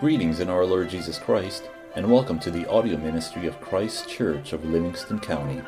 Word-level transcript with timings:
Greetings 0.00 0.38
in 0.38 0.48
our 0.48 0.64
Lord 0.64 0.88
Jesus 0.88 1.18
Christ, 1.18 1.68
and 1.96 2.08
welcome 2.08 2.38
to 2.38 2.52
the 2.52 2.64
audio 2.70 2.96
ministry 2.96 3.48
of 3.48 3.60
Christ 3.60 4.08
Church 4.08 4.52
of 4.52 4.64
Livingston 4.64 5.18
County. 5.18 5.60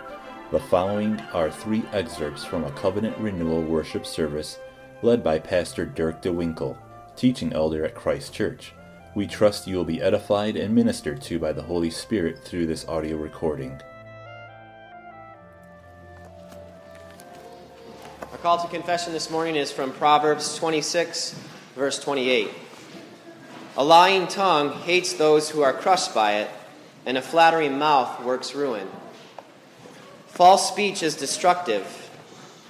The 0.52 0.60
following 0.60 1.18
are 1.32 1.50
three 1.50 1.82
excerpts 1.92 2.44
from 2.44 2.62
a 2.62 2.70
covenant 2.70 3.18
renewal 3.18 3.60
worship 3.60 4.06
service 4.06 4.60
led 5.02 5.24
by 5.24 5.40
Pastor 5.40 5.84
Dirk 5.84 6.22
DeWinkle, 6.22 6.78
teaching 7.16 7.52
elder 7.52 7.84
at 7.84 7.96
Christ 7.96 8.32
Church. 8.32 8.72
We 9.16 9.26
trust 9.26 9.66
you 9.66 9.74
will 9.74 9.84
be 9.84 10.00
edified 10.00 10.54
and 10.54 10.72
ministered 10.72 11.20
to 11.22 11.40
by 11.40 11.52
the 11.52 11.62
Holy 11.62 11.90
Spirit 11.90 12.38
through 12.44 12.66
this 12.66 12.86
audio 12.86 13.16
recording. 13.16 13.82
Our 18.30 18.38
call 18.38 18.62
to 18.62 18.68
confession 18.68 19.12
this 19.12 19.28
morning 19.28 19.56
is 19.56 19.72
from 19.72 19.90
Proverbs 19.90 20.54
26, 20.54 21.34
verse 21.74 21.98
28. 21.98 22.48
A 23.76 23.84
lying 23.84 24.26
tongue 24.26 24.72
hates 24.72 25.12
those 25.12 25.50
who 25.50 25.62
are 25.62 25.72
crushed 25.72 26.12
by 26.12 26.38
it, 26.38 26.50
and 27.06 27.16
a 27.16 27.22
flattering 27.22 27.78
mouth 27.78 28.24
works 28.24 28.52
ruin. 28.52 28.88
False 30.26 30.68
speech 30.68 31.04
is 31.04 31.14
destructive, 31.14 32.10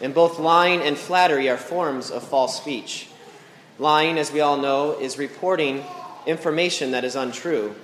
and 0.02 0.12
both 0.12 0.38
lying 0.38 0.82
and 0.82 0.98
flattery 0.98 1.48
are 1.48 1.56
forms 1.56 2.10
of 2.10 2.22
false 2.22 2.58
speech. 2.58 3.08
Lying, 3.78 4.18
as 4.18 4.30
we 4.30 4.40
all 4.40 4.58
know, 4.58 4.92
is 5.00 5.16
reporting 5.16 5.84
information 6.26 6.90
that 6.90 7.04
is 7.04 7.16
untrue. 7.16 7.74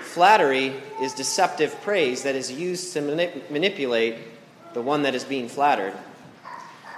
Flattery 0.00 0.72
is 1.02 1.12
deceptive 1.12 1.78
praise 1.82 2.22
that 2.22 2.34
is 2.34 2.50
used 2.50 2.94
to 2.94 3.00
manip- 3.00 3.50
manipulate 3.50 4.16
the 4.72 4.80
one 4.80 5.02
that 5.02 5.14
is 5.14 5.24
being 5.24 5.48
flattered. 5.48 5.92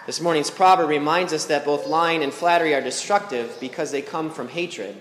This 0.07 0.21
morning's 0.21 0.51
proverb 0.51 0.89
reminds 0.89 1.33
us 1.33 1.47
that 1.47 1.65
both 1.65 1.89
lying 1.89 2.23
and 2.23 2.33
flattery 2.33 2.73
are 2.73 2.81
destructive 2.81 3.57
because 3.59 3.91
they 3.91 4.03
come 4.03 4.31
from 4.31 4.49
hatred 4.49 4.97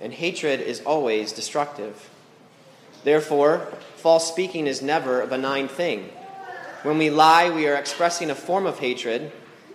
and 0.00 0.12
hatred 0.12 0.60
is 0.60 0.80
always 0.82 1.32
destructive. 1.32 2.10
Therefore, 3.04 3.68
false 3.96 4.28
speaking 4.28 4.66
is 4.66 4.82
never 4.82 5.20
a 5.20 5.26
benign 5.26 5.68
thing. 5.68 6.10
When 6.82 6.98
we 6.98 7.10
lie, 7.10 7.50
we 7.50 7.66
are 7.66 7.74
expressing 7.74 8.30
a 8.30 8.34
form 8.34 8.66
of 8.66 8.78
hatred 8.78 9.32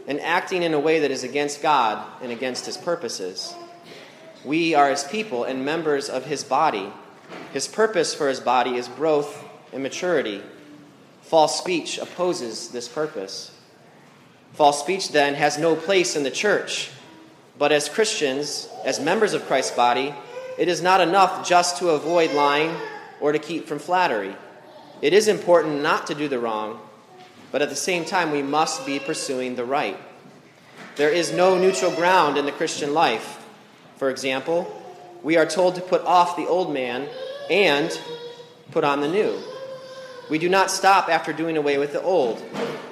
and 0.08 0.20
acting 0.22 0.64
in 0.64 0.74
a 0.74 0.80
way 0.80 1.00
that 1.00 1.12
is 1.12 1.24
against 1.24 1.62
God 1.62 2.06
and 2.22 2.32
against 2.32 2.66
His 2.66 2.78
purposes. 2.78 3.54
We 4.46 4.76
are 4.76 4.90
His 4.90 5.04
people 5.04 5.44
and 5.44 5.66
members 5.66 6.10
of 6.10 6.26
His 6.26 6.44
body. 6.44 6.92
His 7.52 7.68
purpose 7.68 8.14
for 8.14 8.30
His 8.30 8.40
body 8.40 8.76
is 8.76 8.88
growth 8.88 9.44
and 9.72 9.84
maturity. 9.84 10.42
False 11.22 11.58
speech 11.58 11.98
opposes 11.98 12.70
this 12.70 12.88
purpose. 12.88 13.52
False 14.54 14.80
speech, 14.80 15.10
then, 15.10 15.34
has 15.34 15.58
no 15.58 15.76
place 15.76 16.16
in 16.16 16.24
the 16.24 16.32
church 16.32 16.92
but 17.64 17.72
as 17.72 17.88
Christians, 17.88 18.68
as 18.84 19.00
members 19.00 19.34
of 19.34 19.46
Christ's 19.46 19.74
body, 19.74 20.14
it 20.58 20.68
is 20.68 20.82
not 20.82 21.00
enough 21.00 21.48
just 21.48 21.78
to 21.78 21.92
avoid 21.92 22.34
lying 22.34 22.76
or 23.22 23.32
to 23.32 23.40
keep 23.40 23.68
from 23.68 23.80
flattery. 23.80 24.36
It 25.02 25.14
is 25.14 25.30
important 25.30 25.82
not 25.82 26.08
to 26.08 26.14
do 26.14 26.28
the 26.28 26.40
wrong, 26.40 26.82
but 27.54 27.62
at 27.62 27.70
the 27.70 27.76
same 27.78 28.04
time, 28.04 28.32
we 28.32 28.44
must 28.44 28.86
be 28.86 29.00
pursuing 29.00 29.56
the 29.56 29.64
right. 29.64 29.98
There 30.98 31.10
is 31.10 31.32
no 31.32 31.58
neutral 31.58 31.92
ground 31.92 32.38
in 32.38 32.46
the 32.46 32.52
Christian 32.52 32.94
life. 32.94 33.42
For 33.96 34.10
example, 34.10 34.68
we 35.24 35.38
are 35.38 35.46
told 35.46 35.76
to 35.76 35.82
put 35.82 36.02
off 36.02 36.36
the 36.36 36.46
old 36.46 36.74
man 36.74 37.08
and 37.50 37.98
put 38.72 38.84
on 38.84 39.00
the 39.00 39.08
new. 39.08 39.40
We 40.30 40.38
do 40.38 40.50
not 40.50 40.70
stop 40.70 41.08
after 41.08 41.32
doing 41.32 41.56
away 41.56 41.78
with 41.78 41.94
the 41.94 42.02
old. 42.02 42.44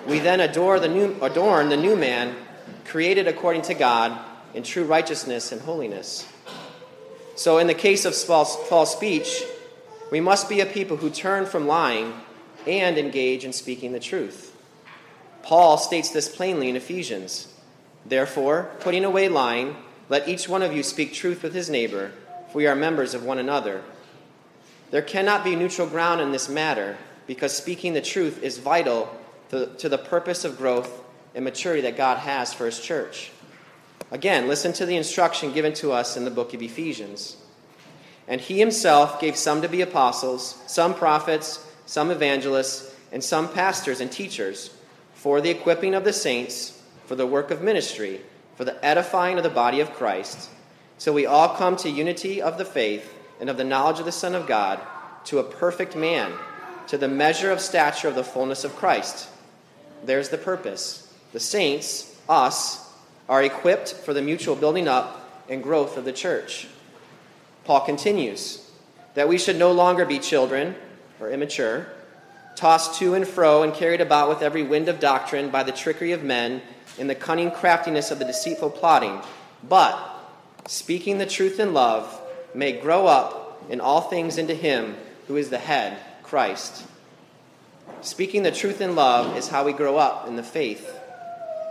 We 0.08 0.20
then 0.20 0.40
adore 0.40 0.80
the 0.80 0.88
new, 0.88 1.18
adorn 1.22 1.68
the 1.68 1.76
new 1.76 1.98
man, 1.98 2.38
created 2.86 3.28
according 3.28 3.64
to 3.64 3.74
God 3.74 4.18
in 4.54 4.64
true 4.64 4.84
righteousness 4.84 5.52
and 5.52 5.62
holiness. 5.62 6.28
So, 7.36 7.58
in 7.58 7.68
the 7.68 7.74
case 7.74 8.06
of 8.06 8.16
false, 8.16 8.56
false 8.68 8.94
speech, 8.94 9.44
we 10.12 10.20
must 10.20 10.50
be 10.50 10.60
a 10.60 10.66
people 10.66 10.98
who 10.98 11.10
turn 11.10 11.46
from 11.46 11.68
lying 11.68 12.14
and 12.68 12.98
engage 12.98 13.46
in 13.46 13.54
speaking 13.54 13.94
the 13.94 14.00
truth. 14.00 14.56
Paul 15.42 15.78
states 15.78 16.10
this 16.10 16.34
plainly 16.34 16.70
in 16.70 16.76
Ephesians. 16.76 17.48
Therefore, 18.06 18.70
putting 18.80 19.06
away 19.06 19.30
lying, 19.30 19.76
let 20.10 20.28
each 20.28 20.50
one 20.50 20.62
of 20.62 20.74
you 20.74 20.84
speak 20.84 21.14
truth 21.14 21.42
with 21.44 21.54
his 21.54 21.70
neighbor, 21.70 22.12
for 22.52 22.58
we 22.58 22.68
are 22.68 22.76
members 22.76 23.14
of 23.14 23.24
one 23.24 23.40
another. 23.40 23.82
There 24.92 25.02
cannot 25.02 25.44
be 25.44 25.56
neutral 25.56 25.88
ground 25.88 26.20
in 26.22 26.32
this 26.32 26.50
matter 26.50 26.98
because 27.26 27.56
speaking 27.56 27.94
the 27.94 28.02
truth 28.02 28.44
is 28.44 28.58
vital 28.58 29.10
to, 29.50 29.68
to 29.78 29.88
the 29.88 29.98
purpose 29.98 30.44
of 30.44 30.58
growth 30.58 31.02
and 31.34 31.46
maturity 31.46 31.82
that 31.84 31.96
God 31.96 32.18
has 32.18 32.54
for 32.54 32.66
his 32.66 32.80
church. 32.80 33.32
Again, 34.10 34.48
listen 34.48 34.74
to 34.74 34.86
the 34.86 34.98
instruction 34.98 35.54
given 35.54 35.74
to 35.74 35.92
us 35.92 36.18
in 36.18 36.26
the 36.26 36.32
book 36.32 36.54
of 36.54 36.62
Ephesians. 36.62 37.38
And 38.28 38.42
he 38.42 38.60
himself 38.60 39.20
gave 39.20 39.36
some 39.36 39.62
to 39.62 39.70
be 39.70 39.82
apostles, 39.82 40.62
some 40.68 40.94
prophets, 40.94 41.66
some 41.86 42.12
evangelists, 42.12 42.96
and 43.12 43.24
some 43.24 43.52
pastors 43.52 44.00
and 44.00 44.12
teachers 44.12 44.74
for 45.14 45.42
the 45.42 45.50
equipping 45.50 45.94
of 45.94 46.04
the 46.04 46.14
saints, 46.14 46.82
for 47.06 47.16
the 47.16 47.28
work 47.28 47.52
of 47.52 47.62
ministry, 47.62 48.22
for 48.56 48.66
the 48.66 48.84
edifying 48.84 49.38
of 49.38 49.44
the 49.44 49.50
body 49.50 49.80
of 49.80 49.94
Christ, 49.94 50.50
till 50.98 51.14
we 51.14 51.26
all 51.26 51.50
come 51.56 51.76
to 51.78 51.90
unity 51.90 52.42
of 52.42 52.58
the 52.58 52.66
faith 52.66 53.14
and 53.40 53.50
of 53.50 53.58
the 53.58 53.64
knowledge 53.64 54.00
of 54.00 54.06
the 54.06 54.12
Son 54.12 54.34
of 54.34 54.48
God, 54.48 54.80
to 55.26 55.40
a 55.40 55.44
perfect 55.44 55.96
man, 55.96 56.32
to 56.88 56.98
the 56.98 57.08
measure 57.08 57.52
of 57.52 57.60
stature 57.60 58.08
of 58.08 58.16
the 58.16 58.24
fullness 58.24 58.64
of 58.64 58.76
Christ. 58.76 59.28
There's 60.04 60.30
the 60.30 60.38
purpose. 60.38 61.14
The 61.34 61.40
saints, 61.40 62.20
us, 62.28 62.91
are 63.32 63.42
equipped 63.42 63.94
for 63.94 64.14
the 64.14 64.22
mutual 64.22 64.58
building 64.58 64.90
up 64.90 65.46
and 65.48 65.64
growth 65.64 65.96
of 65.96 66.04
the 66.04 66.12
church. 66.12 66.68
Paul 67.64 67.80
continues 67.86 68.70
that 69.14 69.30
we 69.30 69.38
should 69.38 69.56
no 69.56 69.72
longer 69.72 70.06
be 70.06 70.20
children 70.20 70.76
or 71.18 71.32
immature, 71.32 71.88
tossed 72.58 73.00
to 73.00 73.14
and 73.14 73.26
fro 73.26 73.64
and 73.64 73.74
carried 73.74 74.02
about 74.02 74.28
with 74.28 74.42
every 74.42 74.64
wind 74.64 74.90
of 74.90 75.00
doctrine 75.00 75.50
by 75.50 75.64
the 75.64 75.72
trickery 75.72 76.12
of 76.12 76.22
men 76.22 76.62
in 76.98 77.08
the 77.08 77.16
cunning 77.16 77.52
craftiness 77.52 78.12
of 78.12 78.20
the 78.20 78.26
deceitful 78.26 78.70
plotting, 78.70 79.22
but 79.64 79.98
speaking 80.68 81.18
the 81.18 81.26
truth 81.26 81.58
in 81.58 81.74
love 81.74 82.22
may 82.54 82.74
grow 82.74 83.08
up 83.08 83.64
in 83.70 83.80
all 83.80 84.02
things 84.02 84.38
into 84.38 84.54
him 84.54 84.98
who 85.28 85.38
is 85.38 85.50
the 85.50 85.58
head, 85.58 85.98
Christ. 86.22 86.86
Speaking 88.02 88.44
the 88.44 88.52
truth 88.52 88.82
in 88.82 88.94
love 88.94 89.38
is 89.38 89.48
how 89.48 89.64
we 89.64 89.72
grow 89.72 89.96
up 89.96 90.28
in 90.28 90.36
the 90.36 90.44
faith. 90.44 90.98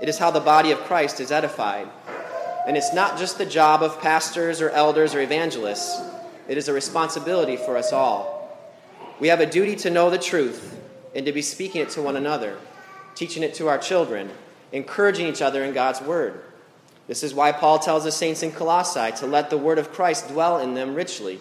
It 0.00 0.08
is 0.08 0.18
how 0.18 0.30
the 0.30 0.40
body 0.40 0.70
of 0.70 0.78
Christ 0.80 1.20
is 1.20 1.30
edified. 1.30 1.88
And 2.66 2.76
it's 2.76 2.94
not 2.94 3.18
just 3.18 3.38
the 3.38 3.46
job 3.46 3.82
of 3.82 4.00
pastors 4.00 4.60
or 4.60 4.70
elders 4.70 5.14
or 5.14 5.20
evangelists, 5.20 6.00
it 6.48 6.58
is 6.58 6.68
a 6.68 6.72
responsibility 6.72 7.56
for 7.56 7.76
us 7.76 7.92
all. 7.92 8.58
We 9.18 9.28
have 9.28 9.40
a 9.40 9.46
duty 9.46 9.76
to 9.76 9.90
know 9.90 10.10
the 10.10 10.18
truth 10.18 10.78
and 11.14 11.26
to 11.26 11.32
be 11.32 11.42
speaking 11.42 11.82
it 11.82 11.90
to 11.90 12.02
one 12.02 12.16
another, 12.16 12.58
teaching 13.14 13.42
it 13.42 13.54
to 13.54 13.68
our 13.68 13.78
children, 13.78 14.30
encouraging 14.72 15.26
each 15.26 15.42
other 15.42 15.62
in 15.64 15.74
God's 15.74 16.00
word. 16.00 16.40
This 17.06 17.22
is 17.22 17.34
why 17.34 17.52
Paul 17.52 17.78
tells 17.78 18.04
the 18.04 18.12
saints 18.12 18.42
in 18.42 18.52
Colossae 18.52 19.12
to 19.18 19.26
let 19.26 19.50
the 19.50 19.58
word 19.58 19.78
of 19.78 19.92
Christ 19.92 20.28
dwell 20.28 20.58
in 20.58 20.74
them 20.74 20.94
richly. 20.94 21.40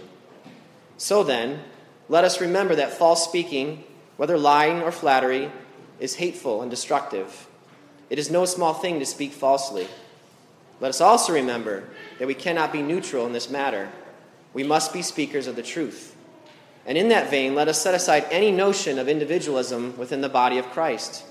So 0.97 1.23
then, 1.23 1.59
let 2.07 2.23
us 2.23 2.41
remember 2.41 2.75
that 2.75 2.93
false 2.93 3.23
speaking, 3.23 3.83
whether 4.17 4.37
lying 4.37 4.81
or 4.81 4.91
flattery, 4.91 5.51
is 5.99 6.15
hateful 6.15 6.61
and 6.61 6.71
destructive. 6.71 7.47
It 8.09 8.19
is 8.19 8.31
no 8.31 8.45
small 8.45 8.73
thing 8.73 8.99
to 8.99 9.05
speak 9.05 9.31
falsely. 9.31 9.87
Let 10.79 10.89
us 10.89 11.01
also 11.01 11.33
remember 11.33 11.83
that 12.17 12.27
we 12.27 12.33
cannot 12.33 12.71
be 12.71 12.81
neutral 12.81 13.25
in 13.25 13.33
this 13.33 13.49
matter. 13.49 13.89
We 14.53 14.63
must 14.63 14.93
be 14.93 15.01
speakers 15.01 15.47
of 15.47 15.55
the 15.55 15.63
truth. 15.63 16.15
And 16.85 16.97
in 16.97 17.09
that 17.09 17.29
vein, 17.29 17.53
let 17.53 17.67
us 17.67 17.81
set 17.81 17.93
aside 17.93 18.25
any 18.31 18.51
notion 18.51 18.97
of 18.97 19.07
individualism 19.07 19.95
within 19.97 20.21
the 20.21 20.29
body 20.29 20.57
of 20.57 20.69
Christ. 20.71 21.23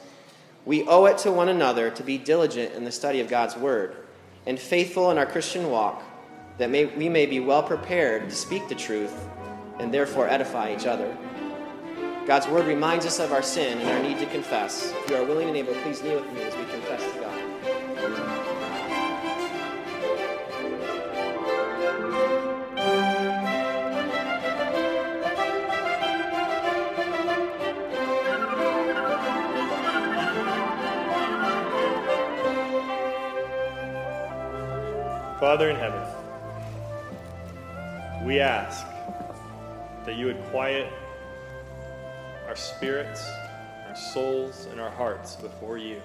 We 0.65 0.87
owe 0.87 1.07
it 1.07 1.19
to 1.19 1.33
one 1.33 1.49
another 1.49 1.91
to 1.91 2.03
be 2.03 2.19
diligent 2.19 2.75
in 2.75 2.85
the 2.85 2.93
study 2.93 3.21
of 3.21 3.29
God's 3.29 3.57
Word 3.57 3.97
and 4.47 4.59
faithful 4.59 5.11
in 5.11 5.19
our 5.19 5.27
Christian 5.27 5.71
walk, 5.71 6.03
that 6.59 6.71
may, 6.71 6.87
we 6.87 7.09
may 7.09 7.27
be 7.27 7.41
well 7.41 7.63
prepared 7.63 8.29
to 8.29 8.37
speak 8.37 8.69
the 8.69 8.75
truth 8.75 9.29
and 9.79 9.93
therefore 9.93 10.29
edify 10.29 10.75
each 10.75 10.87
other. 10.87 11.17
God's 12.29 12.47
word 12.47 12.67
reminds 12.67 13.07
us 13.07 13.19
of 13.21 13.33
our 13.33 13.41
sin 13.41 13.79
and 13.79 13.89
our 13.89 14.03
need 14.03 14.19
to 14.19 14.27
confess. 14.27 14.93
If 14.93 15.09
you 15.09 15.17
are 15.17 15.25
willing 15.25 15.49
and 15.49 15.57
able, 15.57 15.73
please 15.77 16.03
kneel 16.03 16.21
with 16.21 16.31
me 16.31 16.43
as 16.43 16.55
we 16.55 16.65
confess 16.67 17.03
to 17.03 17.21
God. 17.21 17.33
Father 35.41 35.71
in 35.71 35.77
heaven, 35.77 36.03
we 38.27 38.39
ask 38.41 38.87
that 40.05 40.17
you 40.17 40.27
would 40.27 40.45
quiet 40.51 40.93
our 42.49 42.57
spirits, 42.57 43.31
our 43.87 43.95
souls, 43.95 44.67
and 44.73 44.81
our 44.81 44.91
hearts 44.91 45.37
before 45.37 45.77
you. 45.77 46.01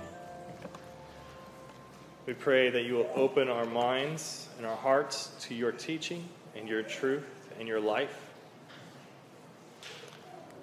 We 2.26 2.34
pray 2.34 2.70
that 2.70 2.84
you 2.84 2.96
will 2.96 3.10
open 3.16 3.48
our 3.48 3.66
minds 3.66 4.50
and 4.58 4.66
our 4.66 4.76
hearts 4.76 5.32
to 5.42 5.56
your 5.56 5.72
teaching 5.72 6.28
and 6.54 6.68
your 6.68 6.84
truth 6.84 7.24
and 7.60 7.68
your 7.68 7.80
life. 7.80 8.20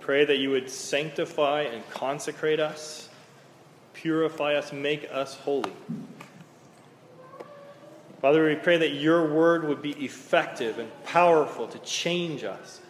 Pray 0.01 0.27
that 0.27 0.37
you 0.37 0.51
would 0.51 0.69
sanctify 0.69 1.63
and 1.63 1.89
consecrate 1.89 2.61
us, 2.61 3.09
purify 3.95 4.57
us, 4.57 4.73
make 4.73 5.09
us 5.11 5.35
holy. 5.35 5.73
Father, 8.21 8.47
we 8.47 8.55
pray 8.55 8.77
that 8.77 8.91
your 8.91 9.33
word 9.33 9.65
would 9.65 9.81
be 9.81 9.93
effective 9.93 10.79
and 10.79 10.91
powerful 11.05 11.67
to 11.69 11.79
change 11.79 12.45
us. 12.45 12.83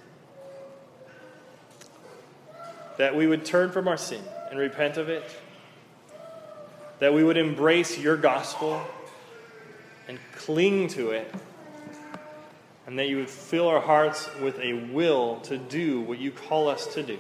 That 3.01 3.17
we 3.17 3.27
would 3.27 3.47
turn 3.47 3.73
from 3.73 3.89
our 3.89 3.97
sin 3.97 4.21
and 4.51 4.59
repent 4.59 4.99
of 4.99 5.09
it. 5.09 5.25
That 6.99 7.15
we 7.15 7.25
would 7.25 7.39
embrace 7.39 7.97
your 7.97 8.19
gospel 8.19 8.85
and 10.07 10.19
cling 10.37 10.89
to 10.89 11.13
it. 11.13 11.35
And 12.87 12.99
that 12.99 13.09
you 13.09 13.17
would 13.17 13.31
fill 13.31 13.69
our 13.69 13.81
hearts 13.81 14.29
with 14.43 14.59
a 14.59 14.75
will 14.93 15.41
to 15.45 15.57
do 15.57 16.03
what 16.03 16.19
you 16.19 16.31
call 16.31 16.69
us 16.69 16.93
to 16.93 17.03
do. 17.03 17.19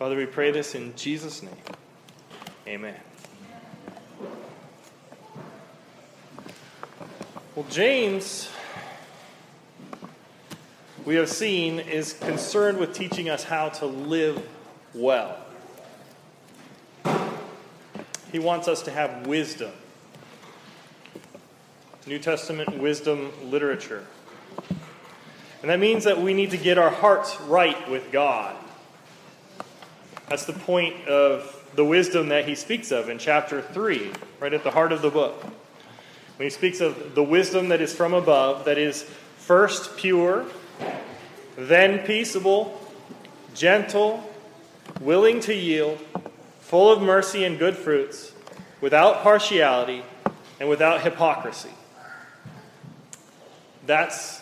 Father, 0.00 0.16
we 0.16 0.26
pray 0.26 0.50
this 0.50 0.74
in 0.74 0.96
Jesus' 0.96 1.40
name. 1.40 1.54
Amen. 2.66 2.96
Well, 7.54 7.66
James, 7.70 8.48
we 11.08 11.14
have 11.14 11.30
seen, 11.30 11.78
is 11.78 12.12
concerned 12.12 12.76
with 12.76 12.92
teaching 12.92 13.30
us 13.30 13.42
how 13.42 13.70
to 13.70 13.86
live 13.86 14.46
well. 14.92 15.38
He 18.30 18.38
wants 18.38 18.68
us 18.68 18.82
to 18.82 18.90
have 18.90 19.26
wisdom. 19.26 19.72
New 22.06 22.18
Testament 22.18 22.76
wisdom 22.76 23.32
literature. 23.42 24.04
And 25.62 25.70
that 25.70 25.80
means 25.80 26.04
that 26.04 26.20
we 26.20 26.34
need 26.34 26.50
to 26.50 26.58
get 26.58 26.76
our 26.76 26.90
hearts 26.90 27.40
right 27.40 27.90
with 27.90 28.12
God. 28.12 28.54
That's 30.28 30.44
the 30.44 30.52
point 30.52 31.08
of 31.08 31.70
the 31.74 31.86
wisdom 31.86 32.28
that 32.28 32.46
he 32.46 32.54
speaks 32.54 32.92
of 32.92 33.08
in 33.08 33.16
chapter 33.16 33.62
3, 33.62 34.12
right 34.40 34.52
at 34.52 34.62
the 34.62 34.72
heart 34.72 34.92
of 34.92 35.00
the 35.00 35.10
book 35.10 35.42
when 36.38 36.44
he 36.46 36.50
speaks 36.50 36.80
of 36.80 37.16
the 37.16 37.22
wisdom 37.22 37.70
that 37.70 37.80
is 37.80 37.92
from 37.92 38.14
above, 38.14 38.66
that 38.66 38.78
is 38.78 39.02
first 39.38 39.96
pure, 39.96 40.46
then 41.56 42.00
peaceable, 42.06 42.80
gentle, 43.54 44.28
willing 45.00 45.40
to 45.40 45.54
yield, 45.54 45.98
full 46.60 46.90
of 46.92 47.02
mercy 47.02 47.44
and 47.44 47.58
good 47.58 47.76
fruits, 47.76 48.32
without 48.80 49.22
partiality 49.22 50.02
and 50.60 50.68
without 50.68 51.02
hypocrisy. 51.02 51.70
That's 53.86 54.40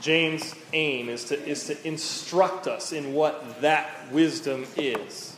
James' 0.00 0.54
aim 0.72 1.08
is 1.08 1.26
to, 1.26 1.46
is 1.46 1.66
to 1.66 1.86
instruct 1.86 2.66
us 2.66 2.92
in 2.92 3.14
what 3.14 3.60
that 3.60 4.10
wisdom 4.10 4.66
is. 4.76 5.36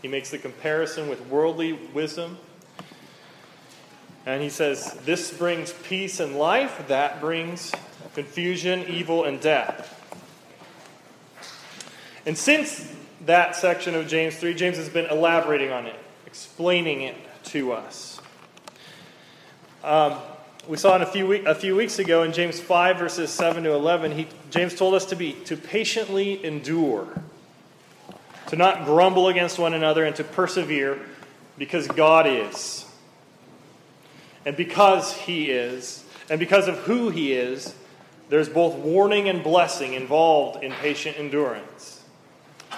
He 0.00 0.08
makes 0.08 0.30
the 0.30 0.38
comparison 0.38 1.08
with 1.08 1.26
worldly 1.26 1.72
wisdom 1.72 2.38
and 4.24 4.42
he 4.42 4.48
says, 4.48 4.96
This 5.04 5.32
brings 5.32 5.72
peace 5.72 6.20
and 6.20 6.36
life, 6.36 6.86
that 6.88 7.20
brings 7.20 7.72
confusion, 8.14 8.84
evil, 8.88 9.24
and 9.24 9.40
death. 9.40 9.98
And 12.26 12.36
since 12.36 12.94
that 13.26 13.56
section 13.56 13.94
of 13.94 14.08
James 14.08 14.36
3, 14.36 14.54
James 14.54 14.76
has 14.76 14.88
been 14.88 15.06
elaborating 15.06 15.70
on 15.70 15.86
it, 15.86 15.96
explaining 16.26 17.02
it 17.02 17.16
to 17.44 17.72
us. 17.72 18.20
Um, 19.82 20.18
we 20.68 20.76
saw 20.76 20.94
in 20.94 21.02
a 21.02 21.06
few, 21.06 21.26
week, 21.26 21.44
a 21.44 21.54
few 21.54 21.74
weeks 21.74 21.98
ago 21.98 22.22
in 22.22 22.32
James 22.32 22.60
5, 22.60 22.98
verses 22.98 23.30
7 23.30 23.64
to 23.64 23.72
11, 23.72 24.12
he, 24.12 24.28
James 24.50 24.76
told 24.76 24.94
us 24.94 25.06
to 25.06 25.16
be 25.16 25.32
to 25.44 25.56
patiently 25.56 26.44
endure, 26.44 27.08
to 28.46 28.56
not 28.56 28.84
grumble 28.84 29.26
against 29.26 29.58
one 29.58 29.74
another, 29.74 30.04
and 30.04 30.14
to 30.16 30.24
persevere 30.24 31.00
because 31.58 31.88
God 31.88 32.26
is. 32.28 32.84
And 34.44 34.56
because 34.56 35.12
he 35.12 35.50
is, 35.50 36.04
and 36.30 36.38
because 36.38 36.68
of 36.68 36.78
who 36.78 37.10
he 37.10 37.32
is, 37.32 37.74
there's 38.32 38.48
both 38.48 38.76
warning 38.76 39.28
and 39.28 39.44
blessing 39.44 39.92
involved 39.92 40.64
in 40.64 40.72
patient 40.72 41.18
endurance. 41.18 42.02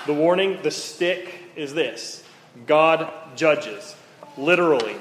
The 0.04 0.12
warning, 0.12 0.58
the 0.64 0.72
stick, 0.72 1.32
is 1.54 1.72
this 1.72 2.24
God 2.66 3.08
judges, 3.36 3.94
literally. 4.36 4.96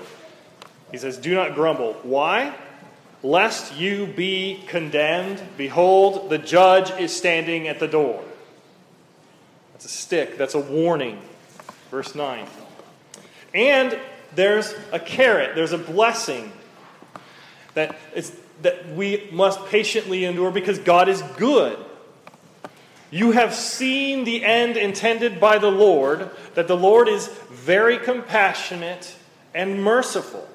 He 0.92 1.00
says, 1.00 1.18
Do 1.18 1.34
not 1.34 1.56
grumble. 1.56 1.94
Why? 2.04 2.56
Lest 3.24 3.76
you 3.78 4.06
be 4.06 4.64
condemned. 4.68 5.42
Behold, 5.58 6.30
the 6.30 6.38
judge 6.38 6.92
is 7.00 7.16
standing 7.16 7.68
at 7.68 7.80
the 7.80 7.88
door. 7.88 8.24
That's 9.72 9.86
a 9.86 9.90
stick, 9.90 10.38
that's 10.38 10.54
a 10.54 10.60
warning. 10.60 11.20
Verse 11.90 12.14
9. 12.14 12.46
And 13.56 13.98
there's 14.36 14.76
a 14.92 15.00
carrot, 15.00 15.56
there's 15.56 15.74
a 15.74 15.80
blessing 15.80 16.52
that, 17.74 17.96
is, 18.14 18.38
that 18.62 18.94
we 18.96 19.28
must 19.32 19.66
patiently 19.66 20.26
endure 20.26 20.52
because 20.52 20.80
God 20.80 21.10
is 21.10 21.22
good. 21.38 21.78
You 23.12 23.32
have 23.32 23.54
seen 23.54 24.24
the 24.24 24.44
end 24.44 24.76
intended 24.76 25.40
by 25.40 25.60
the 25.60 25.70
Lord, 25.70 26.32
that 26.56 26.68
the 26.68 26.78
Lord 26.78 27.08
is 27.08 27.28
very 27.52 28.00
compassionate 28.00 29.16
and 29.54 29.84
merciful. 29.84 30.48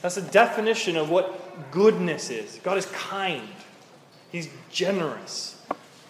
That's 0.00 0.16
a 0.16 0.22
definition 0.22 0.96
of 0.96 1.10
what 1.10 1.70
goodness 1.70 2.30
is. 2.30 2.58
God 2.62 2.78
is 2.78 2.86
kind, 2.86 3.48
He's 4.30 4.48
generous, 4.70 5.60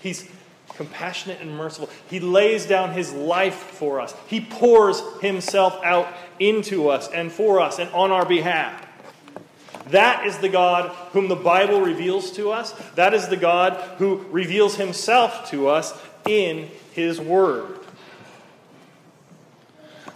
He's 0.01 0.31
compassionate 0.69 1.41
and 1.41 1.57
merciful. 1.57 1.91
He 2.09 2.21
lays 2.21 2.67
down 2.67 2.93
His 2.93 3.13
life 3.13 3.57
for 3.57 4.01
us, 4.01 4.15
He 4.29 4.41
pours 4.41 5.03
Himself 5.21 5.83
out 5.83 6.07
into 6.39 6.89
us 6.89 7.09
and 7.09 7.33
for 7.33 7.61
us 7.61 7.79
and 7.79 7.91
on 7.91 8.13
our 8.13 8.25
behalf. 8.25 8.88
That 9.91 10.27
is 10.27 10.39
the 10.39 10.49
God 10.49 10.91
whom 11.13 11.29
the 11.29 11.37
Bible 11.37 11.81
reveals 11.81 12.31
to 12.33 12.51
us. 12.51 12.73
That 12.95 13.15
is 13.15 13.29
the 13.29 13.37
God 13.37 13.75
who 13.99 14.19
reveals 14.31 14.77
himself 14.77 15.51
to 15.51 15.69
us 15.69 15.99
in 16.27 16.69
his 16.93 17.21
word. 17.21 17.79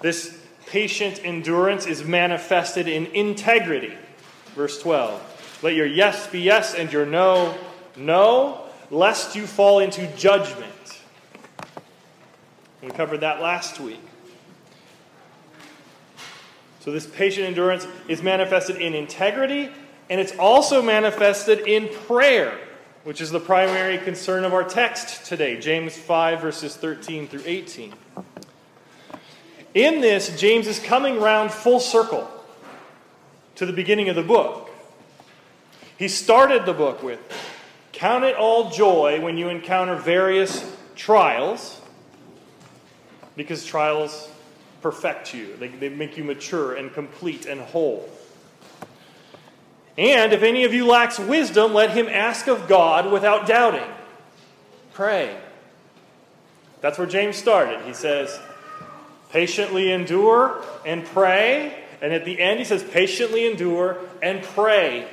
This 0.00 0.38
patient 0.66 1.20
endurance 1.24 1.86
is 1.86 2.04
manifested 2.04 2.88
in 2.88 3.06
integrity. 3.06 3.94
Verse 4.54 4.80
12. 4.80 5.60
Let 5.62 5.74
your 5.74 5.86
yes 5.86 6.26
be 6.26 6.40
yes 6.40 6.74
and 6.74 6.92
your 6.92 7.06
no, 7.06 7.56
no, 7.96 8.62
lest 8.90 9.36
you 9.36 9.46
fall 9.46 9.78
into 9.78 10.06
judgment. 10.16 10.72
We 12.82 12.90
covered 12.90 13.20
that 13.20 13.40
last 13.40 13.78
week. 13.78 14.00
So, 16.82 16.90
this 16.90 17.06
patient 17.06 17.46
endurance 17.46 17.86
is 18.08 18.24
manifested 18.24 18.74
in 18.82 18.92
integrity, 18.92 19.70
and 20.10 20.20
it's 20.20 20.36
also 20.36 20.82
manifested 20.82 21.60
in 21.60 21.88
prayer, 21.88 22.58
which 23.04 23.20
is 23.20 23.30
the 23.30 23.38
primary 23.38 23.98
concern 23.98 24.42
of 24.42 24.52
our 24.52 24.64
text 24.64 25.24
today 25.24 25.60
James 25.60 25.96
5, 25.96 26.40
verses 26.40 26.74
13 26.74 27.28
through 27.28 27.44
18. 27.46 27.94
In 29.74 30.00
this, 30.00 30.36
James 30.36 30.66
is 30.66 30.80
coming 30.80 31.20
round 31.20 31.52
full 31.52 31.78
circle 31.78 32.28
to 33.54 33.64
the 33.64 33.72
beginning 33.72 34.08
of 34.08 34.16
the 34.16 34.24
book. 34.24 34.68
He 35.96 36.08
started 36.08 36.66
the 36.66 36.74
book 36.74 37.00
with 37.00 37.20
Count 37.92 38.24
it 38.24 38.34
all 38.34 38.70
joy 38.70 39.20
when 39.20 39.38
you 39.38 39.50
encounter 39.50 39.94
various 39.94 40.68
trials, 40.96 41.80
because 43.36 43.64
trials 43.64 44.31
perfect 44.82 45.32
you, 45.32 45.56
they, 45.56 45.68
they 45.68 45.88
make 45.88 46.16
you 46.16 46.24
mature 46.24 46.74
and 46.74 46.92
complete 46.92 47.46
and 47.46 47.60
whole. 47.60 48.08
And 49.96 50.32
if 50.32 50.42
any 50.42 50.64
of 50.64 50.74
you 50.74 50.86
lacks 50.86 51.18
wisdom, 51.18 51.74
let 51.74 51.90
him 51.90 52.08
ask 52.08 52.48
of 52.48 52.66
God 52.66 53.12
without 53.12 53.46
doubting. 53.46 53.88
Pray. 54.92 55.36
That's 56.80 56.98
where 56.98 57.06
James 57.06 57.36
started. 57.36 57.82
He 57.82 57.94
says, 57.94 58.40
patiently 59.30 59.92
endure 59.92 60.64
and 60.84 61.04
pray. 61.04 61.84
And 62.00 62.12
at 62.12 62.24
the 62.24 62.40
end, 62.40 62.58
he 62.58 62.64
says, 62.64 62.82
patiently 62.82 63.46
endure 63.46 63.98
and 64.22 64.42
pray. 64.42 65.08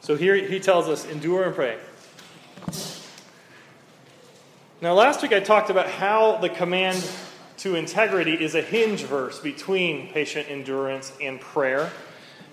So 0.00 0.16
here 0.16 0.34
he 0.34 0.58
tells 0.58 0.88
us, 0.88 1.04
endure 1.04 1.44
and 1.44 1.54
pray. 1.54 1.78
Now, 4.80 4.94
last 4.94 5.22
week 5.22 5.32
I 5.32 5.40
talked 5.40 5.70
about 5.70 5.88
how 5.88 6.36
the 6.36 6.48
command 6.48 7.04
to 7.58 7.74
integrity 7.74 8.34
is 8.34 8.54
a 8.54 8.62
hinge 8.62 9.02
verse 9.02 9.40
between 9.40 10.12
patient 10.12 10.48
endurance 10.48 11.12
and 11.20 11.40
prayer. 11.40 11.90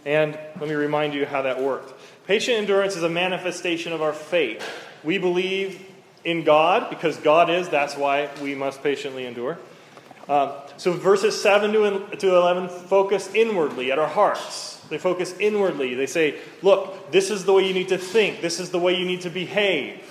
And 0.05 0.33
let 0.59 0.67
me 0.67 0.73
remind 0.73 1.13
you 1.13 1.27
how 1.27 1.43
that 1.43 1.61
worked. 1.61 1.93
Patient 2.25 2.57
endurance 2.57 2.95
is 2.95 3.03
a 3.03 3.09
manifestation 3.09 3.93
of 3.93 4.01
our 4.01 4.11
faith. 4.11 4.67
We 5.03 5.19
believe 5.19 5.85
in 6.23 6.43
God 6.43 6.89
because 6.89 7.15
God 7.17 7.51
is, 7.51 7.69
that's 7.69 7.95
why 7.95 8.31
we 8.41 8.55
must 8.55 8.81
patiently 8.81 9.27
endure. 9.27 9.59
Um, 10.27 10.53
so 10.77 10.93
verses 10.93 11.39
7 11.39 11.73
to, 11.73 12.15
to 12.17 12.35
11 12.35 12.69
focus 12.69 13.29
inwardly 13.35 13.91
at 13.91 13.99
our 13.99 14.07
hearts. 14.07 14.83
They 14.89 14.97
focus 14.97 15.35
inwardly. 15.39 15.93
They 15.93 16.07
say, 16.07 16.39
look, 16.63 17.11
this 17.11 17.29
is 17.29 17.45
the 17.45 17.53
way 17.53 17.67
you 17.67 17.75
need 17.75 17.89
to 17.89 17.99
think, 17.99 18.41
this 18.41 18.59
is 18.59 18.71
the 18.71 18.79
way 18.79 18.97
you 18.97 19.05
need 19.05 19.21
to 19.21 19.29
behave. 19.29 20.01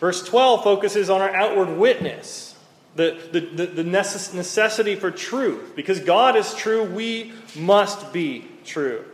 Verse 0.00 0.22
12 0.22 0.62
focuses 0.62 1.10
on 1.10 1.20
our 1.20 1.34
outward 1.34 1.76
witness, 1.76 2.54
the, 2.94 3.18
the, 3.32 3.40
the, 3.40 3.66
the 3.66 3.84
necessity 3.84 4.94
for 4.94 5.10
truth. 5.10 5.72
Because 5.74 6.00
God 6.00 6.36
is 6.36 6.54
true, 6.54 6.84
we 6.84 7.32
must 7.56 8.12
be 8.12 8.46
true. 8.64 9.04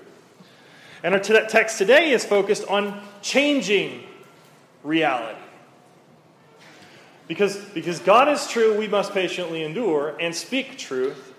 And 1.03 1.15
our 1.15 1.21
text 1.21 1.79
today 1.79 2.13
is 2.13 2.25
focused 2.25 2.67
on 2.69 3.03
changing 3.23 4.05
reality. 4.83 5.39
Because, 7.27 7.57
because 7.57 8.01
God 8.01 8.29
is 8.29 8.47
true, 8.47 8.77
we 8.77 8.89
must 8.89 9.13
patiently 9.13 9.63
endure 9.63 10.17
and 10.21 10.35
speak 10.35 10.77
truth. 10.77 11.33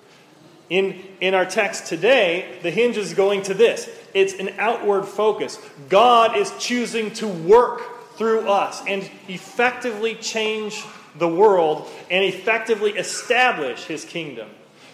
In, 0.67 1.03
in 1.21 1.35
our 1.35 1.45
text 1.45 1.85
today, 1.85 2.57
the 2.63 2.71
hinge 2.71 2.97
is 2.97 3.13
going 3.13 3.43
to 3.43 3.53
this 3.53 3.87
it's 4.15 4.33
an 4.33 4.55
outward 4.57 5.05
focus. 5.05 5.59
God 5.89 6.37
is 6.37 6.51
choosing 6.57 7.11
to 7.15 7.27
work 7.27 7.94
through 8.17 8.49
us 8.49 8.81
and 8.87 9.09
effectively 9.27 10.15
change 10.15 10.83
the 11.17 11.27
world 11.27 11.89
and 12.09 12.23
effectively 12.23 12.91
establish 12.91 13.85
his 13.85 14.05
kingdom. 14.05 14.49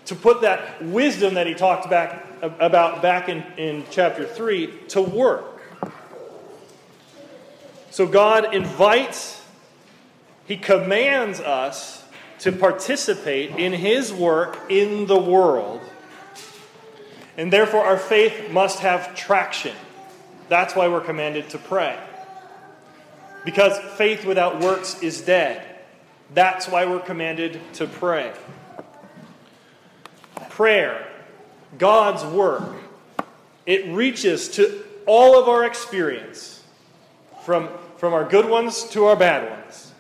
To 0.06 0.16
put 0.16 0.42
that 0.42 0.84
wisdom 0.84 1.36
that 1.36 1.48
he 1.48 1.54
talked 1.54 1.90
back, 1.90 2.26
about 2.42 3.02
back 3.02 3.30
in, 3.30 3.44
in 3.58 3.86
chapter 3.92 4.26
3 4.26 4.68
to 4.90 5.02
work. 5.02 5.62
So 7.92 8.08
God 8.08 8.54
invites 8.54 9.42
he 10.52 10.58
commands 10.58 11.40
us 11.40 12.04
to 12.40 12.52
participate 12.52 13.52
in 13.52 13.72
His 13.72 14.12
work 14.12 14.58
in 14.68 15.06
the 15.06 15.18
world. 15.18 15.80
And 17.38 17.54
therefore, 17.54 17.86
our 17.86 17.98
faith 17.98 18.52
must 18.52 18.80
have 18.80 19.16
traction. 19.16 19.76
That's 20.50 20.76
why 20.76 20.90
we're 20.90 21.00
commanded 21.00 21.50
to 21.52 21.58
pray. 21.58 21.98
Because 23.44 23.78
faith 23.98 24.26
without 24.26 24.60
works 24.60 25.02
is 25.02 25.22
dead. 25.22 25.66
That's 26.34 26.68
why 26.68 26.86
we're 26.86 27.00
commanded 27.00 27.60
to 27.74 27.88
pray. 27.88 28.32
Prayer, 30.50 31.08
God's 31.78 32.24
work, 32.24 32.76
it 33.66 33.94
reaches 33.94 34.50
to 34.50 34.84
all 35.06 35.40
of 35.40 35.50
our 35.50 35.66
experience, 35.66 36.64
from, 37.44 37.70
from 37.98 38.14
our 38.14 38.28
good 38.28 38.46
ones 38.46 38.84
to 38.90 39.06
our 39.06 39.16
bad 39.16 39.50
ones 39.50 39.92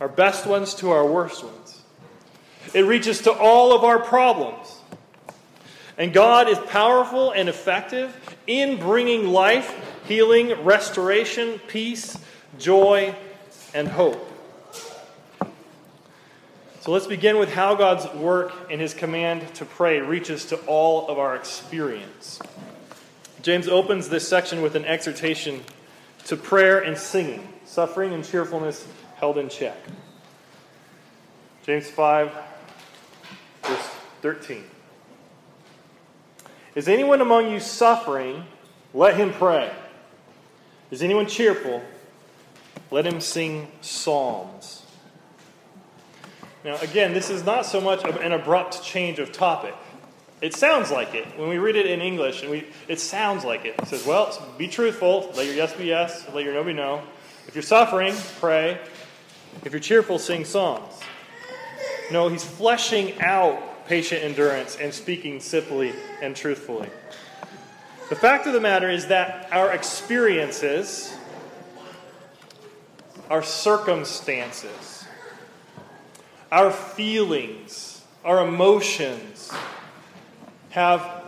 our 0.00 0.08
best 0.08 0.46
ones 0.46 0.74
to 0.76 0.90
our 0.90 1.06
worst 1.06 1.44
ones. 1.44 1.82
It 2.72 2.82
reaches 2.82 3.20
to 3.22 3.32
all 3.32 3.74
of 3.74 3.84
our 3.84 3.98
problems. 3.98 4.78
And 5.98 6.12
God 6.12 6.48
is 6.48 6.58
powerful 6.58 7.32
and 7.32 7.48
effective 7.48 8.16
in 8.46 8.80
bringing 8.80 9.28
life, 9.28 9.70
healing, 10.10 10.64
restoration, 10.64 11.60
peace, 11.68 12.18
joy, 12.58 13.14
and 13.72 13.86
hope. 13.86 14.28
So 16.80 16.90
let's 16.90 17.06
begin 17.06 17.38
with 17.38 17.52
how 17.52 17.76
God's 17.76 18.12
work 18.16 18.52
and 18.72 18.80
his 18.80 18.92
command 18.92 19.54
to 19.54 19.64
pray 19.64 20.00
reaches 20.00 20.46
to 20.46 20.56
all 20.66 21.06
of 21.06 21.20
our 21.20 21.36
experience. 21.36 22.40
James 23.42 23.68
opens 23.68 24.08
this 24.08 24.26
section 24.26 24.62
with 24.62 24.74
an 24.74 24.84
exhortation 24.84 25.60
to 26.24 26.36
prayer 26.36 26.80
and 26.80 26.98
singing, 26.98 27.46
suffering 27.64 28.12
and 28.12 28.24
cheerfulness 28.24 28.88
held 29.14 29.38
in 29.38 29.48
check. 29.48 29.78
James 31.64 31.88
5, 31.88 32.32
verse 33.62 33.90
13. 34.22 34.64
Is 36.74 36.88
anyone 36.88 37.20
among 37.20 37.48
you 37.48 37.60
suffering? 37.60 38.42
Let 38.92 39.14
him 39.14 39.32
pray. 39.32 39.72
Is 40.90 41.02
anyone 41.02 41.26
cheerful? 41.26 41.82
Let 42.90 43.06
him 43.06 43.20
sing 43.20 43.70
psalms. 43.80 44.82
Now, 46.64 46.76
again, 46.78 47.14
this 47.14 47.30
is 47.30 47.44
not 47.44 47.64
so 47.64 47.80
much 47.80 48.04
an 48.04 48.32
abrupt 48.32 48.82
change 48.82 49.18
of 49.18 49.32
topic. 49.32 49.74
It 50.42 50.54
sounds 50.54 50.90
like 50.90 51.14
it. 51.14 51.26
When 51.38 51.48
we 51.48 51.58
read 51.58 51.76
it 51.76 51.86
in 51.86 52.00
English, 52.00 52.42
and 52.42 52.50
we, 52.50 52.66
it 52.88 52.98
sounds 52.98 53.44
like 53.44 53.64
it. 53.64 53.74
It 53.78 53.88
says, 53.88 54.06
well, 54.06 54.54
be 54.58 54.68
truthful. 54.68 55.30
Let 55.36 55.46
your 55.46 55.54
yes 55.54 55.72
be 55.74 55.84
yes. 55.84 56.26
Let 56.34 56.44
your 56.44 56.54
no 56.54 56.64
be 56.64 56.72
no. 56.72 57.02
If 57.46 57.54
you're 57.54 57.62
suffering, 57.62 58.14
pray. 58.40 58.80
If 59.64 59.72
you're 59.72 59.80
cheerful, 59.80 60.18
sing 60.18 60.44
psalms. 60.44 61.00
No, 62.10 62.28
he's 62.28 62.44
fleshing 62.44 63.20
out 63.20 63.86
patient 63.86 64.22
endurance 64.22 64.76
and 64.76 64.92
speaking 64.92 65.40
simply 65.40 65.92
and 66.22 66.34
truthfully. 66.34 66.88
The 68.10 68.16
fact 68.16 68.48
of 68.48 68.52
the 68.52 68.60
matter 68.60 68.90
is 68.90 69.06
that 69.06 69.48
our 69.52 69.70
experiences, 69.70 71.14
our 73.30 73.40
circumstances, 73.40 75.04
our 76.50 76.72
feelings, 76.72 78.04
our 78.24 78.44
emotions 78.44 79.52
have 80.70 81.22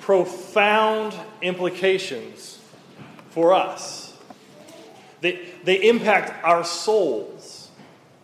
profound 0.00 1.14
implications 1.42 2.60
for 3.28 3.52
us. 3.52 4.16
They, 5.20 5.46
they 5.64 5.86
impact 5.86 6.42
our 6.42 6.64
souls. 6.64 7.70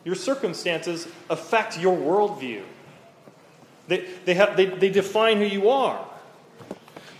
Your 0.02 0.14
circumstances 0.14 1.06
affect 1.28 1.78
your 1.78 1.94
worldview. 1.94 2.62
They, 3.88 4.08
they, 4.24 4.32
have, 4.32 4.56
they, 4.56 4.64
they 4.64 4.88
define 4.88 5.36
who 5.36 5.44
you 5.44 5.68
are. 5.68 6.08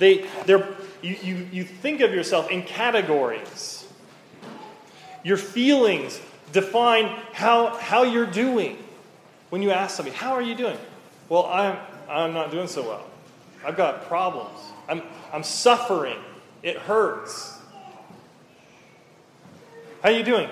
They, 0.03 0.27
they're, 0.47 0.67
you, 1.01 1.17
you, 1.23 1.49
you 1.53 1.63
think 1.63 2.01
of 2.01 2.13
yourself 2.13 2.51
in 2.51 2.65
categories. 2.65 3.87
Your 5.23 5.37
feelings 5.37 6.21
define 6.51 7.07
how, 7.33 7.77
how 7.77 8.03
you're 8.03 8.27
doing. 8.27 8.79
When 9.51 9.63
you 9.63 9.71
ask 9.71 9.95
somebody, 9.95 10.17
How 10.17 10.33
are 10.33 10.43
you 10.43 10.57
doing? 10.57 10.77
Well, 11.29 11.47
I'm, 11.47 11.79
I'm 12.09 12.33
not 12.33 12.51
doing 12.51 12.67
so 12.67 12.83
well. 12.83 13.07
I've 13.65 13.77
got 13.77 14.09
problems. 14.09 14.59
I'm, 14.89 15.03
I'm 15.33 15.45
suffering. 15.45 16.19
It 16.65 16.79
hurts. 16.79 17.57
How 20.03 20.09
are 20.09 20.13
you 20.13 20.25
doing? 20.25 20.49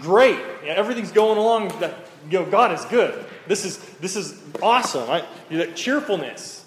Great. 0.00 0.38
Yeah, 0.64 0.72
everything's 0.72 1.12
going 1.12 1.36
along. 1.36 1.72
You 2.30 2.38
know, 2.38 2.46
God 2.46 2.72
is 2.72 2.86
good. 2.86 3.22
This 3.46 3.66
is, 3.66 3.76
this 4.00 4.16
is 4.16 4.40
awesome. 4.62 5.10
I, 5.10 5.26
know, 5.50 5.66
cheerfulness. 5.72 6.61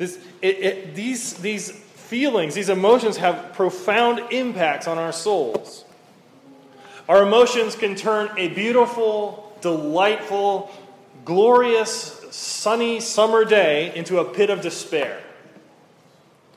This, 0.00 0.18
it, 0.40 0.58
it, 0.60 0.94
these, 0.94 1.34
these 1.34 1.70
feelings, 1.70 2.54
these 2.54 2.70
emotions 2.70 3.18
have 3.18 3.52
profound 3.52 4.32
impacts 4.32 4.88
on 4.88 4.96
our 4.96 5.12
souls. 5.12 5.84
Our 7.06 7.22
emotions 7.22 7.76
can 7.76 7.96
turn 7.96 8.30
a 8.38 8.48
beautiful, 8.48 9.54
delightful, 9.60 10.70
glorious, 11.26 12.18
sunny 12.30 13.00
summer 13.00 13.44
day 13.44 13.94
into 13.94 14.20
a 14.20 14.24
pit 14.24 14.48
of 14.48 14.62
despair. 14.62 15.20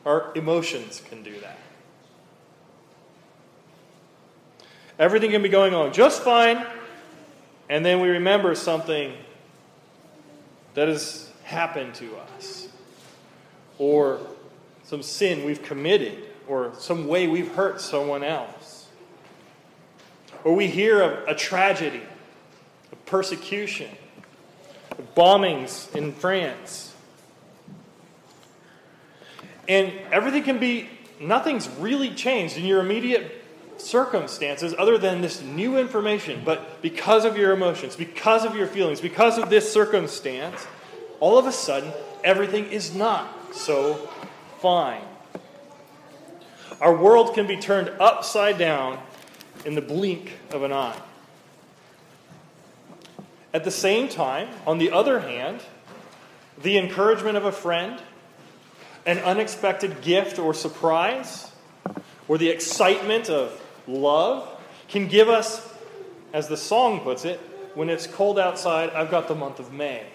Our 0.05 0.31
emotions 0.35 1.01
can 1.09 1.21
do 1.21 1.37
that. 1.41 1.57
Everything 4.97 5.31
can 5.31 5.41
be 5.41 5.49
going 5.49 5.73
on 5.73 5.91
just 5.91 6.21
fine, 6.21 6.65
and 7.67 7.85
then 7.85 7.99
we 7.99 8.07
remember 8.07 8.55
something 8.55 9.11
that 10.75 10.87
has 10.87 11.29
happened 11.43 11.93
to 11.95 12.15
us, 12.37 12.62
or 13.77 14.19
some 14.83 15.01
sin 15.01 15.45
we've 15.45 15.63
committed, 15.63 16.17
or 16.47 16.73
some 16.77 17.07
way 17.07 17.27
we've 17.27 17.53
hurt 17.55 17.81
someone 17.81 18.23
else. 18.23 18.87
Or 20.43 20.53
we 20.53 20.67
hear 20.67 21.01
of 21.01 21.27
a 21.27 21.35
tragedy, 21.35 22.01
a 22.91 22.95
persecution, 22.97 23.89
of 24.91 25.15
bombings 25.15 25.93
in 25.95 26.11
France. 26.11 26.93
And 29.67 29.93
everything 30.11 30.43
can 30.43 30.59
be, 30.59 30.89
nothing's 31.19 31.69
really 31.79 32.09
changed 32.11 32.57
in 32.57 32.65
your 32.65 32.81
immediate 32.81 33.43
circumstances 33.77 34.75
other 34.77 34.97
than 34.97 35.21
this 35.21 35.41
new 35.41 35.77
information, 35.77 36.41
but 36.43 36.81
because 36.81 37.25
of 37.25 37.37
your 37.37 37.53
emotions, 37.53 37.95
because 37.95 38.45
of 38.45 38.55
your 38.55 38.67
feelings, 38.67 39.01
because 39.01 39.37
of 39.37 39.49
this 39.49 39.71
circumstance, 39.71 40.67
all 41.19 41.37
of 41.37 41.47
a 41.47 41.51
sudden, 41.51 41.91
everything 42.23 42.65
is 42.65 42.93
not 42.93 43.42
so 43.53 44.09
fine. 44.59 45.03
Our 46.81 46.95
world 46.95 47.33
can 47.33 47.47
be 47.47 47.57
turned 47.57 47.89
upside 47.99 48.57
down 48.57 48.99
in 49.65 49.75
the 49.75 49.81
blink 49.81 50.33
of 50.51 50.63
an 50.63 50.73
eye. 50.73 50.99
At 53.53 53.63
the 53.63 53.71
same 53.71 54.09
time, 54.09 54.49
on 54.65 54.79
the 54.79 54.91
other 54.91 55.19
hand, 55.19 55.61
the 56.61 56.77
encouragement 56.77 57.37
of 57.37 57.45
a 57.45 57.51
friend, 57.51 58.01
an 59.05 59.19
unexpected 59.19 60.01
gift 60.01 60.39
or 60.39 60.53
surprise, 60.53 61.51
or 62.27 62.37
the 62.37 62.49
excitement 62.49 63.29
of 63.29 63.61
love 63.87 64.49
can 64.87 65.07
give 65.07 65.29
us, 65.29 65.71
as 66.33 66.47
the 66.47 66.57
song 66.57 67.01
puts 67.01 67.25
it, 67.25 67.39
when 67.75 67.89
it's 67.89 68.07
cold 68.07 68.39
outside, 68.39 68.89
I've 68.91 69.11
got 69.11 69.27
the 69.27 69.35
month 69.35 69.59
of 69.59 69.71
May. 69.71 70.05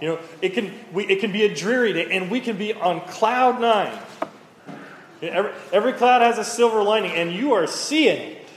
You 0.00 0.08
know, 0.08 0.18
it 0.42 0.50
can, 0.50 0.72
we, 0.92 1.06
it 1.06 1.20
can 1.20 1.32
be 1.32 1.44
a 1.44 1.54
dreary 1.54 1.92
day, 1.92 2.08
and 2.10 2.30
we 2.30 2.40
can 2.40 2.56
be 2.56 2.74
on 2.74 3.00
cloud 3.02 3.60
nine. 3.60 3.96
Every, 5.22 5.52
every 5.72 5.92
cloud 5.94 6.20
has 6.20 6.38
a 6.38 6.44
silver 6.44 6.82
lining, 6.82 7.12
and 7.12 7.32
you 7.32 7.54
are 7.54 7.66
seeing 7.66 8.32
it. 8.32 8.48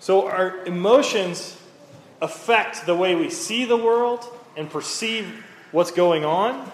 So 0.00 0.26
our 0.28 0.64
emotions 0.64 1.60
affect 2.22 2.86
the 2.86 2.94
way 2.94 3.14
we 3.14 3.28
see 3.28 3.64
the 3.64 3.76
world 3.76 4.24
and 4.56 4.70
perceive 4.70 5.44
what's 5.70 5.90
going 5.90 6.24
on. 6.24 6.70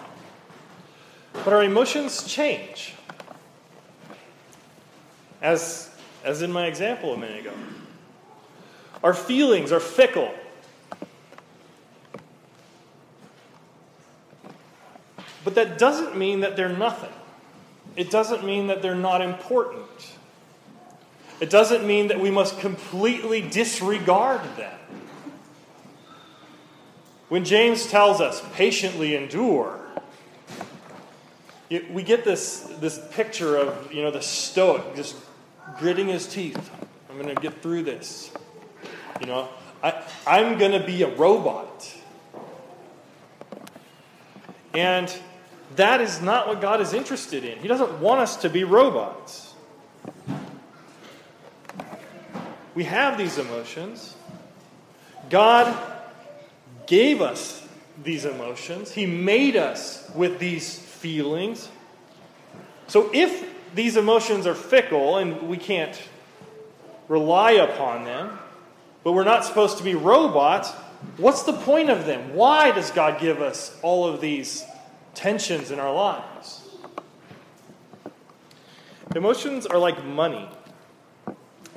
But 1.33 1.51
our 1.51 1.63
emotions 1.63 2.23
change. 2.23 2.93
As, 5.41 5.89
as 6.23 6.41
in 6.41 6.51
my 6.51 6.67
example 6.67 7.13
a 7.13 7.17
minute 7.17 7.41
ago. 7.41 7.53
Our 9.03 9.13
feelings 9.13 9.71
are 9.73 9.81
fickle. 9.81 10.33
But 15.45 15.55
that 15.55 15.77
doesn't 15.77 16.17
mean 16.17 16.41
that 16.41 16.57
they're 16.57 16.67
nothing. 16.67 17.13
It 17.95 18.09
doesn't 18.09 18.43
mean 18.43 18.67
that 18.67 18.81
they're 18.81 18.95
not 18.95 19.21
important. 19.21 19.85
It 21.39 21.49
doesn't 21.49 21.85
mean 21.85 22.07
that 22.07 22.19
we 22.19 22.31
must 22.31 22.59
completely 22.59 23.41
disregard 23.41 24.41
them. 24.57 24.77
When 27.29 27.45
James 27.45 27.85
tells 27.85 28.21
us, 28.21 28.41
patiently 28.53 29.15
endure, 29.15 29.79
we 31.69 32.03
get 32.03 32.23
this, 32.23 32.61
this 32.79 32.99
picture 33.11 33.55
of 33.55 33.93
you 33.93 34.01
know, 34.01 34.11
the 34.11 34.21
stoic 34.21 34.95
just 34.95 35.15
gritting 35.77 36.07
his 36.07 36.27
teeth. 36.27 36.71
I'm 37.09 37.21
going 37.21 37.33
to 37.33 37.41
get 37.41 37.61
through 37.61 37.83
this. 37.83 38.31
You 39.21 39.27
know, 39.27 39.49
I, 39.83 40.03
I'm 40.25 40.57
going 40.57 40.71
to 40.71 40.85
be 40.85 41.03
a 41.03 41.15
robot. 41.15 41.93
And 44.73 45.13
that 45.75 46.01
is 46.01 46.21
not 46.21 46.47
what 46.47 46.61
God 46.61 46.81
is 46.81 46.93
interested 46.93 47.43
in. 47.43 47.59
He 47.59 47.67
doesn't 47.67 47.99
want 47.99 48.21
us 48.21 48.37
to 48.37 48.49
be 48.49 48.63
robots. 48.63 49.53
We 52.75 52.83
have 52.83 53.17
these 53.17 53.37
emotions. 53.37 54.15
God 55.29 55.75
gave 56.87 57.21
us 57.21 57.61
these 58.03 58.25
emotions, 58.25 58.91
He 58.91 59.05
made 59.05 59.55
us 59.55 60.09
with 60.13 60.37
these 60.37 60.77
feelings. 60.77 61.69
So 62.87 63.09
if 63.13 63.47
these 63.73 63.95
emotions 63.97 64.45
are 64.45 64.53
fickle 64.53 65.17
and 65.17 65.49
we 65.49 65.57
can't 65.57 65.99
rely 67.07 67.51
upon 67.51 68.03
them, 68.03 68.37
but 69.03 69.13
we're 69.13 69.23
not 69.23 69.45
supposed 69.45 69.77
to 69.77 69.83
be 69.83 69.95
robots, 69.95 70.71
what's 71.17 71.43
the 71.43 71.53
point 71.53 71.89
of 71.89 72.05
them? 72.05 72.35
Why 72.35 72.71
does 72.71 72.91
God 72.91 73.19
give 73.21 73.41
us 73.41 73.77
all 73.81 74.07
of 74.07 74.19
these 74.19 74.65
tensions 75.15 75.71
in 75.71 75.79
our 75.79 75.93
lives. 75.93 76.61
Emotions 79.15 79.65
are 79.65 79.77
like 79.77 80.03
money, 80.03 80.49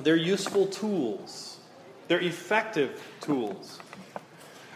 they're 0.01 0.15
useful 0.15 0.67
tools, 0.67 1.57
they're 2.07 2.19
effective 2.19 3.01
tools. 3.21 3.79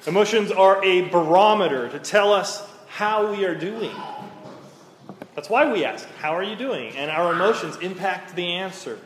Emotions 0.06 0.52
are 0.52 0.84
a 0.84 1.02
barometer 1.10 1.90
to 1.90 2.00
tell 2.00 2.34
us 2.34 2.68
how 2.88 3.32
we 3.32 3.46
are 3.46 3.56
doing. 3.56 3.96
That's 5.36 5.50
why 5.50 5.72
we 5.72 5.86
ask, 5.86 6.08
How 6.20 6.36
are 6.36 6.44
you 6.44 6.56
doing? 6.56 6.96
And 6.96 7.10
our 7.10 7.34
emotions 7.34 7.78
impact 7.78 8.36
the 8.36 8.54
answer. 8.54 9.00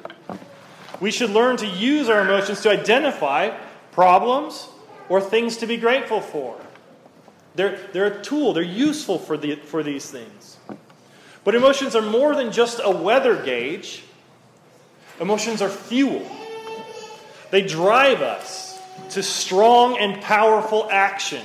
We 0.99 1.11
should 1.11 1.29
learn 1.29 1.57
to 1.57 1.67
use 1.67 2.09
our 2.09 2.21
emotions 2.21 2.61
to 2.61 2.71
identify 2.71 3.55
problems 3.91 4.67
or 5.09 5.21
things 5.21 5.57
to 5.57 5.67
be 5.67 5.77
grateful 5.77 6.21
for. 6.21 6.59
They're, 7.57 7.79
they're 7.91 8.05
a 8.05 8.21
tool, 8.21 8.53
they're 8.53 8.61
useful 8.61 9.17
for, 9.17 9.35
the, 9.35 9.55
for 9.55 9.81
these 9.81 10.09
things. 10.09 10.57
But 11.43 11.55
emotions 11.55 11.95
are 11.95 12.03
more 12.03 12.35
than 12.35 12.51
just 12.51 12.79
a 12.83 12.91
weather 12.91 13.35
gauge, 13.35 14.03
emotions 15.19 15.61
are 15.63 15.69
fuel. 15.69 16.23
They 17.49 17.63
drive 17.63 18.21
us 18.21 18.79
to 19.11 19.23
strong 19.23 19.97
and 19.97 20.21
powerful 20.21 20.87
action. 20.91 21.43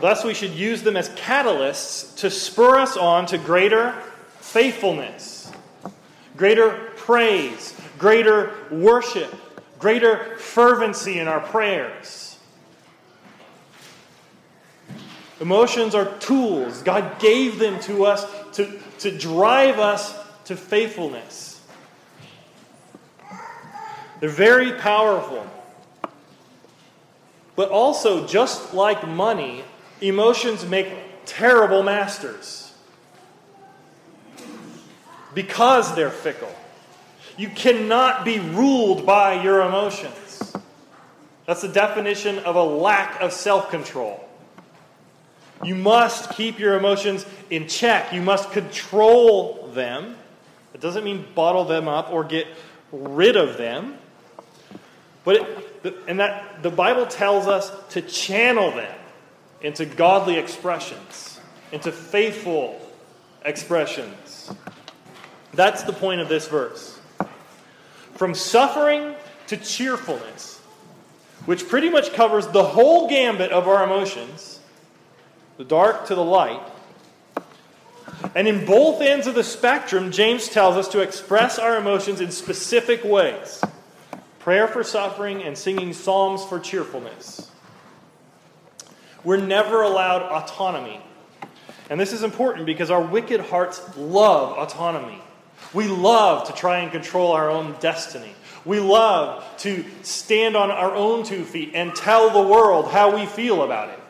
Thus, 0.00 0.24
we 0.24 0.32
should 0.32 0.52
use 0.52 0.82
them 0.82 0.96
as 0.96 1.10
catalysts 1.10 2.16
to 2.18 2.30
spur 2.30 2.78
us 2.78 2.96
on 2.96 3.26
to 3.26 3.36
greater 3.36 3.92
faithfulness, 4.40 5.52
greater 6.34 6.92
praise, 6.96 7.78
greater 7.98 8.54
worship, 8.70 9.34
greater 9.78 10.36
fervency 10.36 11.18
in 11.18 11.28
our 11.28 11.40
prayers. 11.40 12.38
Emotions 15.40 15.94
are 15.94 16.16
tools. 16.18 16.82
God 16.82 17.18
gave 17.18 17.58
them 17.58 17.78
to 17.80 18.04
us 18.06 18.26
to, 18.54 18.80
to 19.00 19.16
drive 19.16 19.78
us 19.78 20.16
to 20.46 20.56
faithfulness. 20.56 21.60
They're 24.20 24.28
very 24.30 24.72
powerful. 24.72 25.46
But 27.54 27.70
also, 27.70 28.26
just 28.26 28.72
like 28.72 29.06
money, 29.06 29.64
emotions 30.00 30.64
make 30.66 30.88
terrible 31.26 31.82
masters 31.82 32.72
because 35.34 35.94
they're 35.94 36.10
fickle. 36.10 36.54
You 37.36 37.48
cannot 37.50 38.24
be 38.24 38.38
ruled 38.38 39.04
by 39.04 39.42
your 39.42 39.62
emotions. 39.62 40.54
That's 41.46 41.62
the 41.62 41.68
definition 41.68 42.38
of 42.40 42.56
a 42.56 42.62
lack 42.62 43.20
of 43.20 43.32
self 43.32 43.70
control. 43.70 44.26
You 45.62 45.74
must 45.74 46.30
keep 46.30 46.58
your 46.58 46.76
emotions 46.76 47.24
in 47.50 47.68
check. 47.68 48.12
You 48.12 48.20
must 48.22 48.50
control 48.52 49.68
them. 49.74 50.16
It 50.74 50.80
doesn't 50.80 51.04
mean 51.04 51.24
bottle 51.34 51.64
them 51.64 51.88
up 51.88 52.10
or 52.10 52.24
get 52.24 52.46
rid 52.92 53.36
of 53.36 53.56
them. 53.56 53.96
But 55.24 55.36
it, 55.84 55.94
and 56.06 56.20
that 56.20 56.62
the 56.62 56.70
Bible 56.70 57.06
tells 57.06 57.46
us 57.46 57.72
to 57.90 58.02
channel 58.02 58.70
them 58.70 58.94
into 59.60 59.86
godly 59.86 60.36
expressions, 60.36 61.40
into 61.72 61.90
faithful 61.90 62.80
expressions. 63.44 64.50
That's 65.54 65.82
the 65.84 65.92
point 65.92 66.20
of 66.20 66.28
this 66.28 66.48
verse. 66.48 66.95
From 68.16 68.34
suffering 68.34 69.14
to 69.48 69.56
cheerfulness, 69.56 70.60
which 71.44 71.68
pretty 71.68 71.90
much 71.90 72.12
covers 72.12 72.46
the 72.48 72.64
whole 72.64 73.08
gambit 73.08 73.52
of 73.52 73.68
our 73.68 73.84
emotions, 73.84 74.60
the 75.56 75.64
dark 75.64 76.06
to 76.06 76.14
the 76.14 76.24
light. 76.24 76.62
And 78.34 78.48
in 78.48 78.64
both 78.64 79.00
ends 79.00 79.26
of 79.26 79.34
the 79.34 79.44
spectrum, 79.44 80.10
James 80.10 80.48
tells 80.48 80.76
us 80.76 80.88
to 80.88 81.00
express 81.00 81.58
our 81.58 81.76
emotions 81.76 82.20
in 82.20 82.30
specific 82.30 83.04
ways 83.04 83.62
prayer 84.38 84.68
for 84.68 84.84
suffering 84.84 85.42
and 85.42 85.58
singing 85.58 85.92
psalms 85.92 86.44
for 86.44 86.60
cheerfulness. 86.60 87.50
We're 89.24 89.38
never 89.38 89.82
allowed 89.82 90.22
autonomy. 90.22 91.00
And 91.90 91.98
this 91.98 92.12
is 92.12 92.22
important 92.22 92.64
because 92.64 92.88
our 92.88 93.00
wicked 93.00 93.40
hearts 93.40 93.82
love 93.96 94.56
autonomy. 94.56 95.20
We 95.76 95.86
love 95.88 96.46
to 96.46 96.54
try 96.54 96.78
and 96.78 96.90
control 96.90 97.32
our 97.32 97.50
own 97.50 97.76
destiny. 97.80 98.34
We 98.64 98.80
love 98.80 99.44
to 99.58 99.84
stand 100.00 100.56
on 100.56 100.70
our 100.70 100.94
own 100.94 101.22
two 101.22 101.44
feet 101.44 101.72
and 101.74 101.94
tell 101.94 102.30
the 102.30 102.40
world 102.40 102.90
how 102.90 103.14
we 103.14 103.26
feel 103.26 103.62
about 103.62 103.90
it. 103.90 104.00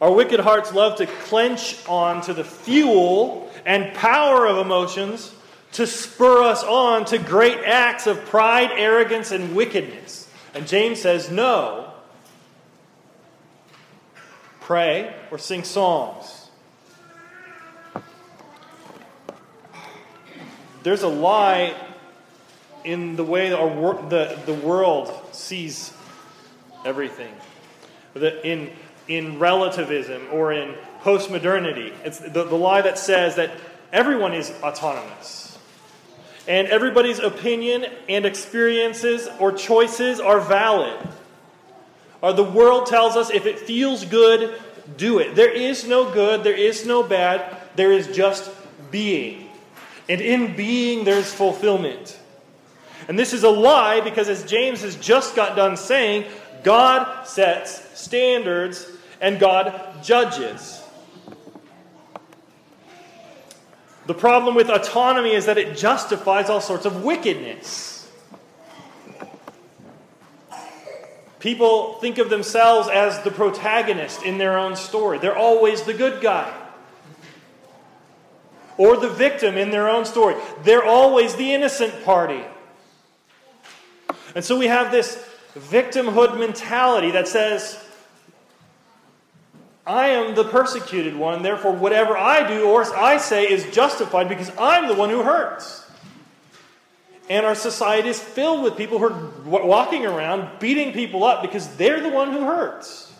Our 0.00 0.10
wicked 0.10 0.40
hearts 0.40 0.72
love 0.72 0.96
to 0.96 1.06
clench 1.06 1.76
on 1.86 2.22
to 2.22 2.32
the 2.32 2.44
fuel 2.44 3.52
and 3.66 3.92
power 3.92 4.46
of 4.46 4.56
emotions 4.56 5.34
to 5.72 5.86
spur 5.86 6.42
us 6.42 6.64
on 6.64 7.04
to 7.06 7.18
great 7.18 7.58
acts 7.66 8.06
of 8.06 8.24
pride, 8.24 8.70
arrogance, 8.72 9.30
and 9.30 9.54
wickedness. 9.54 10.26
And 10.54 10.66
James 10.66 11.02
says, 11.02 11.30
no. 11.30 11.92
Pray 14.60 15.14
or 15.30 15.36
sing 15.36 15.64
psalms. 15.64 16.37
There's 20.82 21.02
a 21.02 21.08
lie 21.08 21.74
in 22.84 23.16
the 23.16 23.24
way 23.24 23.52
our, 23.52 23.68
the, 24.08 24.38
the 24.46 24.54
world 24.54 25.12
sees 25.32 25.92
everything. 26.84 27.32
In, 28.16 28.70
in 29.06 29.38
relativism 29.38 30.26
or 30.32 30.52
in 30.52 30.74
postmodernity, 31.02 31.92
it's 32.04 32.18
the, 32.18 32.44
the 32.44 32.56
lie 32.56 32.82
that 32.82 32.98
says 32.98 33.36
that 33.36 33.50
everyone 33.92 34.34
is 34.34 34.52
autonomous. 34.62 35.58
And 36.46 36.66
everybody's 36.68 37.18
opinion 37.18 37.84
and 38.08 38.24
experiences 38.24 39.28
or 39.38 39.52
choices 39.52 40.18
are 40.18 40.40
valid. 40.40 40.96
Or 42.22 42.32
the 42.32 42.44
world 42.44 42.86
tells 42.86 43.16
us 43.16 43.30
if 43.30 43.46
it 43.46 43.58
feels 43.58 44.04
good, 44.04 44.58
do 44.96 45.18
it. 45.18 45.34
There 45.34 45.52
is 45.52 45.86
no 45.86 46.10
good, 46.10 46.42
there 46.44 46.56
is 46.56 46.86
no 46.86 47.02
bad. 47.02 47.56
there 47.76 47.92
is 47.92 48.08
just 48.08 48.50
being. 48.90 49.47
And 50.08 50.20
in 50.20 50.56
being, 50.56 51.04
there's 51.04 51.32
fulfillment. 51.32 52.18
And 53.08 53.18
this 53.18 53.32
is 53.32 53.42
a 53.42 53.50
lie 53.50 54.00
because, 54.00 54.28
as 54.28 54.44
James 54.44 54.82
has 54.82 54.96
just 54.96 55.36
got 55.36 55.56
done 55.56 55.76
saying, 55.76 56.24
God 56.62 57.26
sets 57.26 57.98
standards 57.98 58.86
and 59.20 59.38
God 59.38 60.02
judges. 60.02 60.82
The 64.06 64.14
problem 64.14 64.54
with 64.54 64.70
autonomy 64.70 65.34
is 65.34 65.46
that 65.46 65.58
it 65.58 65.76
justifies 65.76 66.48
all 66.48 66.62
sorts 66.62 66.86
of 66.86 67.04
wickedness. 67.04 68.10
People 71.40 71.94
think 72.00 72.18
of 72.18 72.30
themselves 72.30 72.88
as 72.88 73.22
the 73.22 73.30
protagonist 73.30 74.24
in 74.24 74.38
their 74.38 74.58
own 74.58 74.76
story. 74.76 75.18
They're 75.18 75.36
always 75.36 75.82
the 75.82 75.94
good 75.94 76.20
guy. 76.20 76.52
Or 78.78 78.96
the 78.96 79.10
victim 79.10 79.58
in 79.58 79.70
their 79.70 79.88
own 79.88 80.04
story. 80.06 80.36
They're 80.62 80.84
always 80.84 81.34
the 81.34 81.52
innocent 81.52 82.04
party. 82.04 82.42
And 84.34 84.44
so 84.44 84.56
we 84.56 84.68
have 84.68 84.90
this 84.90 85.22
victimhood 85.54 86.38
mentality 86.38 87.10
that 87.10 87.28
says, 87.28 87.84
I 89.86 90.08
am 90.08 90.34
the 90.34 90.44
persecuted 90.44 91.16
one, 91.16 91.42
therefore, 91.42 91.72
whatever 91.72 92.16
I 92.16 92.46
do 92.46 92.68
or 92.68 92.84
I 92.94 93.16
say 93.16 93.50
is 93.50 93.64
justified 93.74 94.28
because 94.28 94.52
I'm 94.58 94.86
the 94.86 94.94
one 94.94 95.08
who 95.08 95.22
hurts. 95.22 95.86
And 97.30 97.44
our 97.44 97.54
society 97.54 98.10
is 98.10 98.20
filled 98.20 98.62
with 98.62 98.76
people 98.76 98.98
who 98.98 99.06
are 99.06 99.64
walking 99.64 100.06
around 100.06 100.60
beating 100.60 100.92
people 100.92 101.24
up 101.24 101.42
because 101.42 101.74
they're 101.76 102.00
the 102.00 102.10
one 102.10 102.32
who 102.32 102.44
hurts. 102.44 103.12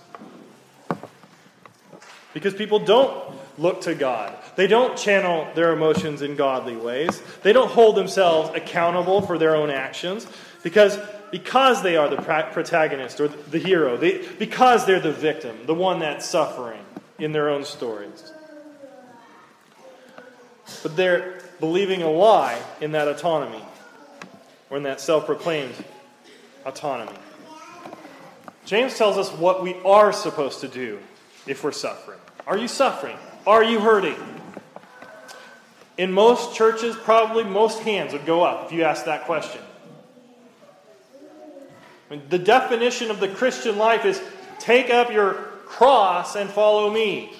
Because 2.34 2.54
people 2.54 2.78
don't 2.78 3.37
look 3.58 3.82
to 3.82 3.94
God. 3.94 4.36
They 4.56 4.66
don't 4.66 4.96
channel 4.96 5.48
their 5.54 5.72
emotions 5.72 6.22
in 6.22 6.36
godly 6.36 6.76
ways. 6.76 7.20
They 7.42 7.52
don't 7.52 7.70
hold 7.70 7.96
themselves 7.96 8.50
accountable 8.54 9.22
for 9.22 9.36
their 9.36 9.56
own 9.56 9.70
actions 9.70 10.26
because, 10.62 10.98
because 11.30 11.82
they 11.82 11.96
are 11.96 12.08
the 12.08 12.16
protagonist 12.16 13.20
or 13.20 13.28
the 13.28 13.58
hero, 13.58 13.96
they, 13.96 14.26
because 14.38 14.86
they're 14.86 15.00
the 15.00 15.12
victim, 15.12 15.56
the 15.66 15.74
one 15.74 15.98
that's 15.98 16.26
suffering 16.26 16.80
in 17.18 17.32
their 17.32 17.50
own 17.50 17.64
stories. 17.64 18.32
But 20.82 20.96
they're 20.96 21.42
believing 21.60 22.02
a 22.02 22.10
lie 22.10 22.60
in 22.80 22.92
that 22.92 23.08
autonomy 23.08 23.62
or 24.70 24.76
in 24.76 24.84
that 24.84 25.00
self 25.00 25.26
proclaimed 25.26 25.74
autonomy. 26.64 27.16
James 28.64 28.96
tells 28.98 29.16
us 29.16 29.32
what 29.32 29.62
we 29.62 29.74
are 29.84 30.12
supposed 30.12 30.60
to 30.60 30.68
do 30.68 30.98
if 31.46 31.64
we're 31.64 31.72
suffering. 31.72 32.18
Are 32.46 32.58
you 32.58 32.68
suffering? 32.68 33.16
Are 33.46 33.64
you 33.64 33.80
hurting? 33.80 34.16
In 35.96 36.12
most 36.12 36.54
churches, 36.54 36.94
probably 36.96 37.44
most 37.44 37.80
hands 37.80 38.12
would 38.12 38.24
go 38.24 38.42
up 38.42 38.66
if 38.66 38.72
you 38.72 38.84
asked 38.84 39.06
that 39.06 39.24
question. 39.24 39.60
The 42.30 42.38
definition 42.38 43.10
of 43.10 43.20
the 43.20 43.28
Christian 43.28 43.76
life 43.76 44.04
is 44.04 44.22
take 44.58 44.90
up 44.90 45.10
your 45.10 45.34
cross 45.66 46.36
and 46.36 46.48
follow 46.48 46.90
me. 46.90 47.32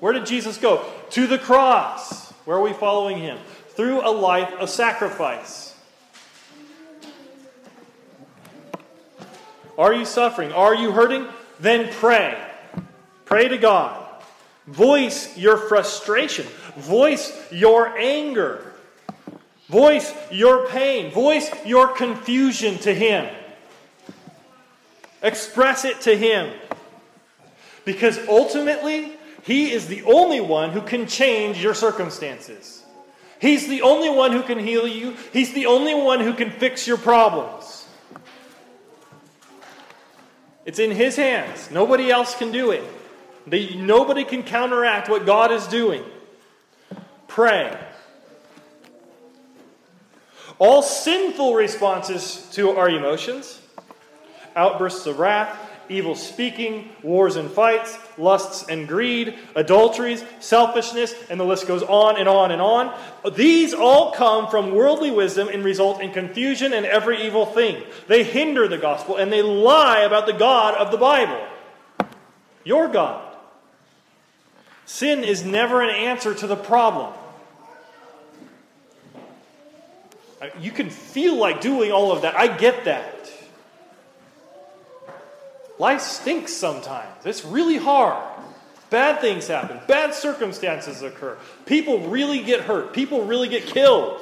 Where 0.00 0.12
did 0.12 0.26
Jesus 0.26 0.58
go? 0.58 0.84
To 1.10 1.26
the 1.26 1.38
cross. 1.38 2.30
Where 2.44 2.58
are 2.58 2.62
we 2.62 2.72
following 2.72 3.18
him? 3.18 3.38
Through 3.70 4.06
a 4.06 4.10
life 4.10 4.52
of 4.54 4.70
sacrifice. 4.70 5.74
Are 9.78 9.92
you 9.92 10.04
suffering? 10.04 10.52
Are 10.52 10.74
you 10.74 10.92
hurting? 10.92 11.26
Then 11.58 11.92
pray. 11.92 12.40
Pray 13.24 13.48
to 13.48 13.58
God. 13.58 14.05
Voice 14.66 15.36
your 15.36 15.56
frustration. 15.56 16.46
Voice 16.76 17.32
your 17.52 17.96
anger. 17.96 18.72
Voice 19.68 20.12
your 20.30 20.66
pain. 20.68 21.12
Voice 21.12 21.50
your 21.64 21.88
confusion 21.88 22.78
to 22.78 22.92
Him. 22.92 23.32
Express 25.22 25.84
it 25.84 26.00
to 26.02 26.16
Him. 26.16 26.52
Because 27.84 28.18
ultimately, 28.28 29.12
He 29.42 29.70
is 29.70 29.86
the 29.86 30.02
only 30.02 30.40
one 30.40 30.70
who 30.70 30.80
can 30.80 31.06
change 31.06 31.62
your 31.62 31.74
circumstances. 31.74 32.84
He's 33.40 33.68
the 33.68 33.82
only 33.82 34.10
one 34.10 34.32
who 34.32 34.42
can 34.42 34.58
heal 34.58 34.88
you, 34.88 35.14
He's 35.32 35.52
the 35.52 35.66
only 35.66 35.94
one 35.94 36.20
who 36.20 36.34
can 36.34 36.50
fix 36.50 36.86
your 36.86 36.98
problems. 36.98 37.86
It's 40.64 40.80
in 40.80 40.90
His 40.90 41.14
hands. 41.14 41.70
Nobody 41.70 42.10
else 42.10 42.34
can 42.36 42.50
do 42.50 42.72
it. 42.72 42.82
They, 43.46 43.74
nobody 43.74 44.24
can 44.24 44.42
counteract 44.42 45.08
what 45.08 45.24
God 45.24 45.52
is 45.52 45.66
doing. 45.66 46.02
Pray. 47.28 47.78
All 50.58 50.82
sinful 50.82 51.54
responses 51.54 52.48
to 52.52 52.70
our 52.70 52.88
emotions, 52.88 53.60
outbursts 54.56 55.06
of 55.06 55.18
wrath, 55.18 55.56
evil 55.88 56.14
speaking, 56.14 56.90
wars 57.02 57.36
and 57.36 57.50
fights, 57.50 57.98
lusts 58.18 58.68
and 58.68 58.88
greed, 58.88 59.38
adulteries, 59.54 60.24
selfishness, 60.40 61.14
and 61.30 61.38
the 61.38 61.44
list 61.44 61.66
goes 61.66 61.82
on 61.82 62.16
and 62.18 62.28
on 62.28 62.50
and 62.50 62.60
on. 62.60 62.98
These 63.34 63.74
all 63.74 64.12
come 64.12 64.48
from 64.48 64.74
worldly 64.74 65.10
wisdom 65.10 65.48
and 65.48 65.64
result 65.64 66.00
in 66.00 66.12
confusion 66.12 66.72
and 66.72 66.86
every 66.86 67.22
evil 67.26 67.46
thing. 67.46 67.82
They 68.08 68.24
hinder 68.24 68.66
the 68.66 68.78
gospel 68.78 69.16
and 69.16 69.32
they 69.32 69.42
lie 69.42 70.00
about 70.00 70.26
the 70.26 70.32
God 70.32 70.74
of 70.74 70.90
the 70.90 70.98
Bible. 70.98 71.46
Your 72.64 72.88
God. 72.88 73.25
Sin 74.86 75.24
is 75.24 75.44
never 75.44 75.82
an 75.82 75.90
answer 75.90 76.32
to 76.32 76.46
the 76.46 76.56
problem. 76.56 77.12
Uh, 80.40 80.46
you 80.60 80.70
can 80.70 80.90
feel 80.90 81.36
like 81.36 81.60
doing 81.60 81.90
all 81.90 82.12
of 82.12 82.22
that. 82.22 82.36
I 82.36 82.56
get 82.56 82.84
that. 82.84 83.30
Life 85.78 86.00
stinks 86.00 86.52
sometimes. 86.52 87.26
It's 87.26 87.44
really 87.44 87.76
hard. 87.76 88.22
Bad 88.88 89.20
things 89.20 89.48
happen. 89.48 89.80
Bad 89.88 90.14
circumstances 90.14 91.02
occur. 91.02 91.36
People 91.66 92.08
really 92.08 92.42
get 92.42 92.60
hurt. 92.60 92.92
People 92.92 93.24
really 93.24 93.48
get 93.48 93.66
killed. 93.66 94.20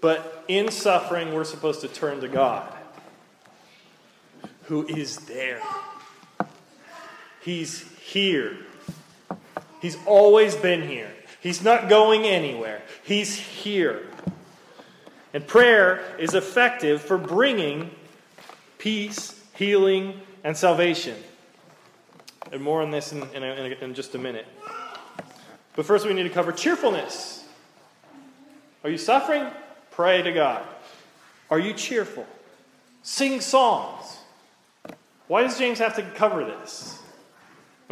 But 0.00 0.44
in 0.48 0.72
suffering, 0.72 1.32
we're 1.32 1.44
supposed 1.44 1.82
to 1.82 1.88
turn 1.88 2.20
to 2.22 2.28
God, 2.28 2.70
who 4.64 4.84
is 4.88 5.18
there. 5.18 5.62
He's 7.42 7.80
here. 7.98 8.56
He's 9.80 9.98
always 10.06 10.54
been 10.54 10.88
here. 10.88 11.10
He's 11.40 11.62
not 11.62 11.88
going 11.88 12.24
anywhere. 12.24 12.82
He's 13.02 13.34
here. 13.36 14.06
And 15.34 15.44
prayer 15.44 16.04
is 16.18 16.34
effective 16.34 17.02
for 17.02 17.18
bringing 17.18 17.90
peace, 18.78 19.40
healing, 19.54 20.20
and 20.44 20.56
salvation. 20.56 21.16
And 22.52 22.62
more 22.62 22.80
on 22.80 22.92
this 22.92 23.12
in, 23.12 23.22
in, 23.34 23.42
in, 23.42 23.72
in 23.72 23.94
just 23.94 24.14
a 24.14 24.18
minute. 24.18 24.46
But 25.74 25.84
first, 25.84 26.06
we 26.06 26.12
need 26.12 26.24
to 26.24 26.30
cover 26.30 26.52
cheerfulness. 26.52 27.44
Are 28.84 28.90
you 28.90 28.98
suffering? 28.98 29.46
Pray 29.90 30.22
to 30.22 30.32
God. 30.32 30.62
Are 31.50 31.58
you 31.58 31.72
cheerful? 31.72 32.26
Sing 33.02 33.40
songs. 33.40 34.18
Why 35.26 35.42
does 35.42 35.58
James 35.58 35.80
have 35.80 35.96
to 35.96 36.02
cover 36.02 36.44
this? 36.44 37.01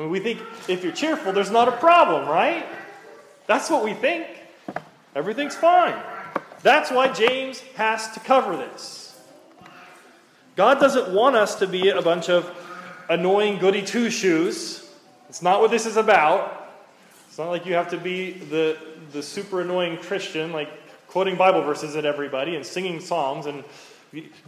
I 0.00 0.04
mean, 0.04 0.12
we 0.12 0.20
think 0.20 0.40
if 0.66 0.82
you're 0.82 0.94
cheerful, 0.94 1.30
there's 1.34 1.50
not 1.50 1.68
a 1.68 1.72
problem, 1.72 2.26
right? 2.26 2.64
That's 3.46 3.68
what 3.68 3.84
we 3.84 3.92
think. 3.92 4.26
Everything's 5.14 5.54
fine. 5.54 5.94
That's 6.62 6.90
why 6.90 7.12
James 7.12 7.60
has 7.74 8.10
to 8.12 8.20
cover 8.20 8.56
this. 8.56 9.20
God 10.56 10.80
doesn't 10.80 11.12
want 11.12 11.36
us 11.36 11.56
to 11.56 11.66
be 11.66 11.90
a 11.90 12.00
bunch 12.00 12.30
of 12.30 12.50
annoying 13.10 13.58
goody 13.58 13.82
two 13.82 14.08
shoes. 14.08 14.90
It's 15.28 15.42
not 15.42 15.60
what 15.60 15.70
this 15.70 15.84
is 15.84 15.98
about. 15.98 16.70
It's 17.28 17.36
not 17.36 17.50
like 17.50 17.66
you 17.66 17.74
have 17.74 17.90
to 17.90 17.98
be 17.98 18.30
the, 18.30 18.78
the 19.12 19.22
super 19.22 19.60
annoying 19.60 19.98
Christian, 19.98 20.50
like 20.50 20.70
quoting 21.08 21.36
Bible 21.36 21.60
verses 21.60 21.94
at 21.94 22.06
everybody 22.06 22.56
and 22.56 22.64
singing 22.64 23.00
psalms. 23.00 23.44
And 23.44 23.64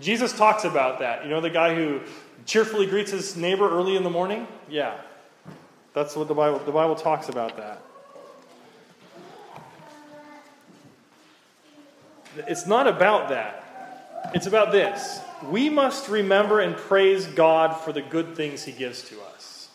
Jesus 0.01 0.33
talks 0.33 0.65
about 0.65 1.01
that. 1.01 1.25
You 1.25 1.29
know, 1.31 1.43
the 1.43 1.51
guy 1.51 1.75
who 1.75 2.01
cheerfully 2.47 2.87
greets 2.87 3.11
his 3.11 3.37
neighbor 3.37 3.69
early 3.69 3.97
in 3.97 4.03
the 4.03 4.09
morning? 4.09 4.49
Yeah. 4.71 4.99
That's 5.95 6.17
what 6.17 6.29
the 6.29 6.35
Bible, 6.35 6.59
the 6.61 6.73
Bible 6.73 6.95
talks 6.95 7.29
about 7.29 7.57
that. 7.57 7.83
It's 12.49 12.67
not 12.67 12.87
about 12.87 13.29
that. 13.29 14.31
It's 14.35 14.47
about 14.47 14.73
this. 14.73 15.21
We 15.51 15.69
must 15.69 16.09
remember 16.09 16.61
and 16.61 16.77
praise 16.77 17.27
God 17.27 17.75
for 17.75 17.93
the 17.93 18.01
good 18.01 18.37
things 18.37 18.63
He 18.65 18.73
gives 18.73 19.03
to 19.11 19.21
us. 19.35 19.69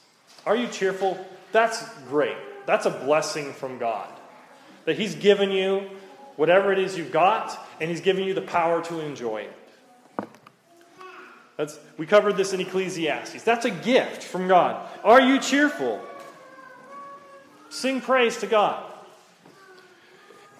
Are 0.45 0.55
you 0.55 0.67
cheerful? 0.67 1.23
That's 1.51 1.83
great. 2.07 2.37
That's 2.65 2.85
a 2.85 2.89
blessing 2.89 3.53
from 3.53 3.77
God. 3.77 4.09
That 4.85 4.97
He's 4.97 5.13
given 5.13 5.51
you 5.51 5.89
whatever 6.35 6.71
it 6.71 6.79
is 6.79 6.97
you've 6.97 7.11
got, 7.11 7.59
and 7.79 7.89
He's 7.89 8.01
given 8.01 8.23
you 8.23 8.33
the 8.33 8.41
power 8.41 8.83
to 8.85 8.99
enjoy 9.01 9.41
it. 9.41 9.53
That's, 11.57 11.79
we 11.97 12.05
covered 12.05 12.37
this 12.37 12.53
in 12.53 12.61
Ecclesiastes. 12.61 13.43
That's 13.43 13.65
a 13.65 13.71
gift 13.71 14.23
from 14.23 14.47
God. 14.47 14.87
Are 15.03 15.19
you 15.19 15.39
cheerful? 15.39 15.99
Sing 17.69 18.01
praise 18.01 18.37
to 18.37 18.47
God. 18.47 18.83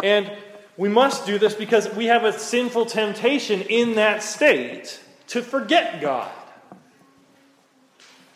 And 0.04 0.32
we 0.78 0.90
must 0.90 1.26
do 1.26 1.40
this 1.40 1.54
because 1.56 1.94
we 1.96 2.06
have 2.06 2.24
a 2.24 2.38
sinful 2.38 2.86
temptation 2.86 3.62
in 3.62 3.96
that 3.96 4.22
state 4.22 5.00
to 5.28 5.42
forget 5.42 6.02
God. 6.02 6.32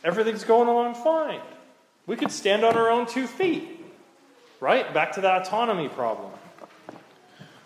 Everything's 0.04 0.44
going 0.44 0.68
along 0.68 0.96
fine. 0.96 1.42
We 2.08 2.16
could 2.16 2.32
stand 2.32 2.64
on 2.64 2.76
our 2.76 2.90
own 2.90 3.06
two 3.06 3.28
feet, 3.28 3.80
right? 4.60 4.92
Back 4.94 5.14
to 5.14 5.22
that 5.22 5.44
autonomy 5.44 5.88
problem. 5.88 6.32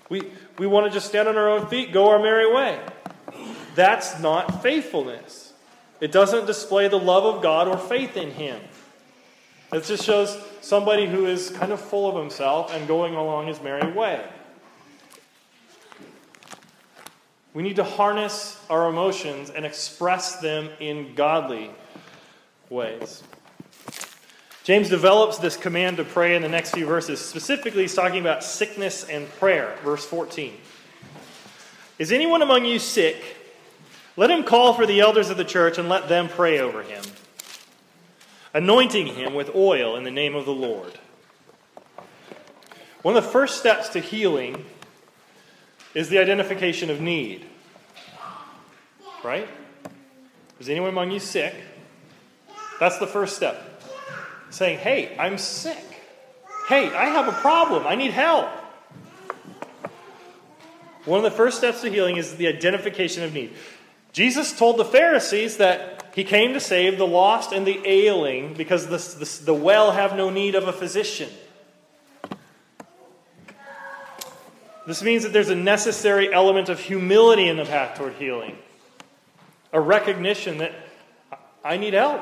We, 0.10 0.24
we 0.60 0.68
want 0.68 0.86
to 0.88 0.94
just 0.94 1.08
stand 1.08 1.28
on 1.28 1.38
our 1.38 1.50
own 1.50 1.68
feet, 1.68 1.94
go 1.94 2.10
our 2.10 2.20
merry 2.20 2.54
way. 2.54 2.80
That's 3.76 4.20
not 4.20 4.62
faithfulness. 4.62 5.54
It 6.02 6.12
doesn't 6.12 6.46
display 6.46 6.90
the 6.90 7.00
love 7.00 7.24
of 7.24 7.42
God 7.42 7.68
or 7.68 7.78
faith 7.78 8.18
in 8.18 8.32
Him. 8.32 8.60
It 9.76 9.84
just 9.84 10.06
shows 10.06 10.38
somebody 10.62 11.06
who 11.06 11.26
is 11.26 11.50
kind 11.50 11.74
of 11.74 11.82
full 11.82 12.10
of 12.10 12.16
himself 12.16 12.74
and 12.74 12.88
going 12.88 13.16
along 13.16 13.48
his 13.48 13.62
merry 13.62 13.92
way. 13.92 14.26
We 17.54 17.62
need 17.62 17.76
to 17.76 17.84
harness 17.84 18.58
our 18.70 18.88
emotions 18.90 19.50
and 19.50 19.66
express 19.66 20.38
them 20.38 20.70
in 20.80 21.14
godly 21.16 21.72
ways. 22.70 23.22
James 24.64 24.90
develops 24.90 25.40
this 25.40 25.58
command 25.58 25.98
to 25.98 26.06
pray 26.06 26.38
in 26.38 26.42
the 26.42 26.48
next 26.48 26.72
few 26.72 26.86
verses. 26.86 27.20
Specifically, 27.20 27.82
he's 27.82 27.94
talking 27.94 28.22
about 28.22 28.46
sickness 28.46 29.04
and 29.04 29.30
prayer. 29.32 29.78
Verse 29.84 30.06
14. 30.06 30.54
Is 32.00 32.14
anyone 32.14 32.42
among 32.42 32.64
you 32.64 32.80
sick? 32.80 33.22
Let 34.16 34.32
him 34.32 34.46
call 34.46 34.74
for 34.74 34.86
the 34.86 35.02
elders 35.02 35.30
of 35.30 35.36
the 35.36 35.44
church 35.44 35.78
and 35.78 35.90
let 35.90 36.08
them 36.08 36.30
pray 36.30 36.60
over 36.60 36.82
him, 36.82 37.04
anointing 38.56 39.08
him 39.08 39.34
with 39.34 39.54
oil 39.54 39.98
in 39.98 40.06
the 40.06 40.12
name 40.12 40.34
of 40.34 40.46
the 40.46 40.54
Lord. 40.54 40.94
One 43.02 43.16
of 43.16 43.24
the 43.24 43.30
first 43.30 43.60
steps 43.60 43.90
to 43.90 44.00
healing 44.00 44.66
is 45.94 46.08
the 46.08 46.20
identification 46.20 46.90
of 46.90 47.02
need. 47.02 47.46
Right? 49.24 49.48
Is 50.60 50.70
anyone 50.70 50.90
among 50.90 51.12
you 51.12 51.20
sick? 51.20 51.54
That's 52.80 52.98
the 52.98 53.08
first 53.08 53.36
step 53.36 53.84
saying, 54.50 54.80
Hey, 54.80 55.16
I'm 55.20 55.38
sick. 55.38 55.84
Hey, 56.70 56.88
I 56.88 57.06
have 57.08 57.28
a 57.28 57.34
problem. 57.34 57.86
I 57.86 57.96
need 57.96 58.12
help. 58.12 58.48
One 61.04 61.18
of 61.18 61.24
the 61.24 61.38
first 61.38 61.58
steps 61.58 61.82
to 61.82 61.90
healing 61.90 62.16
is 62.16 62.38
the 62.38 62.48
identification 62.48 63.24
of 63.24 63.34
need. 63.34 63.54
Jesus 64.14 64.58
told 64.58 64.78
the 64.78 64.86
Pharisees 64.86 65.58
that 65.58 65.95
he 66.16 66.24
came 66.24 66.54
to 66.54 66.62
save 66.62 66.98
the 66.98 67.06
lost 67.06 67.52
and 67.52 67.68
the 67.68 67.86
ailing 67.86 68.54
because 68.54 68.88
the, 68.88 68.98
the, 69.20 69.46
the 69.48 69.54
well 69.54 69.92
have 69.92 70.16
no 70.16 70.30
need 70.30 70.56
of 70.56 70.66
a 70.66 70.72
physician. 70.72 71.30
This 74.88 75.04
means 75.04 75.24
that 75.24 75.34
there's 75.34 75.50
a 75.50 75.56
necessary 75.56 76.34
element 76.34 76.70
of 76.70 76.80
humility 76.80 77.50
in 77.50 77.58
the 77.58 77.66
path 77.66 77.98
toward 77.98 78.14
healing, 78.14 78.58
a 79.74 79.82
recognition 79.82 80.60
that 80.60 80.72
I 81.66 81.76
need 81.76 81.94
help. 81.96 82.22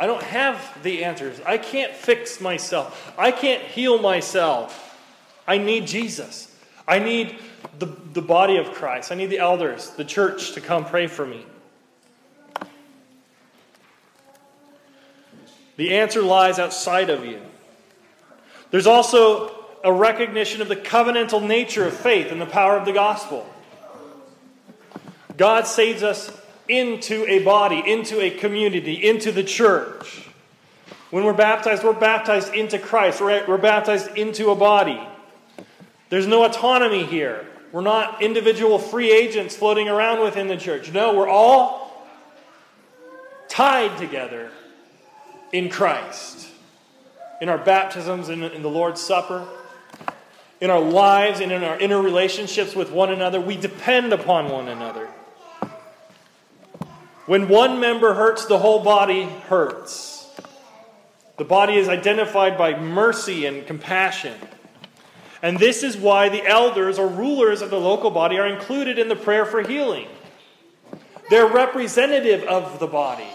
I 0.00 0.06
don't 0.08 0.24
have 0.24 0.82
the 0.82 1.04
answers. 1.04 1.40
I 1.46 1.58
can't 1.58 1.94
fix 1.94 2.40
myself. 2.40 3.14
I 3.16 3.30
can't 3.30 3.62
heal 3.62 4.00
myself. 4.00 4.98
I 5.46 5.58
need 5.58 5.86
Jesus. 5.86 6.52
I 6.88 6.98
need 6.98 7.38
the, 7.78 7.86
the 7.86 8.22
body 8.22 8.56
of 8.56 8.72
Christ. 8.72 9.12
I 9.12 9.14
need 9.14 9.30
the 9.30 9.38
elders, 9.38 9.90
the 9.90 10.04
church 10.04 10.54
to 10.54 10.60
come 10.60 10.84
pray 10.84 11.06
for 11.06 11.24
me. 11.24 11.46
The 15.76 15.94
answer 15.94 16.22
lies 16.22 16.58
outside 16.58 17.10
of 17.10 17.24
you. 17.24 17.40
There's 18.70 18.86
also 18.86 19.54
a 19.84 19.92
recognition 19.92 20.60
of 20.62 20.68
the 20.68 20.76
covenantal 20.76 21.46
nature 21.46 21.86
of 21.86 21.94
faith 21.94 22.32
and 22.32 22.40
the 22.40 22.46
power 22.46 22.76
of 22.76 22.86
the 22.86 22.92
gospel. 22.92 23.46
God 25.36 25.66
saves 25.66 26.02
us 26.02 26.32
into 26.68 27.24
a 27.26 27.44
body, 27.44 27.82
into 27.86 28.20
a 28.20 28.30
community, 28.30 29.06
into 29.06 29.30
the 29.30 29.44
church. 29.44 30.28
When 31.10 31.24
we're 31.24 31.34
baptized, 31.34 31.84
we're 31.84 31.92
baptized 31.92 32.54
into 32.54 32.78
Christ, 32.78 33.20
we're, 33.20 33.58
baptized 33.58 34.16
into 34.16 34.50
a 34.50 34.56
body. 34.56 35.00
There's 36.08 36.26
no 36.26 36.44
autonomy 36.44 37.04
here. 37.04 37.46
We're 37.70 37.82
not 37.82 38.22
individual 38.22 38.78
free 38.78 39.12
agents 39.12 39.54
floating 39.54 39.88
around 39.88 40.20
within 40.20 40.48
the 40.48 40.56
church. 40.56 40.92
No, 40.92 41.14
we're 41.14 41.28
all 41.28 42.06
tied 43.48 43.98
together 43.98 44.50
in 45.52 45.68
Christ. 45.68 46.48
In 47.40 47.48
our 47.48 47.58
baptisms, 47.58 48.28
in, 48.28 48.42
in 48.42 48.62
the 48.62 48.70
Lord's 48.70 49.00
Supper, 49.00 49.46
in 50.60 50.70
our 50.70 50.80
lives, 50.80 51.40
and 51.40 51.52
in 51.52 51.62
our 51.62 51.78
inner 51.78 52.00
relationships 52.00 52.74
with 52.74 52.90
one 52.90 53.10
another, 53.10 53.40
we 53.40 53.56
depend 53.56 54.12
upon 54.12 54.50
one 54.50 54.68
another. 54.68 55.08
When 57.26 57.48
one 57.48 57.80
member 57.80 58.14
hurts, 58.14 58.46
the 58.46 58.58
whole 58.58 58.82
body 58.82 59.24
hurts. 59.24 60.28
The 61.36 61.44
body 61.44 61.74
is 61.74 61.88
identified 61.88 62.56
by 62.56 62.78
mercy 62.78 63.44
and 63.44 63.66
compassion. 63.66 64.34
And 65.42 65.58
this 65.58 65.82
is 65.82 65.96
why 65.96 66.30
the 66.30 66.46
elders 66.46 66.98
or 66.98 67.08
rulers 67.08 67.60
of 67.60 67.68
the 67.68 67.78
local 67.78 68.10
body 68.10 68.38
are 68.38 68.46
included 68.46 68.98
in 68.98 69.08
the 69.08 69.16
prayer 69.16 69.44
for 69.44 69.60
healing. 69.62 70.08
They're 71.28 71.46
representative 71.46 72.44
of 72.44 72.78
the 72.78 72.86
body. 72.86 73.28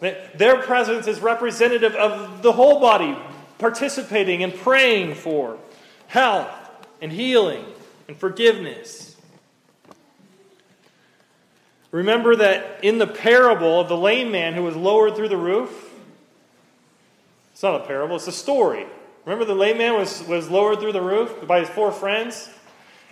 Their 0.00 0.62
presence 0.62 1.06
is 1.06 1.20
representative 1.20 1.94
of 1.94 2.42
the 2.42 2.52
whole 2.52 2.80
body, 2.80 3.16
participating 3.58 4.42
and 4.42 4.54
praying 4.54 5.14
for 5.14 5.58
health 6.06 6.48
and 7.02 7.12
healing 7.12 7.64
and 8.06 8.16
forgiveness. 8.16 9.16
Remember 11.90 12.36
that 12.36 12.84
in 12.84 12.98
the 12.98 13.06
parable 13.06 13.80
of 13.80 13.88
the 13.88 13.96
lame 13.96 14.30
man 14.30 14.54
who 14.54 14.62
was 14.62 14.76
lowered 14.76 15.16
through 15.16 15.28
the 15.28 15.36
roof? 15.36 15.90
It's 17.52 17.62
not 17.62 17.80
a 17.80 17.86
parable, 17.86 18.16
it's 18.16 18.28
a 18.28 18.32
story. 18.32 18.86
Remember 19.24 19.44
the 19.44 19.54
lame 19.54 19.78
man 19.78 19.94
was, 19.94 20.22
was 20.24 20.48
lowered 20.48 20.80
through 20.80 20.92
the 20.92 21.02
roof 21.02 21.46
by 21.46 21.60
his 21.60 21.68
four 21.68 21.90
friends? 21.92 22.48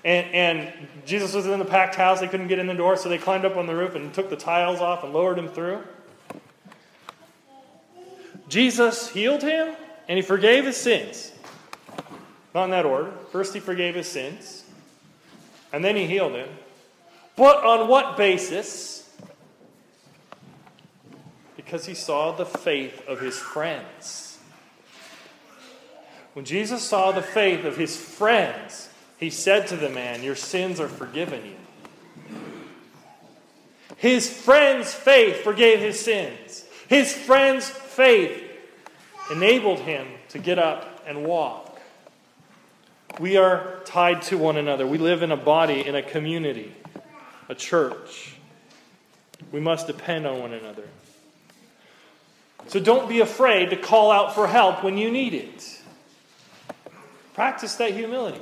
And, 0.04 0.26
and 0.32 0.88
Jesus 1.04 1.34
was 1.34 1.46
in 1.46 1.58
the 1.58 1.64
packed 1.64 1.96
house. 1.96 2.20
They 2.20 2.28
couldn't 2.28 2.46
get 2.46 2.60
in 2.60 2.68
the 2.68 2.74
door, 2.74 2.96
so 2.96 3.08
they 3.08 3.18
climbed 3.18 3.44
up 3.44 3.56
on 3.56 3.66
the 3.66 3.74
roof 3.74 3.96
and 3.96 4.14
took 4.14 4.30
the 4.30 4.36
tiles 4.36 4.80
off 4.80 5.02
and 5.02 5.12
lowered 5.12 5.38
him 5.38 5.48
through. 5.48 5.82
Jesus 8.48 9.08
healed 9.08 9.42
him 9.42 9.74
and 10.08 10.16
he 10.16 10.22
forgave 10.22 10.64
his 10.64 10.76
sins. 10.76 11.32
Not 12.54 12.64
in 12.64 12.70
that 12.70 12.86
order. 12.86 13.12
First, 13.32 13.52
he 13.52 13.60
forgave 13.60 13.94
his 13.94 14.08
sins, 14.08 14.64
and 15.74 15.84
then 15.84 15.94
he 15.94 16.06
healed 16.06 16.32
him. 16.32 16.48
But 17.36 17.62
on 17.62 17.86
what 17.86 18.16
basis? 18.16 19.14
Because 21.54 21.84
he 21.84 21.92
saw 21.92 22.32
the 22.32 22.46
faith 22.46 23.06
of 23.06 23.20
his 23.20 23.36
friends. 23.36 24.38
When 26.32 26.46
Jesus 26.46 26.82
saw 26.82 27.12
the 27.12 27.20
faith 27.20 27.66
of 27.66 27.76
his 27.76 27.94
friends, 27.94 28.88
he 29.18 29.28
said 29.28 29.66
to 29.66 29.76
the 29.76 29.90
man, 29.90 30.22
Your 30.22 30.34
sins 30.34 30.80
are 30.80 30.88
forgiven 30.88 31.44
you. 31.44 32.36
His 33.96 34.30
friend's 34.30 34.94
faith 34.94 35.42
forgave 35.42 35.80
his 35.80 36.00
sins. 36.00 36.64
His 36.88 37.12
friend's 37.14 37.70
faith 37.96 38.42
enabled 39.30 39.80
him 39.80 40.06
to 40.28 40.38
get 40.38 40.58
up 40.58 41.02
and 41.06 41.24
walk. 41.24 41.80
We 43.18 43.36
are 43.38 43.80
tied 43.84 44.22
to 44.22 44.38
one 44.38 44.56
another. 44.56 44.86
We 44.86 44.98
live 44.98 45.22
in 45.22 45.32
a 45.32 45.36
body, 45.36 45.86
in 45.86 45.94
a 45.94 46.02
community 46.02 46.72
a 47.48 47.54
church. 47.54 48.34
We 49.52 49.60
must 49.60 49.86
depend 49.86 50.26
on 50.26 50.40
one 50.40 50.52
another. 50.52 50.84
So 52.68 52.80
don't 52.80 53.08
be 53.08 53.20
afraid 53.20 53.70
to 53.70 53.76
call 53.76 54.10
out 54.10 54.34
for 54.34 54.48
help 54.48 54.82
when 54.82 54.98
you 54.98 55.10
need 55.10 55.34
it. 55.34 55.80
Practice 57.34 57.76
that 57.76 57.92
humility. 57.92 58.40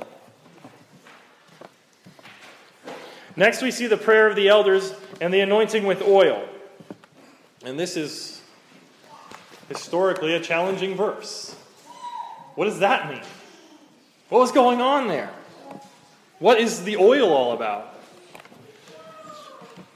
Next, 3.35 3.61
we 3.61 3.69
see 3.69 3.87
the 3.87 3.97
prayer 3.97 4.27
of 4.27 4.35
the 4.35 4.47
elders 4.47 4.93
and 5.19 5.33
the 5.33 5.41
anointing 5.41 5.85
with 5.85 6.01
oil. 6.01 6.47
And 7.63 7.77
this 7.77 7.97
is 7.97 8.41
historically 9.69 10.33
a 10.33 10.39
challenging 10.39 10.95
verse. 10.95 11.55
What 12.55 12.65
does 12.65 12.79
that 12.79 13.09
mean? 13.09 13.23
What 14.29 14.39
was 14.39 14.51
going 14.51 14.81
on 14.81 15.07
there? 15.07 15.29
What 16.39 16.59
is 16.59 16.83
the 16.83 16.97
oil 16.97 17.31
all 17.31 17.53
about? 17.53 17.93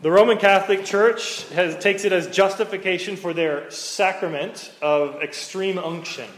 The 0.01 0.12
Roman 0.12 0.38
Catholic 0.38 0.86
Church 0.86 1.49
has, 1.49 1.77
takes 1.77 2.05
it 2.05 2.13
as 2.13 2.27
justification 2.27 3.17
for 3.17 3.34
their 3.34 3.69
sacrament 3.69 4.71
of 4.82 5.21
extreme 5.21 5.77
unction, 5.77 6.29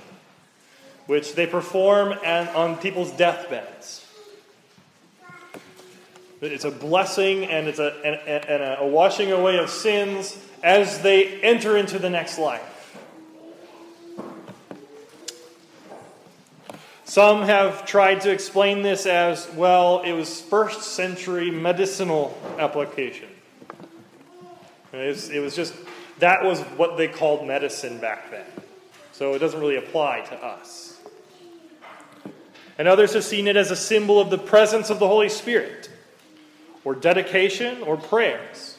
which 1.05 1.35
they 1.35 1.45
perform 1.45 2.13
on 2.13 2.77
people's 2.77 3.11
deathbeds. 3.11 4.07
It's 6.41 6.65
a 6.65 6.71
blessing 6.71 7.45
and 7.45 7.67
it's 7.67 7.77
a, 7.77 7.93
and, 8.03 8.45
and 8.49 8.79
a 8.79 8.87
washing 8.87 9.31
away 9.31 9.59
of 9.59 9.69
sins 9.69 10.35
as 10.63 11.01
they 11.03 11.39
enter 11.41 11.77
into 11.77 11.99
the 11.99 12.09
next 12.09 12.39
life. 12.39 12.70
Some 17.11 17.41
have 17.41 17.85
tried 17.85 18.21
to 18.21 18.31
explain 18.31 18.83
this 18.83 19.05
as 19.05 19.49
well, 19.55 20.01
it 20.01 20.13
was 20.13 20.39
first 20.39 20.83
century 20.83 21.51
medicinal 21.51 22.37
application. 22.57 23.27
It 24.93 25.07
was, 25.07 25.29
it 25.29 25.39
was 25.39 25.53
just, 25.53 25.73
that 26.19 26.41
was 26.45 26.61
what 26.77 26.95
they 26.95 27.09
called 27.09 27.45
medicine 27.45 27.97
back 27.97 28.31
then. 28.31 28.45
So 29.11 29.33
it 29.33 29.39
doesn't 29.39 29.59
really 29.59 29.75
apply 29.75 30.21
to 30.21 30.41
us. 30.41 31.01
And 32.77 32.87
others 32.87 33.11
have 33.13 33.25
seen 33.25 33.45
it 33.45 33.57
as 33.57 33.71
a 33.71 33.75
symbol 33.75 34.17
of 34.17 34.29
the 34.29 34.37
presence 34.37 34.89
of 34.89 34.99
the 34.99 35.07
Holy 35.09 35.27
Spirit, 35.27 35.89
or 36.85 36.95
dedication, 36.95 37.83
or 37.83 37.97
prayers. 37.97 38.77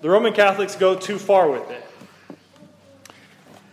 The 0.00 0.10
Roman 0.10 0.32
Catholics 0.32 0.74
go 0.74 0.96
too 0.96 1.20
far 1.20 1.48
with 1.48 1.70
it. 1.70 1.84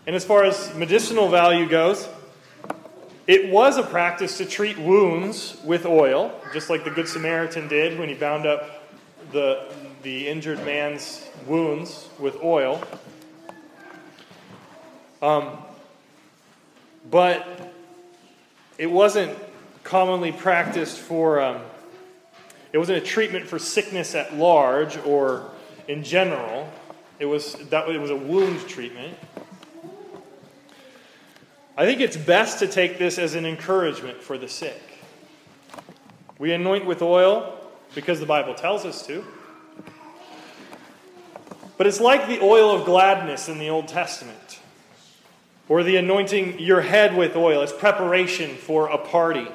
And 0.06 0.16
as 0.16 0.26
far 0.26 0.44
as 0.44 0.74
medicinal 0.76 1.30
value 1.30 1.68
goes, 1.68 2.08
it 3.26 3.50
was 3.50 3.78
a 3.78 3.84
practice 3.84 4.38
to 4.40 4.46
treat 4.46 4.78
wounds 4.78 5.58
with 5.64 5.86
oil, 5.86 6.38
just 6.52 6.70
like 6.70 6.84
the 6.84 6.92
Good 6.92 7.08
Samaritan 7.08 7.70
did 7.70 7.98
when 7.98 8.10
he 8.10 8.16
bound 8.16 8.46
up 8.46 8.84
the, 9.32 9.72
the 10.02 10.28
injured 10.28 10.66
man's 10.66 11.26
wounds 11.48 12.10
with 12.20 12.36
oil. 12.44 12.84
Um, 15.22 15.58
but 17.10 17.74
it 18.78 18.92
wasn't 18.92 19.38
commonly 19.86 20.34
practiced 20.34 20.98
for, 20.98 21.40
um, 21.40 21.62
it 22.74 22.78
wasn't 22.78 22.98
a 22.98 23.06
treatment 23.06 23.48
for 23.48 23.58
sickness 23.58 24.16
at 24.16 24.36
large 24.36 24.98
or 24.98 25.50
in 25.88 26.04
general. 26.04 26.70
It 27.20 27.26
was, 27.26 27.54
that, 27.70 27.88
it 27.88 28.02
was 28.02 28.10
a 28.10 28.18
wound 28.18 28.68
treatment. 28.68 29.18
I 31.76 31.86
think 31.86 32.02
it's 32.02 32.18
best 32.18 32.60
to 32.60 32.68
take 32.68 33.00
this 33.00 33.18
as 33.18 33.34
an 33.34 33.46
encouragement 33.46 34.22
for 34.22 34.38
the 34.38 34.48
sick. 34.48 34.82
We 36.38 36.52
anoint 36.52 36.86
with 36.86 37.02
oil 37.02 37.58
because 37.96 38.20
the 38.20 38.26
Bible 38.28 38.54
tells 38.54 38.86
us 38.86 39.06
to. 39.08 39.26
But 41.78 41.88
it's 41.88 42.00
like 42.00 42.28
the 42.28 42.40
oil 42.42 42.76
of 42.76 42.86
gladness 42.86 43.50
in 43.50 43.58
the 43.58 43.70
Old 43.70 43.88
Testament, 43.88 44.60
or 45.68 45.82
the 45.82 45.96
anointing 45.96 46.60
your 46.60 46.82
head 46.82 47.18
with 47.18 47.36
oil 47.36 47.62
as 47.62 47.74
preparation 47.74 48.56
for 48.56 48.88
a 48.88 48.98
party. 48.98 49.48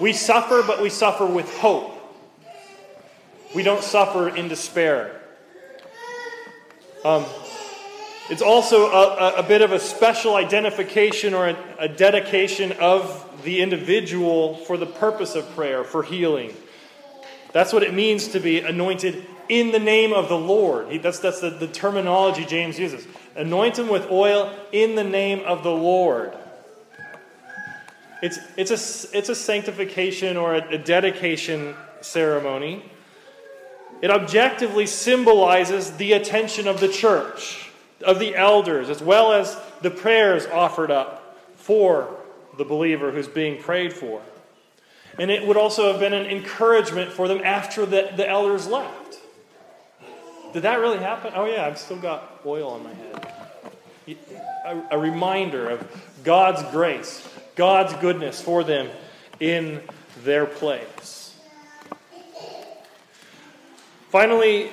We 0.00 0.12
suffer, 0.12 0.62
but 0.66 0.82
we 0.82 0.90
suffer 0.90 1.24
with 1.24 1.48
hope. 1.58 1.96
We 3.54 3.62
don't 3.62 3.84
suffer 3.84 4.28
in 4.28 4.48
despair. 4.48 5.20
Um, 7.04 7.24
it's 8.30 8.42
also 8.42 8.86
a, 8.86 9.34
a, 9.38 9.42
bit 9.42 9.62
of 9.62 9.72
a 9.72 9.80
special 9.80 10.36
identification 10.36 11.34
or 11.34 11.48
a, 11.48 11.56
a 11.80 11.88
dedication 11.88 12.72
of 12.72 13.28
the 13.42 13.60
individual 13.60 14.56
for 14.56 14.76
the 14.76 14.86
purpose 14.86 15.34
of 15.34 15.48
prayer, 15.54 15.82
for 15.82 16.02
healing. 16.02 16.54
That's 17.52 17.72
what 17.72 17.82
it 17.82 17.92
means 17.92 18.28
to 18.28 18.40
be 18.40 18.60
anointed 18.60 19.26
in 19.48 19.72
the 19.72 19.80
name 19.80 20.12
of 20.12 20.28
the 20.28 20.38
Lord. 20.38 20.88
He, 20.88 20.98
that's 20.98 21.18
that's 21.18 21.40
the, 21.40 21.50
the 21.50 21.66
terminology 21.66 22.44
James 22.44 22.78
uses. 22.78 23.06
Anoint 23.34 23.78
him 23.78 23.88
with 23.88 24.10
oil 24.10 24.52
in 24.70 24.94
the 24.94 25.04
name 25.04 25.40
of 25.44 25.62
the 25.62 25.72
Lord. 25.72 26.32
It's, 28.22 28.38
it's, 28.56 28.70
a, 28.70 29.18
it's 29.18 29.28
a 29.30 29.34
sanctification 29.34 30.36
or 30.36 30.54
a, 30.54 30.74
a 30.74 30.78
dedication 30.78 31.74
ceremony. 32.02 32.84
It 34.00 34.10
objectively 34.10 34.86
symbolizes 34.86 35.90
the 35.96 36.12
attention 36.12 36.68
of 36.68 36.78
the 36.78 36.88
church 36.88 37.71
of 38.02 38.18
the 38.18 38.34
elders, 38.34 38.90
as 38.90 39.02
well 39.02 39.32
as 39.32 39.56
the 39.80 39.90
prayers 39.90 40.46
offered 40.46 40.90
up 40.90 41.38
for 41.56 42.16
the 42.58 42.64
believer 42.64 43.10
who's 43.10 43.28
being 43.28 43.62
prayed 43.62 43.92
for. 43.92 44.22
And 45.18 45.30
it 45.30 45.46
would 45.46 45.56
also 45.56 45.90
have 45.90 46.00
been 46.00 46.12
an 46.12 46.26
encouragement 46.26 47.12
for 47.12 47.28
them 47.28 47.40
after 47.44 47.84
the, 47.84 48.12
the 48.16 48.28
elders 48.28 48.66
left. 48.66 49.18
Did 50.52 50.62
that 50.62 50.80
really 50.80 50.98
happen? 50.98 51.32
Oh, 51.34 51.44
yeah, 51.46 51.66
I've 51.66 51.78
still 51.78 51.98
got 51.98 52.40
oil 52.44 52.70
on 52.70 52.84
my 52.84 52.94
head. 52.94 53.28
A, 54.66 54.96
a 54.96 54.98
reminder 54.98 55.70
of 55.70 56.20
God's 56.24 56.62
grace, 56.70 57.26
God's 57.56 57.94
goodness 57.94 58.40
for 58.40 58.64
them 58.64 58.88
in 59.40 59.80
their 60.24 60.46
place. 60.46 61.34
Finally, 64.10 64.70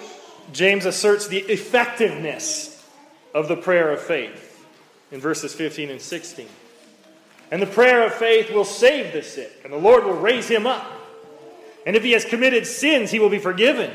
James 0.52 0.86
asserts 0.86 1.28
the 1.28 1.40
effectiveness 1.40 2.69
of 3.34 3.48
the 3.48 3.56
prayer 3.56 3.92
of 3.92 4.02
faith 4.02 4.66
in 5.12 5.20
verses 5.20 5.54
15 5.54 5.90
and 5.90 6.02
16. 6.02 6.48
And 7.52 7.62
the 7.62 7.68
prayer 7.68 8.06
of 8.06 8.14
faith 8.14 8.52
will 8.52 8.66
save 8.66 9.14
the 9.14 9.24
sick, 9.24 9.62
and 9.64 9.74
the 9.74 9.78
Lord 9.78 10.04
will 10.04 10.20
raise 10.20 10.48
him 10.48 10.68
up. 10.68 10.86
And 11.86 11.96
if 11.96 12.04
he 12.04 12.12
has 12.12 12.26
committed 12.26 12.68
sins, 12.68 13.10
he 13.10 13.20
will 13.20 13.30
be 13.30 13.40
forgiven. 13.40 13.92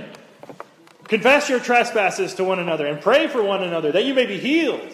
Confess 1.04 1.48
your 1.48 1.60
trespasses 1.60 2.34
to 2.34 2.44
one 2.44 2.58
another 2.58 2.86
and 2.86 3.00
pray 3.00 3.28
for 3.28 3.42
one 3.42 3.62
another 3.62 3.92
that 3.92 4.04
you 4.04 4.14
may 4.14 4.26
be 4.26 4.38
healed. 4.38 4.90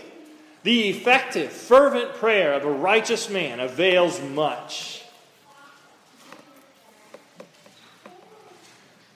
The 0.63 0.91
effective, 0.91 1.51
fervent 1.51 2.15
prayer 2.15 2.53
of 2.53 2.65
a 2.65 2.71
righteous 2.71 3.31
man 3.31 3.61
avails 3.61 4.21
much. 4.21 5.03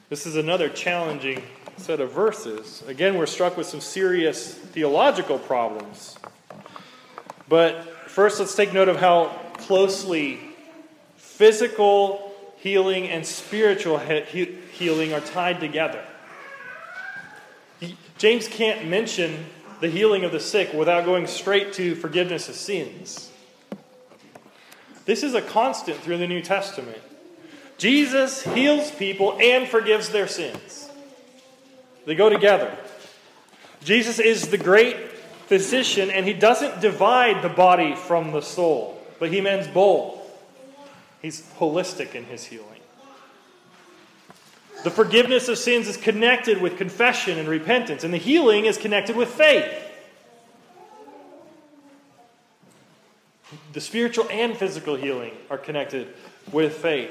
This 0.09 0.25
is 0.25 0.37
another 0.37 0.69
challenging 0.69 1.43
set 1.77 2.01
of 2.01 2.13
verses. 2.13 2.83
Again, 2.87 3.17
we're 3.17 3.27
struck 3.27 3.57
with 3.57 3.67
some 3.67 3.81
serious 3.81 4.55
theological 4.55 5.39
problems. 5.39 6.17
But 7.49 7.85
first, 8.09 8.41
let's 8.41 8.55
take 8.55 8.73
note 8.73 8.89
of 8.89 8.97
how 8.97 9.29
closely 9.59 10.41
physical 11.17 12.33
healing 12.59 13.09
and 13.09 13.27
spiritual 13.27 13.99
he- 13.99 14.59
healing 14.73 15.13
are 15.13 15.21
tied 15.21 15.61
together. 15.61 16.03
He, 17.81 17.97
James 18.19 18.49
can't 18.49 18.87
mention 18.87 19.47
the 19.81 19.89
healing 19.89 20.25
of 20.25 20.33
the 20.33 20.41
sick 20.41 20.73
without 20.73 21.05
going 21.05 21.27
straight 21.27 21.75
to 21.75 21.95
forgiveness 21.95 22.49
of 22.49 22.55
sins. 22.55 23.31
This 25.05 25.23
is 25.23 25.35
a 25.35 25.43
constant 25.43 25.99
through 25.99 26.19
the 26.19 26.27
New 26.27 26.41
Testament. 26.41 27.03
Jesus 27.77 28.43
heals 28.43 28.91
people 28.93 29.37
and 29.41 29.69
forgives 29.69 30.09
their 30.09 30.29
sins. 30.29 30.89
They 32.07 32.14
go 32.14 32.29
together. 32.29 32.77
Jesus 33.83 34.19
is 34.19 34.49
the 34.49 34.59
great 34.59 34.97
physician, 35.47 36.11
and 36.11 36.27
he 36.27 36.33
doesn't 36.33 36.81
divide 36.81 37.43
the 37.43 37.49
body 37.49 37.95
from 37.95 38.33
the 38.33 38.40
soul, 38.40 39.01
but 39.19 39.31
he 39.31 39.40
mends 39.40 39.69
both. 39.69 40.21
He's 41.21 41.43
holistic 41.59 42.14
in 42.14 42.25
his 42.25 42.45
healing. 42.45 42.69
The 44.85 44.90
forgiveness 44.90 45.49
of 45.49 45.57
sins 45.57 45.88
is 45.88 45.97
connected 45.97 46.61
with 46.61 46.77
confession 46.77 47.38
and 47.38 47.49
repentance, 47.49 48.05
and 48.05 48.12
the 48.12 48.19
healing 48.19 48.67
is 48.67 48.77
connected 48.77 49.17
with 49.17 49.31
faith. 49.31 49.73
The 53.73 53.81
spiritual 53.81 54.29
and 54.31 54.57
physical 54.57 54.95
healing 54.95 55.33
are 55.49 55.59
connected 55.59 56.09
with 56.53 56.75
faith. 56.77 57.11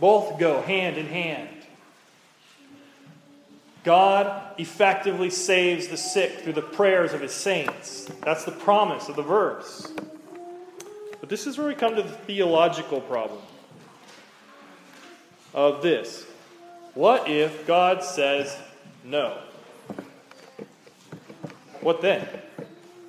Both 0.00 0.38
go 0.38 0.60
hand 0.60 0.96
in 0.96 1.06
hand. 1.06 1.48
God 3.88 4.42
effectively 4.58 5.30
saves 5.30 5.88
the 5.88 5.96
sick 5.96 6.40
through 6.40 6.52
the 6.52 6.60
prayers 6.60 7.14
of 7.14 7.22
his 7.22 7.32
saints. 7.32 8.04
That's 8.22 8.44
the 8.44 8.52
promise 8.52 9.08
of 9.08 9.16
the 9.16 9.22
verse. 9.22 9.90
But 11.20 11.30
this 11.30 11.46
is 11.46 11.56
where 11.56 11.66
we 11.66 11.74
come 11.74 11.96
to 11.96 12.02
the 12.02 12.10
theological 12.10 13.00
problem 13.00 13.40
of 15.54 15.80
this. 15.80 16.26
What 16.92 17.30
if 17.30 17.66
God 17.66 18.04
says 18.04 18.54
no? 19.04 19.38
What 21.80 22.02
then? 22.02 22.28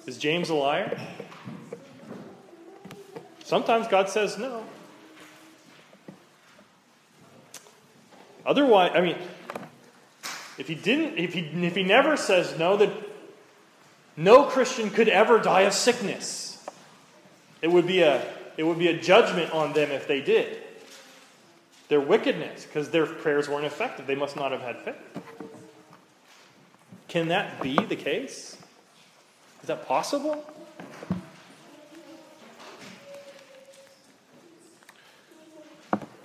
Is 0.05 0.17
James 0.17 0.49
a 0.49 0.55
liar? 0.55 0.97
Sometimes 3.43 3.89
God 3.89 4.07
says 4.07 4.37
no. 4.37 4.63
Otherwise, 8.45 8.91
I 8.95 9.01
mean, 9.01 9.17
if 10.59 10.67
he 10.67 10.75
didn't, 10.75 11.17
if 11.17 11.33
he, 11.33 11.39
if 11.39 11.75
he 11.75 11.83
never 11.83 12.17
says 12.17 12.59
no, 12.59 12.75
then 12.77 12.91
no 14.17 14.43
Christian 14.43 14.89
could 14.89 15.07
ever 15.07 15.39
die 15.39 15.61
of 15.61 15.73
sickness. 15.73 16.63
It 17.61 17.71
would 17.71 17.87
be 17.87 18.01
a, 18.01 18.21
it 18.57 18.63
would 18.63 18.77
be 18.77 18.89
a 18.89 18.99
judgment 18.99 19.51
on 19.53 19.71
them 19.73 19.89
if 19.89 20.07
they 20.07 20.21
did. 20.21 20.61
Their 21.87 22.01
wickedness, 22.01 22.65
because 22.65 22.89
their 22.89 23.05
prayers 23.05 23.49
weren't 23.49 23.65
effective. 23.65 24.05
They 24.05 24.15
must 24.15 24.35
not 24.35 24.51
have 24.51 24.61
had 24.61 24.77
faith. 24.79 24.95
Can 27.07 27.29
that 27.29 27.61
be 27.61 27.75
the 27.75 27.95
case? 27.95 28.57
Is 29.61 29.67
that 29.67 29.87
possible? 29.87 30.45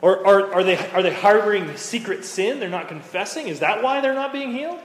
Or 0.04 0.26
are, 0.26 0.52
are, 0.56 0.62
they, 0.62 0.76
are 0.90 1.02
they 1.02 1.14
harboring 1.14 1.78
secret 1.78 2.26
sin? 2.26 2.60
They're 2.60 2.68
not 2.68 2.88
confessing? 2.88 3.48
Is 3.48 3.60
that 3.60 3.82
why 3.82 4.02
they're 4.02 4.12
not 4.12 4.34
being 4.34 4.52
healed? 4.52 4.78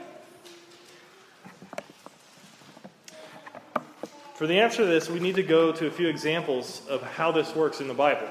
For 4.36 4.46
the 4.46 4.60
answer 4.60 4.78
to 4.78 4.86
this, 4.86 5.10
we 5.10 5.20
need 5.20 5.34
to 5.34 5.42
go 5.42 5.72
to 5.72 5.86
a 5.86 5.90
few 5.90 6.08
examples 6.08 6.80
of 6.88 7.02
how 7.02 7.32
this 7.32 7.54
works 7.54 7.82
in 7.82 7.88
the 7.88 7.92
Bible. 7.92 8.28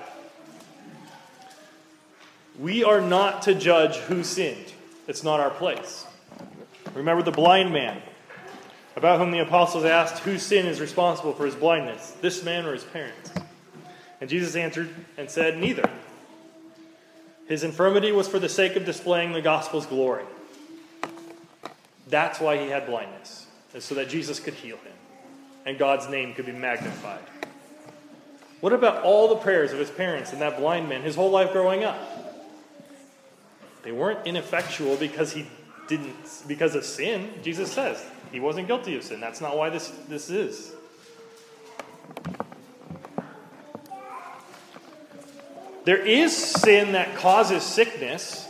We 2.58 2.84
are 2.84 3.02
not 3.02 3.44
to 3.44 3.54
judge 3.54 3.98
who 3.98 4.24
sinned, 4.24 4.74
it's 5.08 5.24
not 5.24 5.40
our 5.40 5.52
place. 5.52 6.08
Remember 6.96 7.22
the 7.22 7.30
blind 7.30 7.72
man, 7.72 8.02
about 8.96 9.20
whom 9.20 9.30
the 9.30 9.44
apostles 9.44 9.86
asked 9.86 10.24
whose 10.24 10.42
sin 10.42 10.66
is 10.66 10.82
responsible 10.82 11.34
for 11.34 11.46
his 11.46 11.54
blindness, 11.54 12.16
this 12.22 12.44
man 12.44 12.66
or 12.66 12.74
his 12.74 12.84
parents? 12.84 13.30
And 14.20 14.28
Jesus 14.28 14.56
answered 14.56 14.90
and 15.18 15.30
said, 15.30 15.60
Neither. 15.60 15.88
His 17.50 17.64
infirmity 17.64 18.12
was 18.12 18.28
for 18.28 18.38
the 18.38 18.48
sake 18.48 18.76
of 18.76 18.86
displaying 18.86 19.34
the 19.34 19.42
gospel's 19.42 19.88
glory. 19.88 20.24
That's 22.08 22.40
why 22.40 22.58
he 22.58 22.70
had 22.70 22.86
blindness, 22.86 23.48
is 23.74 23.84
so 23.84 23.96
that 23.96 24.08
Jesus 24.08 24.40
could 24.40 24.54
heal 24.54 24.78
him 24.78 24.94
and 25.66 25.78
God's 25.78 26.08
name 26.08 26.34
could 26.36 26.46
be 26.46 26.52
magnified. 26.52 27.24
What 28.62 28.72
about 28.72 29.04
all 29.04 29.30
the 29.30 29.36
prayers 29.36 29.74
of 29.74 29.80
his 29.80 29.90
parents 29.90 30.32
and 30.32 30.42
that 30.42 30.58
blind 30.58 30.90
man 30.90 31.02
his 31.02 31.16
whole 31.16 31.32
life 31.32 31.52
growing 31.52 31.84
up? 31.84 32.00
They 33.84 33.92
weren't 33.92 34.28
ineffectual 34.28 34.98
because 34.98 35.34
he 35.34 35.48
didn't 35.88 36.16
because 36.48 36.76
of 36.76 36.86
sin. 36.86 37.32
Jesus 37.42 37.72
says 37.72 38.04
he 38.32 38.40
wasn't 38.40 38.68
guilty 38.68 38.96
of 38.96 39.04
sin. 39.04 39.20
That's 39.20 39.42
not 39.42 39.58
why 39.58 39.70
this, 39.70 39.90
this 40.08 40.30
is. 40.30 40.74
There 45.90 45.98
is 45.98 46.38
sin 46.38 46.92
that 46.92 47.16
causes 47.16 47.64
sickness. 47.64 48.48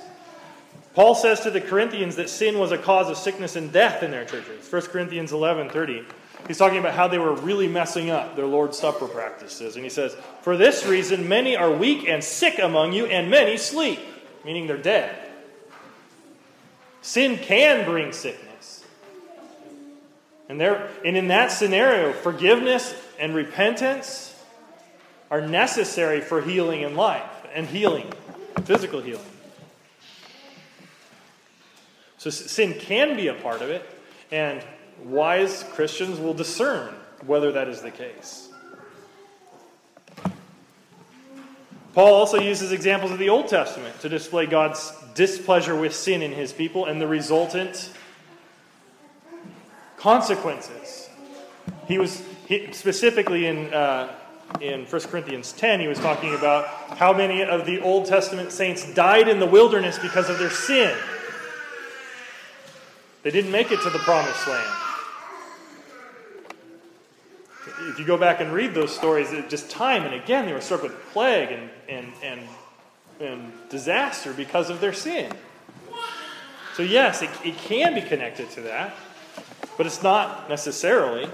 Paul 0.94 1.16
says 1.16 1.40
to 1.44 1.52
the 1.52 1.62
Corinthians 1.62 2.18
that 2.18 2.30
sin 2.30 2.60
was 2.60 2.74
a 2.74 2.78
cause 2.78 3.10
of 3.10 3.16
sickness 3.16 3.56
and 3.56 3.72
death 3.72 4.04
in 4.04 4.12
their 4.12 4.26
churches. 4.26 4.70
1 4.70 4.82
Corinthians 4.88 5.32
11 5.32 5.70
30. 5.70 6.04
He's 6.50 6.58
talking 6.58 6.80
about 6.80 6.96
how 6.96 7.08
they 7.08 7.18
were 7.18 7.34
really 7.36 7.70
messing 7.70 8.10
up 8.10 8.36
their 8.36 8.46
Lord's 8.46 8.78
Supper 8.78 9.08
practices. 9.08 9.78
And 9.78 9.86
he 9.86 9.90
says, 9.90 10.18
For 10.42 10.58
this 10.58 10.86
reason, 10.86 11.30
many 11.30 11.56
are 11.56 11.72
weak 11.72 12.10
and 12.10 12.22
sick 12.22 12.60
among 12.60 12.92
you, 12.92 13.06
and 13.06 13.32
many 13.32 13.56
sleep, 13.56 14.02
meaning 14.44 14.68
they're 14.68 14.76
dead. 14.76 15.18
Sin 17.02 17.38
can 17.38 17.86
bring 17.86 18.12
sickness. 18.12 18.84
And, 20.50 20.60
there, 20.60 20.90
and 21.06 21.16
in 21.16 21.30
that 21.30 21.54
scenario, 21.54 22.12
forgiveness 22.12 22.94
and 23.18 23.34
repentance 23.34 24.29
are 25.32 25.42
necessary 25.42 26.22
for 26.22 26.42
healing 26.42 26.82
in 26.82 26.96
life 26.96 27.30
and 27.54 27.68
healing, 27.68 28.12
physical 28.64 29.02
healing. 29.02 29.26
So 32.18 32.30
sin 32.30 32.74
can 32.74 33.16
be 33.16 33.28
a 33.28 33.34
part 33.34 33.62
of 33.62 33.70
it, 33.70 33.88
and 34.32 34.64
wise 35.04 35.64
Christians 35.72 36.20
will 36.20 36.34
discern 36.34 36.94
whether 37.26 37.52
that 37.54 37.68
is 37.68 37.82
the 37.82 37.92
case. 37.92 38.50
Paul 41.94 42.14
also 42.14 42.40
uses 42.40 42.72
examples 42.72 43.12
of 43.12 43.20
the 43.20 43.30
Old 43.30 43.48
Testament 43.48 44.00
to 44.02 44.10
display 44.10 44.46
God's 44.46 44.94
displeasure 45.16 45.76
with 45.76 45.96
sin 45.96 46.22
in 46.22 46.32
his 46.32 46.54
people 46.54 46.86
and 46.86 47.02
the 47.02 47.08
resultant 47.08 47.92
consequences. 49.98 51.10
He 51.88 51.98
was 51.98 52.24
he, 52.48 52.72
specifically 52.72 53.48
in 53.48 53.74
uh, 53.74 54.16
in 54.62 54.86
1 54.86 55.02
Corinthians 55.04 55.52
10, 55.54 55.80
he 55.80 55.88
was 55.88 56.00
talking 56.00 56.36
about 56.36 56.66
how 56.98 57.14
many 57.14 57.44
of 57.44 57.66
the 57.66 57.80
Old 57.82 58.06
Testament 58.06 58.52
saints 58.52 58.94
died 58.94 59.28
in 59.28 59.40
the 59.40 59.46
wilderness 59.46 59.98
because 60.00 60.30
of 60.30 60.38
their 60.40 60.50
sin. 60.50 60.96
They 63.24 63.32
didn't 63.32 63.52
make 63.52 63.72
it 63.72 63.82
to 63.82 63.90
the 63.90 64.00
promised 64.00 64.48
land. 64.48 64.76
If 67.82 68.00
you 68.00 68.06
go 68.06 68.18
back 68.18 68.42
and 68.42 68.52
read 68.52 68.74
those 68.74 68.94
stories, 68.94 69.30
just 69.50 69.70
time 69.70 70.04
and 70.04 70.14
again 70.14 70.46
they 70.46 70.54
were 70.54 70.62
struck 70.62 70.84
with 70.84 70.94
plague 71.12 71.52
and, 71.52 71.70
and, 71.88 72.14
and, 72.24 72.42
and 73.20 73.54
disaster 73.70 74.34
because 74.34 74.70
of 74.70 74.82
their 74.82 74.94
sin. 74.94 75.32
So, 76.76 76.84
yes, 76.84 77.22
it, 77.22 77.30
it 77.44 77.58
can 77.58 77.94
be 77.94 78.02
connected 78.02 78.50
to 78.52 78.62
that, 78.62 78.96
but 79.78 79.86
it's 79.86 80.02
not 80.02 80.50
necessarily. 80.50 81.30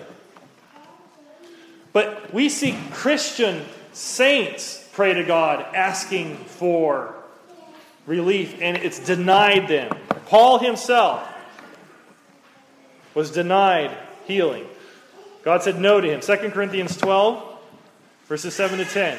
But 1.95 2.33
we 2.33 2.49
see 2.49 2.77
Christian 2.91 3.63
saints 3.93 4.85
pray 4.91 5.13
to 5.13 5.23
God 5.23 5.65
asking 5.73 6.35
for 6.35 7.15
relief, 8.05 8.57
and 8.59 8.75
it's 8.75 8.99
denied 8.99 9.69
them. 9.69 9.97
Paul 10.25 10.59
himself 10.59 11.25
was 13.13 13.31
denied 13.31 13.97
healing. 14.25 14.65
God 15.41 15.63
said 15.63 15.79
no 15.79 16.01
to 16.01 16.09
him. 16.09 16.19
2 16.19 16.51
Corinthians 16.51 16.97
12, 16.97 17.59
verses 18.25 18.53
7 18.53 18.79
to 18.79 18.83
10. 18.83 19.17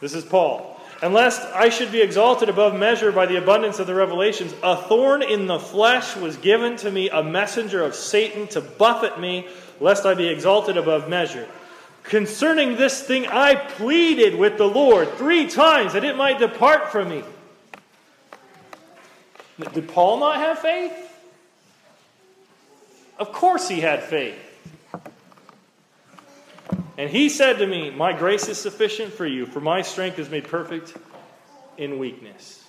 This 0.00 0.14
is 0.14 0.24
Paul. 0.24 0.80
Unless 1.02 1.38
I 1.52 1.68
should 1.68 1.92
be 1.92 2.02
exalted 2.02 2.48
above 2.48 2.74
measure 2.74 3.12
by 3.12 3.26
the 3.26 3.36
abundance 3.36 3.78
of 3.78 3.86
the 3.86 3.94
revelations, 3.94 4.52
a 4.64 4.76
thorn 4.76 5.22
in 5.22 5.46
the 5.46 5.60
flesh 5.60 6.16
was 6.16 6.36
given 6.36 6.76
to 6.78 6.90
me, 6.90 7.10
a 7.10 7.22
messenger 7.22 7.84
of 7.84 7.94
Satan 7.94 8.48
to 8.48 8.60
buffet 8.60 9.20
me, 9.20 9.46
lest 9.78 10.04
I 10.04 10.14
be 10.14 10.26
exalted 10.26 10.76
above 10.76 11.08
measure. 11.08 11.46
Concerning 12.04 12.76
this 12.76 13.02
thing, 13.02 13.26
I 13.26 13.54
pleaded 13.54 14.36
with 14.36 14.58
the 14.58 14.66
Lord 14.66 15.08
three 15.14 15.46
times 15.46 15.92
that 15.92 16.04
it 16.04 16.16
might 16.16 16.38
depart 16.38 16.90
from 16.90 17.08
me. 17.08 17.22
Did 19.72 19.88
Paul 19.88 20.18
not 20.18 20.36
have 20.36 20.58
faith? 20.58 20.92
Of 23.18 23.32
course 23.32 23.68
he 23.68 23.80
had 23.80 24.02
faith. 24.02 24.38
And 26.96 27.08
he 27.08 27.28
said 27.28 27.58
to 27.58 27.66
me, 27.66 27.90
My 27.90 28.12
grace 28.12 28.48
is 28.48 28.58
sufficient 28.58 29.12
for 29.12 29.26
you, 29.26 29.46
for 29.46 29.60
my 29.60 29.82
strength 29.82 30.18
is 30.18 30.28
made 30.30 30.44
perfect 30.44 30.96
in 31.76 31.98
weakness. 31.98 32.62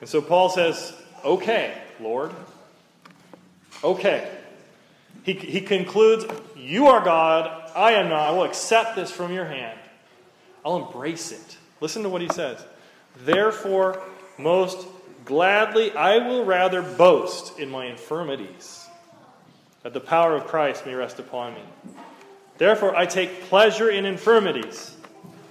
And 0.00 0.08
so 0.08 0.20
Paul 0.20 0.50
says, 0.50 0.92
Okay, 1.24 1.74
Lord, 2.00 2.30
Okay. 3.82 4.30
He, 5.22 5.32
he 5.32 5.60
concludes, 5.60 6.26
You 6.56 6.86
are 6.86 7.02
God, 7.04 7.70
I 7.74 7.92
am 7.92 8.08
not. 8.08 8.28
I 8.28 8.30
will 8.32 8.44
accept 8.44 8.94
this 8.94 9.10
from 9.10 9.32
your 9.32 9.46
hand. 9.46 9.78
I'll 10.64 10.86
embrace 10.86 11.32
it. 11.32 11.56
Listen 11.80 12.02
to 12.02 12.08
what 12.08 12.22
he 12.22 12.28
says. 12.28 12.64
Therefore, 13.24 14.02
most 14.38 14.86
gladly, 15.24 15.92
I 15.92 16.18
will 16.18 16.44
rather 16.44 16.82
boast 16.82 17.58
in 17.58 17.70
my 17.70 17.86
infirmities, 17.86 18.86
that 19.82 19.92
the 19.92 20.00
power 20.00 20.34
of 20.34 20.46
Christ 20.46 20.86
may 20.86 20.94
rest 20.94 21.18
upon 21.18 21.54
me. 21.54 21.62
Therefore, 22.58 22.94
I 22.94 23.06
take 23.06 23.42
pleasure 23.44 23.90
in 23.90 24.04
infirmities, 24.04 24.96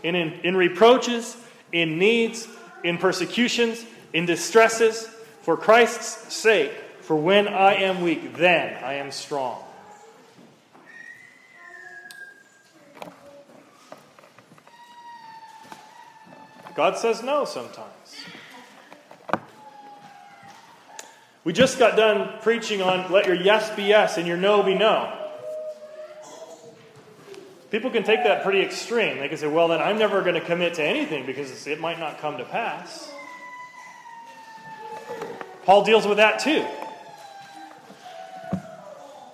in, 0.04 0.16
in, 0.16 0.34
in 0.44 0.56
reproaches, 0.56 1.38
in 1.72 1.98
needs, 1.98 2.48
in 2.84 2.98
persecutions, 2.98 3.86
in 4.14 4.26
distresses, 4.26 5.08
for 5.42 5.58
Christ's 5.58 6.34
sake. 6.34 6.72
For 7.04 7.18
when 7.18 7.50
I 7.50 7.76
am 7.76 8.02
weak, 8.02 8.38
then 8.38 8.82
I 8.82 8.94
am 8.94 9.12
strong. 9.12 9.62
God 16.76 16.98
says 16.98 17.22
no 17.22 17.44
sometimes. 17.44 17.90
We 21.44 21.52
just 21.52 21.78
got 21.78 21.98
done 21.98 22.40
preaching 22.42 22.82
on 22.82 23.12
let 23.12 23.28
your 23.28 23.36
yes 23.36 23.76
be 23.76 23.84
yes 23.84 24.18
and 24.18 24.26
your 24.26 24.38
no 24.38 24.64
be 24.64 24.74
no. 24.74 25.20
People 27.70 27.92
can 27.92 28.04
take 28.04 28.24
that 28.24 28.44
pretty 28.44 28.62
extreme. 28.62 29.18
They 29.18 29.28
can 29.28 29.38
say, 29.38 29.48
well, 29.48 29.68
then 29.68 29.82
I'm 29.82 29.98
never 29.98 30.22
going 30.22 30.36
to 30.36 30.42
commit 30.42 30.76
to 30.76 30.84
anything 30.84 31.26
because 31.26 31.68
it 31.68 31.82
might 31.82 32.00
not 32.00 32.20
come 32.20 32.38
to 32.38 32.46
pass. 32.46 33.12
Paul 35.66 35.84
deals 35.84 36.08
with 36.08 36.18
that 36.18 36.40
too. 36.40 36.66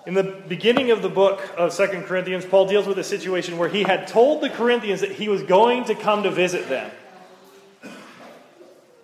In 0.09 0.15
the 0.15 0.23
beginning 0.23 0.89
of 0.89 1.03
the 1.03 1.07
book 1.07 1.53
of 1.55 1.71
Second 1.71 2.05
Corinthians, 2.05 2.43
Paul 2.43 2.65
deals 2.65 2.87
with 2.87 2.97
a 2.97 3.03
situation 3.03 3.59
where 3.59 3.69
he 3.69 3.83
had 3.83 4.07
told 4.07 4.41
the 4.41 4.49
Corinthians 4.49 5.01
that 5.01 5.11
he 5.11 5.29
was 5.29 5.43
going 5.43 5.83
to 5.83 5.93
come 5.93 6.23
to 6.23 6.31
visit 6.31 6.67
them. 6.67 6.89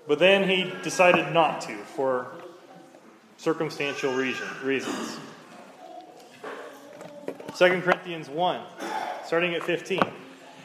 But 0.07 0.17
then 0.17 0.49
he 0.49 0.73
decided 0.81 1.31
not 1.31 1.61
to 1.61 1.77
for 1.77 2.31
circumstantial 3.37 4.15
reason, 4.15 4.47
reasons. 4.63 5.19
2 7.55 7.81
Corinthians 7.81 8.27
1, 8.27 8.61
starting 9.27 9.53
at 9.53 9.61
15. 9.61 9.99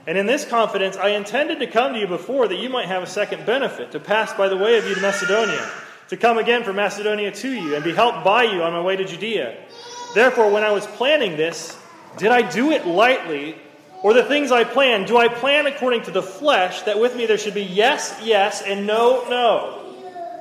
And 0.07 0.17
in 0.17 0.25
this 0.25 0.47
confidence, 0.47 0.97
I 0.97 1.09
intended 1.09 1.59
to 1.59 1.67
come 1.67 1.93
to 1.93 1.99
you 1.99 2.07
before 2.07 2.49
that 2.49 2.57
you 2.57 2.71
might 2.71 2.87
have 2.87 3.03
a 3.03 3.07
second 3.07 3.45
benefit, 3.45 3.93
to 3.93 4.01
pass 4.01 4.33
by 4.33 4.49
the 4.49 4.57
way 4.57 4.79
of 4.79 4.87
you 4.87 4.95
to 4.95 5.03
Macedonia, 5.03 5.71
to 6.09 6.17
come 6.17 6.39
again 6.39 6.65
from 6.65 6.77
Macedonia 6.77 7.31
to 7.31 7.51
you, 7.51 7.75
and 7.75 7.85
be 7.85 7.93
helped 7.93 8.25
by 8.25 8.45
you 8.45 8.63
on 8.63 8.73
my 8.73 8.81
way 8.81 8.97
to 8.97 9.05
Judea. 9.05 9.59
Therefore, 10.15 10.51
when 10.51 10.65
I 10.65 10.73
was 10.73 10.87
planning 10.87 11.37
this, 11.37 11.79
did 12.17 12.31
I 12.31 12.43
do 12.43 12.71
it 12.73 12.87
lightly 12.87 13.57
Or 14.03 14.15
the 14.15 14.25
things 14.25 14.51
I 14.51 14.65
plan, 14.65 15.05
do 15.05 15.19
I 15.19 15.29
plan 15.29 15.67
according 15.67 16.03
to 16.05 16.11
the 16.11 16.23
flesh, 16.23 16.83
that 16.83 16.99
with 16.99 17.15
me 17.15 17.27
there 17.27 17.37
should 17.37 17.55
be 17.55 17.63
yes, 17.63 18.19
yes, 18.23 18.63
and 18.63 18.87
no, 18.87 19.29
no? 19.29 19.77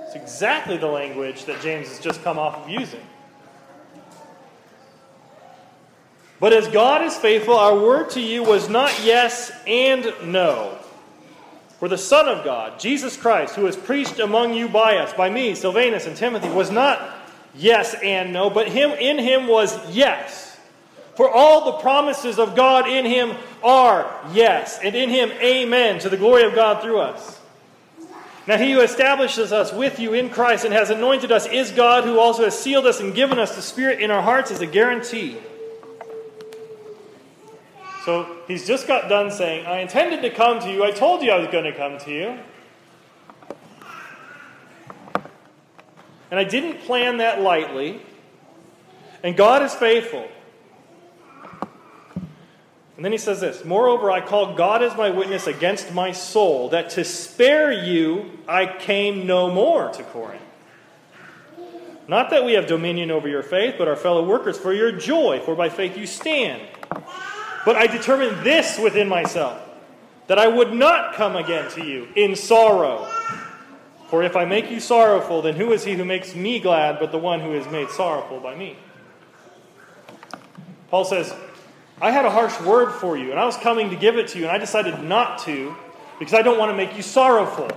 It's 0.05 0.15
exactly 0.15 0.77
the 0.77 0.87
language 0.87 1.45
that 1.45 1.61
James 1.61 1.89
has 1.89 1.99
just 1.99 2.23
come 2.23 2.39
off 2.39 2.55
of 2.55 2.69
using. 2.69 3.05
But 6.39 6.53
as 6.53 6.69
God 6.69 7.03
is 7.03 7.17
faithful, 7.17 7.55
our 7.55 7.77
word 7.77 8.11
to 8.11 8.21
you 8.21 8.43
was 8.43 8.69
not 8.69 8.97
yes 9.03 9.51
and 9.67 10.13
no. 10.23 10.77
For 11.79 11.89
the 11.89 11.97
Son 11.97 12.29
of 12.29 12.45
God, 12.45 12.79
Jesus 12.79 13.17
Christ, 13.17 13.55
who 13.55 13.63
was 13.63 13.75
preached 13.75 14.19
among 14.19 14.53
you 14.53 14.69
by 14.69 14.97
us, 14.97 15.13
by 15.13 15.29
me, 15.29 15.53
Silvanus, 15.53 16.07
and 16.07 16.15
Timothy, 16.15 16.49
was 16.49 16.71
not 16.71 16.97
yes 17.55 17.95
and 18.03 18.33
no, 18.33 18.49
but 18.49 18.67
him 18.67 18.91
in 18.91 19.17
him 19.17 19.47
was 19.47 19.95
yes. 19.95 20.57
For 21.15 21.29
all 21.29 21.65
the 21.65 21.79
promises 21.79 22.39
of 22.39 22.55
God 22.55 22.87
in 22.87 23.05
him 23.05 23.35
are 23.61 24.09
yes, 24.31 24.79
and 24.81 24.95
in 24.95 25.09
him 25.09 25.31
amen 25.31 25.99
to 25.99 26.09
the 26.09 26.17
glory 26.17 26.43
of 26.43 26.55
God 26.55 26.81
through 26.81 26.99
us. 26.99 27.39
Now, 28.47 28.57
he 28.57 28.71
who 28.71 28.79
establishes 28.79 29.51
us 29.51 29.71
with 29.71 29.99
you 29.99 30.13
in 30.13 30.29
Christ 30.29 30.65
and 30.65 30.73
has 30.73 30.89
anointed 30.89 31.31
us 31.31 31.45
is 31.45 31.71
God, 31.71 32.03
who 32.03 32.17
also 32.17 32.45
has 32.45 32.57
sealed 32.57 32.87
us 32.87 32.99
and 32.99 33.13
given 33.13 33.37
us 33.37 33.55
the 33.55 33.61
Spirit 33.61 33.99
in 33.99 34.09
our 34.09 34.23
hearts 34.23 34.49
as 34.49 34.59
a 34.61 34.65
guarantee. 34.65 35.37
So 38.05 38.37
he's 38.47 38.65
just 38.65 38.87
got 38.87 39.07
done 39.07 39.29
saying, 39.29 39.67
I 39.67 39.81
intended 39.81 40.23
to 40.23 40.31
come 40.31 40.59
to 40.61 40.71
you. 40.71 40.83
I 40.83 40.89
told 40.89 41.21
you 41.21 41.31
I 41.31 41.37
was 41.37 41.49
going 41.49 41.65
to 41.65 41.75
come 41.75 41.99
to 41.99 42.11
you. 42.11 42.39
And 46.31 46.39
I 46.39 46.43
didn't 46.43 46.81
plan 46.81 47.17
that 47.17 47.41
lightly. 47.41 48.01
And 49.23 49.35
God 49.35 49.63
is 49.63 49.73
faithful. 49.73 50.27
And 52.99 53.05
then 53.05 53.13
he 53.13 53.17
says 53.17 53.39
this 53.39 53.63
Moreover, 53.63 54.11
I 54.11 54.19
call 54.19 54.55
God 54.55 54.83
as 54.83 54.95
my 54.97 55.09
witness 55.09 55.47
against 55.47 55.93
my 55.93 56.11
soul, 56.11 56.67
that 56.69 56.89
to 56.91 57.05
spare 57.05 57.71
you 57.71 58.29
I 58.45 58.65
came 58.65 59.25
no 59.25 59.49
more 59.49 59.89
to 59.89 60.03
Corinth. 60.03 60.41
Not 62.09 62.31
that 62.31 62.43
we 62.43 62.53
have 62.53 62.65
dominion 62.65 63.11
over 63.11 63.29
your 63.29 63.43
faith, 63.43 63.75
but 63.77 63.87
our 63.87 63.95
fellow 63.95 64.25
workers 64.25 64.57
for 64.57 64.73
your 64.73 64.91
joy, 64.91 65.39
for 65.45 65.55
by 65.55 65.69
faith 65.69 65.95
you 65.95 66.07
stand. 66.07 66.61
But 67.65 67.75
I 67.75 67.87
determined 67.87 68.43
this 68.43 68.79
within 68.79 69.07
myself, 69.07 69.61
that 70.27 70.39
I 70.39 70.47
would 70.47 70.73
not 70.73 71.13
come 71.13 71.35
again 71.35 71.69
to 71.71 71.85
you 71.85 72.07
in 72.15 72.35
sorrow. 72.35 73.07
For 74.09 74.23
if 74.23 74.35
I 74.35 74.45
make 74.45 74.71
you 74.71 74.79
sorrowful, 74.79 75.43
then 75.43 75.55
who 75.55 75.71
is 75.71 75.83
he 75.83 75.93
who 75.93 76.03
makes 76.03 76.33
me 76.33 76.59
glad 76.59 76.99
but 76.99 77.11
the 77.11 77.19
one 77.19 77.41
who 77.41 77.53
is 77.53 77.67
made 77.67 77.89
sorrowful 77.89 78.39
by 78.39 78.55
me? 78.55 78.75
Paul 80.89 81.05
says, 81.05 81.33
I 82.01 82.09
had 82.09 82.25
a 82.25 82.31
harsh 82.31 82.59
word 82.61 82.91
for 82.93 83.17
you, 83.17 83.29
and 83.29 83.39
I 83.39 83.45
was 83.45 83.55
coming 83.57 83.91
to 83.91 83.95
give 83.95 84.17
it 84.17 84.29
to 84.29 84.39
you, 84.39 84.45
and 84.45 84.51
I 84.51 84.57
decided 84.57 85.03
not 85.03 85.39
to 85.39 85.75
because 86.17 86.33
I 86.33 86.41
don't 86.41 86.57
want 86.57 86.71
to 86.71 86.75
make 86.75 86.95
you 86.97 87.03
sorrowful. 87.03 87.69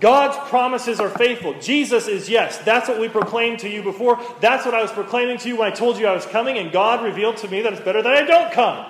God's 0.00 0.36
promises 0.48 1.00
are 1.00 1.10
faithful. 1.10 1.58
Jesus 1.60 2.08
is 2.08 2.28
yes. 2.28 2.58
That's 2.58 2.88
what 2.88 2.98
we 2.98 3.08
proclaimed 3.08 3.60
to 3.60 3.68
you 3.68 3.82
before. 3.82 4.18
That's 4.40 4.64
what 4.64 4.74
I 4.74 4.82
was 4.82 4.90
proclaiming 4.90 5.38
to 5.38 5.48
you 5.48 5.56
when 5.56 5.70
I 5.70 5.74
told 5.74 5.98
you 5.98 6.06
I 6.06 6.14
was 6.14 6.26
coming, 6.26 6.56
and 6.56 6.72
God 6.72 7.04
revealed 7.04 7.36
to 7.38 7.48
me 7.48 7.62
that 7.62 7.72
it's 7.72 7.82
better 7.82 8.02
that 8.02 8.12
I 8.12 8.22
don't 8.24 8.52
come. 8.52 8.86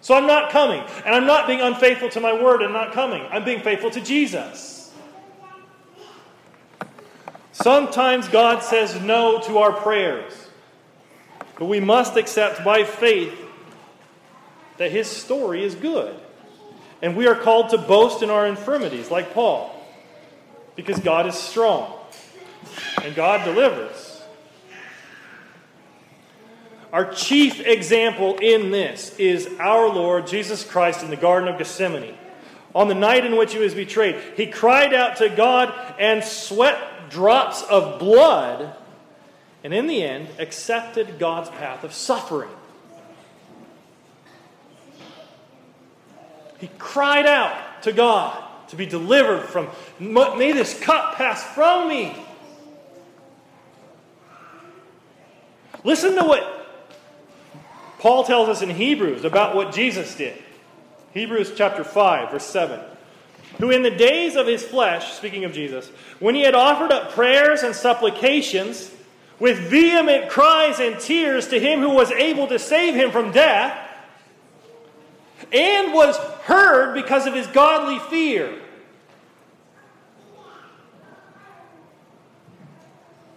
So 0.00 0.14
I'm 0.14 0.26
not 0.26 0.50
coming. 0.50 0.82
And 1.04 1.14
I'm 1.14 1.26
not 1.26 1.46
being 1.46 1.60
unfaithful 1.60 2.08
to 2.10 2.20
my 2.20 2.32
word 2.32 2.62
and 2.62 2.72
not 2.72 2.92
coming. 2.92 3.22
I'm 3.30 3.44
being 3.44 3.60
faithful 3.60 3.90
to 3.90 4.00
Jesus. 4.00 4.92
Sometimes 7.52 8.28
God 8.28 8.62
says 8.62 9.00
no 9.00 9.40
to 9.42 9.58
our 9.58 9.72
prayers. 9.72 10.32
But 11.58 11.66
we 11.66 11.80
must 11.80 12.16
accept 12.16 12.64
by 12.64 12.84
faith 12.84 13.38
that 14.78 14.90
his 14.90 15.06
story 15.06 15.62
is 15.62 15.74
good. 15.74 16.18
And 17.02 17.16
we 17.16 17.26
are 17.26 17.34
called 17.34 17.70
to 17.70 17.78
boast 17.78 18.22
in 18.22 18.30
our 18.30 18.46
infirmities, 18.46 19.10
like 19.10 19.34
Paul, 19.34 19.74
because 20.74 20.98
God 21.00 21.26
is 21.26 21.34
strong 21.34 21.92
and 23.02 23.14
God 23.14 23.44
delivers. 23.44 24.09
Our 26.92 27.12
chief 27.12 27.60
example 27.60 28.36
in 28.38 28.70
this 28.70 29.16
is 29.18 29.48
our 29.60 29.88
Lord 29.88 30.26
Jesus 30.26 30.64
Christ 30.64 31.04
in 31.04 31.10
the 31.10 31.16
Garden 31.16 31.48
of 31.48 31.56
Gethsemane. 31.56 32.16
On 32.74 32.88
the 32.88 32.94
night 32.94 33.24
in 33.24 33.36
which 33.36 33.52
he 33.52 33.58
was 33.58 33.74
betrayed, 33.74 34.20
he 34.36 34.46
cried 34.46 34.92
out 34.92 35.16
to 35.18 35.28
God 35.28 35.72
and 35.98 36.22
sweat 36.24 37.10
drops 37.10 37.62
of 37.62 37.98
blood 37.98 38.76
and 39.62 39.74
in 39.74 39.86
the 39.86 40.02
end 40.02 40.28
accepted 40.38 41.18
God's 41.18 41.50
path 41.50 41.84
of 41.84 41.92
suffering. 41.92 42.50
He 46.58 46.70
cried 46.78 47.26
out 47.26 47.82
to 47.82 47.92
God 47.92 48.42
to 48.68 48.76
be 48.76 48.86
delivered 48.86 49.42
from, 49.46 49.68
may 49.98 50.52
this 50.52 50.78
cup 50.80 51.14
pass 51.16 51.42
from 51.54 51.88
me. 51.88 52.14
Listen 55.82 56.14
to 56.16 56.24
what 56.24 56.59
Paul 58.00 58.24
tells 58.24 58.48
us 58.48 58.62
in 58.62 58.70
Hebrews 58.70 59.24
about 59.26 59.54
what 59.54 59.74
Jesus 59.74 60.14
did. 60.14 60.42
Hebrews 61.12 61.52
chapter 61.54 61.84
5, 61.84 62.30
verse 62.30 62.46
7. 62.46 62.80
Who 63.58 63.70
in 63.70 63.82
the 63.82 63.90
days 63.90 64.36
of 64.36 64.46
his 64.46 64.64
flesh, 64.64 65.12
speaking 65.12 65.44
of 65.44 65.52
Jesus, 65.52 65.86
when 66.18 66.34
he 66.34 66.40
had 66.40 66.54
offered 66.54 66.92
up 66.92 67.12
prayers 67.12 67.62
and 67.62 67.74
supplications, 67.74 68.90
with 69.38 69.58
vehement 69.58 70.30
cries 70.30 70.80
and 70.80 70.98
tears 70.98 71.48
to 71.48 71.60
him 71.60 71.80
who 71.80 71.90
was 71.90 72.10
able 72.12 72.46
to 72.46 72.58
save 72.58 72.94
him 72.94 73.10
from 73.10 73.32
death, 73.32 73.78
and 75.52 75.92
was 75.92 76.16
heard 76.44 76.94
because 76.94 77.26
of 77.26 77.34
his 77.34 77.46
godly 77.48 77.98
fear. 78.08 78.58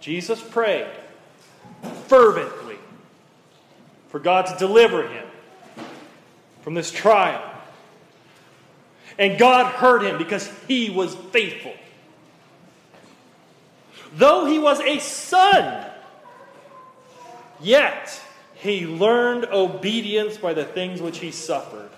Jesus 0.00 0.40
prayed 0.40 0.88
fervently 2.06 2.63
for 4.14 4.20
God 4.20 4.46
to 4.46 4.56
deliver 4.56 5.08
him 5.08 5.26
from 6.62 6.74
this 6.74 6.92
trial. 6.92 7.42
And 9.18 9.36
God 9.40 9.66
heard 9.66 10.04
him 10.04 10.18
because 10.18 10.48
he 10.68 10.88
was 10.88 11.16
faithful. 11.32 11.74
Though 14.14 14.44
he 14.44 14.60
was 14.60 14.78
a 14.78 15.00
son, 15.00 15.90
Yet 17.60 18.22
he 18.54 18.86
learned 18.86 19.46
obedience 19.46 20.38
by 20.38 20.54
the 20.54 20.64
things 20.64 21.02
which 21.02 21.18
he 21.18 21.32
suffered. 21.32 21.90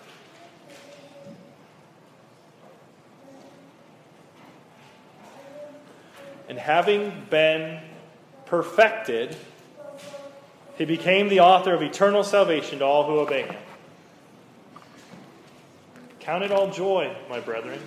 And 6.48 6.58
having 6.58 7.26
been 7.28 7.82
perfected, 8.46 9.36
he 10.79 10.85
became 10.85 11.29
the 11.29 11.41
author 11.41 11.74
of 11.74 11.83
eternal 11.83 12.22
salvation 12.22 12.81
to 12.81 12.85
all 12.85 13.07
who 13.07 13.18
obey 13.18 13.43
him. 13.43 13.57
Count 16.20 16.45
it 16.45 16.51
all 16.51 16.70
joy, 16.70 17.14
my 17.31 17.41
brethren, 17.41 17.79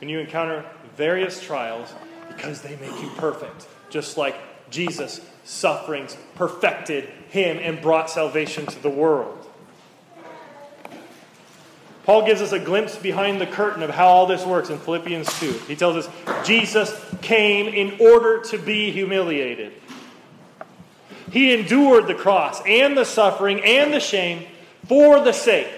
when 0.00 0.10
you 0.10 0.18
encounter 0.18 0.64
various 0.96 1.42
trials, 1.42 1.92
because 2.28 2.60
they 2.60 2.76
make 2.76 3.00
you 3.02 3.08
perfect, 3.16 3.66
just 3.88 4.16
like 4.16 4.36
Jesus' 4.70 5.20
sufferings 5.44 6.16
perfected 6.34 7.08
him 7.28 7.58
and 7.58 7.80
brought 7.80 8.10
salvation 8.10 8.66
to 8.66 8.82
the 8.82 8.90
world. 8.90 9.46
Paul 12.04 12.26
gives 12.26 12.40
us 12.40 12.52
a 12.52 12.58
glimpse 12.58 12.96
behind 12.96 13.40
the 13.40 13.46
curtain 13.46 13.82
of 13.82 13.90
how 13.90 14.08
all 14.08 14.26
this 14.26 14.44
works 14.44 14.70
in 14.70 14.78
Philippians 14.78 15.38
2. 15.38 15.52
He 15.68 15.76
tells 15.76 15.96
us 15.96 16.46
Jesus 16.46 16.92
came 17.22 17.68
in 17.68 18.00
order 18.00 18.42
to 18.44 18.58
be 18.58 18.90
humiliated. 18.90 19.72
He 21.30 21.52
endured 21.52 22.06
the 22.06 22.14
cross 22.14 22.60
and 22.66 22.96
the 22.96 23.04
suffering 23.04 23.60
and 23.64 23.92
the 23.92 24.00
shame 24.00 24.46
for 24.86 25.20
the 25.20 25.32
sake 25.32 25.70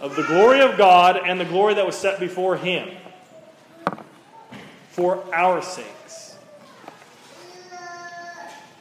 of 0.00 0.16
the 0.16 0.22
glory 0.22 0.60
of 0.60 0.76
God 0.76 1.20
and 1.24 1.40
the 1.40 1.44
glory 1.44 1.74
that 1.74 1.86
was 1.86 1.96
set 1.96 2.20
before 2.20 2.56
him. 2.56 2.88
For 4.90 5.22
our 5.32 5.62
sakes. 5.62 6.36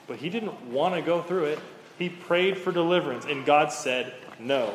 But 0.08 0.18
he 0.18 0.30
didn't 0.30 0.72
want 0.72 0.96
to 0.96 1.02
go 1.02 1.22
through 1.22 1.46
it. 1.46 1.60
He 2.00 2.10
prayed 2.10 2.58
for 2.58 2.72
deliverance, 2.72 3.26
and 3.26 3.46
God 3.46 3.72
said 3.72 4.14
no. 4.40 4.74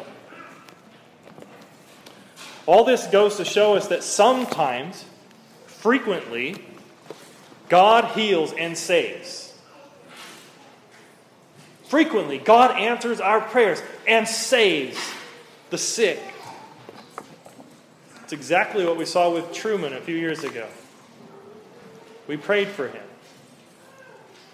All 2.67 2.85
this 2.85 3.07
goes 3.09 3.37
to 3.37 3.45
show 3.45 3.75
us 3.75 3.89
that 3.89 4.05
sometimes, 4.05 5.05
frequently, 5.67 6.65
God 7.69 8.05
heals 8.17 8.53
and 8.53 8.79
saves. 8.79 9.52
Frequently, 11.93 12.39
God 12.39 12.81
answers 12.81 13.21
our 13.21 13.43
prayers 13.43 13.83
and 14.09 14.27
saves 14.27 14.99
the 15.69 15.77
sick. 15.77 16.19
It's 18.23 18.33
exactly 18.33 18.87
what 18.87 18.97
we 18.97 19.05
saw 19.05 19.31
with 19.31 19.53
Truman 19.53 19.93
a 19.93 20.01
few 20.01 20.17
years 20.17 20.43
ago. 20.43 20.67
We 22.27 22.39
prayed 22.39 22.69
for 22.69 22.89
him 22.89 23.05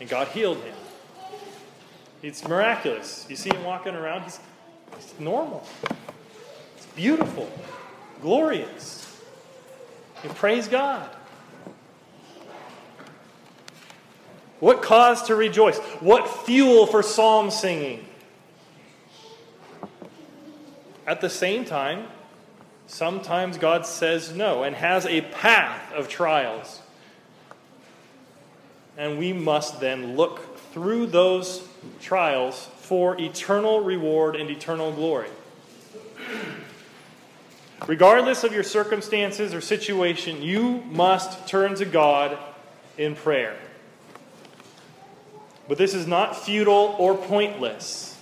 and 0.00 0.08
God 0.08 0.26
healed 0.26 0.56
him. 0.64 0.74
It's 2.24 2.42
miraculous. 2.42 3.24
You 3.30 3.36
see 3.36 3.50
him 3.54 3.62
walking 3.62 3.94
around, 3.94 4.24
he's 4.24 4.40
It's 4.96 5.20
normal. 5.20 5.64
It's 6.76 6.86
beautiful, 6.96 7.48
glorious. 8.20 9.16
You 10.24 10.30
praise 10.30 10.66
God. 10.66 11.08
What 14.60 14.82
cause 14.82 15.22
to 15.24 15.34
rejoice? 15.34 15.78
What 16.00 16.28
fuel 16.28 16.86
for 16.86 17.02
psalm 17.02 17.50
singing? 17.50 18.04
At 21.06 21.20
the 21.20 21.30
same 21.30 21.64
time, 21.64 22.06
sometimes 22.86 23.56
God 23.56 23.86
says 23.86 24.34
no 24.34 24.62
and 24.62 24.74
has 24.74 25.06
a 25.06 25.22
path 25.22 25.92
of 25.92 26.08
trials. 26.08 26.82
And 28.96 29.18
we 29.18 29.32
must 29.32 29.80
then 29.80 30.16
look 30.16 30.58
through 30.72 31.06
those 31.06 31.62
trials 32.00 32.68
for 32.78 33.18
eternal 33.20 33.80
reward 33.80 34.34
and 34.34 34.50
eternal 34.50 34.92
glory. 34.92 35.30
Regardless 37.86 38.42
of 38.42 38.52
your 38.52 38.64
circumstances 38.64 39.54
or 39.54 39.60
situation, 39.60 40.42
you 40.42 40.82
must 40.90 41.46
turn 41.46 41.76
to 41.76 41.84
God 41.84 42.36
in 42.96 43.14
prayer. 43.14 43.56
But 45.68 45.76
this 45.76 45.92
is 45.94 46.06
not 46.06 46.34
futile 46.36 46.96
or 46.98 47.14
pointless. 47.14 48.16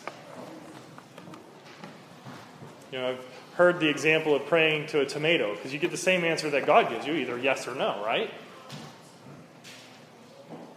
You 2.90 2.98
know, 2.98 3.08
I've 3.10 3.24
heard 3.54 3.80
the 3.80 3.88
example 3.88 4.34
of 4.34 4.46
praying 4.46 4.88
to 4.88 5.00
a 5.00 5.06
tomato 5.06 5.54
because 5.54 5.72
you 5.72 5.78
get 5.78 5.90
the 5.90 5.96
same 5.96 6.24
answer 6.24 6.50
that 6.50 6.66
God 6.66 6.90
gives 6.90 7.06
you, 7.06 7.14
either 7.14 7.38
yes 7.38 7.68
or 7.68 7.74
no, 7.74 8.02
right? 8.04 8.30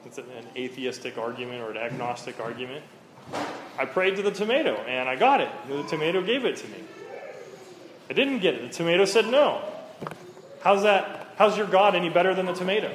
It's 0.06 0.18
an 0.18 0.26
atheistic 0.56 1.18
argument 1.18 1.62
or 1.62 1.72
an 1.72 1.78
agnostic 1.78 2.40
argument. 2.40 2.84
I 3.78 3.86
prayed 3.86 4.16
to 4.16 4.22
the 4.22 4.32
tomato 4.32 4.76
and 4.76 5.08
I 5.08 5.16
got 5.16 5.42
it. 5.42 5.50
The 5.68 5.84
tomato 5.84 6.22
gave 6.22 6.46
it 6.46 6.58
to 6.58 6.68
me. 6.68 6.84
I 8.10 8.14
didn't 8.14 8.40
get 8.40 8.56
it. 8.56 8.62
The 8.64 8.70
tomato 8.70 9.06
said 9.06 9.28
no. 9.28 9.62
How's 10.62 10.84
that? 10.84 11.34
How's 11.38 11.58
your 11.58 11.68
God 11.68 11.96
any 11.96 12.10
better 12.10 12.34
than 12.34 12.46
the 12.46 12.54
tomato? 12.54 12.92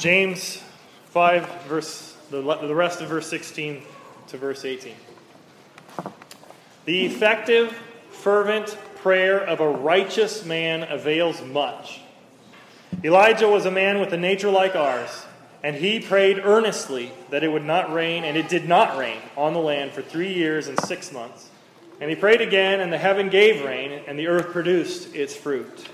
James 0.00 0.62
5, 1.10 1.64
verse, 1.64 2.16
the, 2.30 2.40
the 2.40 2.74
rest 2.74 3.02
of 3.02 3.10
verse 3.10 3.28
16 3.28 3.82
to 4.28 4.38
verse 4.38 4.64
18. 4.64 4.94
The 6.86 7.04
effective, 7.04 7.78
fervent 8.10 8.78
prayer 9.02 9.38
of 9.38 9.60
a 9.60 9.68
righteous 9.68 10.42
man 10.46 10.84
avails 10.84 11.42
much. 11.42 12.00
Elijah 13.04 13.46
was 13.46 13.66
a 13.66 13.70
man 13.70 14.00
with 14.00 14.14
a 14.14 14.16
nature 14.16 14.48
like 14.48 14.74
ours, 14.74 15.26
and 15.62 15.76
he 15.76 16.00
prayed 16.00 16.38
earnestly 16.42 17.12
that 17.28 17.44
it 17.44 17.48
would 17.48 17.66
not 17.66 17.92
rain, 17.92 18.24
and 18.24 18.38
it 18.38 18.48
did 18.48 18.66
not 18.66 18.96
rain 18.96 19.20
on 19.36 19.52
the 19.52 19.60
land 19.60 19.92
for 19.92 20.00
three 20.00 20.32
years 20.32 20.68
and 20.68 20.80
six 20.80 21.12
months. 21.12 21.50
And 22.00 22.08
he 22.08 22.16
prayed 22.16 22.40
again, 22.40 22.80
and 22.80 22.90
the 22.90 22.96
heaven 22.96 23.28
gave 23.28 23.62
rain, 23.66 24.00
and 24.06 24.18
the 24.18 24.28
earth 24.28 24.50
produced 24.50 25.14
its 25.14 25.36
fruit. 25.36 25.86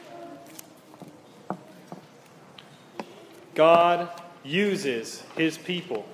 God 3.57 4.09
uses 4.45 5.25
his 5.35 5.59
people. 5.59 6.07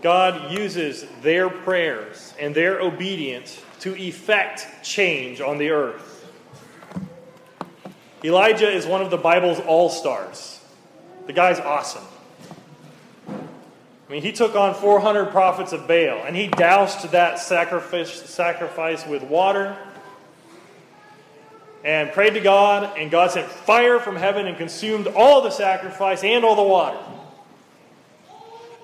God 0.00 0.52
uses 0.52 1.04
their 1.20 1.50
prayers 1.50 2.32
and 2.40 2.54
their 2.54 2.80
obedience 2.80 3.60
to 3.80 3.94
effect 3.96 4.84
change 4.84 5.40
on 5.40 5.58
the 5.58 5.70
earth. 5.70 6.14
Elijah 8.24 8.70
is 8.70 8.86
one 8.86 9.02
of 9.02 9.10
the 9.10 9.16
Bible's 9.16 9.58
all 9.60 9.90
stars. 9.90 10.60
The 11.26 11.32
guy's 11.32 11.60
awesome. 11.60 12.04
I 13.28 14.12
mean, 14.12 14.22
he 14.22 14.32
took 14.32 14.54
on 14.54 14.74
400 14.74 15.26
prophets 15.26 15.72
of 15.72 15.86
Baal 15.86 16.24
and 16.24 16.34
he 16.34 16.46
doused 16.46 17.10
that 17.10 17.38
sacrifice, 17.38 18.12
sacrifice 18.30 19.06
with 19.06 19.22
water 19.24 19.76
and 21.84 22.10
prayed 22.12 22.34
to 22.34 22.40
God, 22.40 22.98
and 22.98 23.10
God 23.10 23.30
sent 23.30 23.46
fire 23.48 23.98
from 24.00 24.16
heaven 24.16 24.46
and 24.46 24.56
consumed 24.56 25.06
all 25.06 25.42
the 25.42 25.50
sacrifice 25.50 26.24
and 26.24 26.44
all 26.44 26.56
the 26.56 26.62
water. 26.62 26.98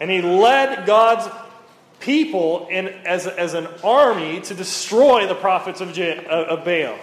And 0.00 0.10
he 0.10 0.22
led 0.22 0.86
God's 0.86 1.28
people 2.00 2.68
in, 2.70 2.88
as, 2.88 3.26
as 3.26 3.54
an 3.54 3.66
army 3.82 4.40
to 4.42 4.54
destroy 4.54 5.26
the 5.26 5.34
prophets 5.34 5.80
of, 5.80 5.96
of 5.98 6.64
Baal. 6.64 6.98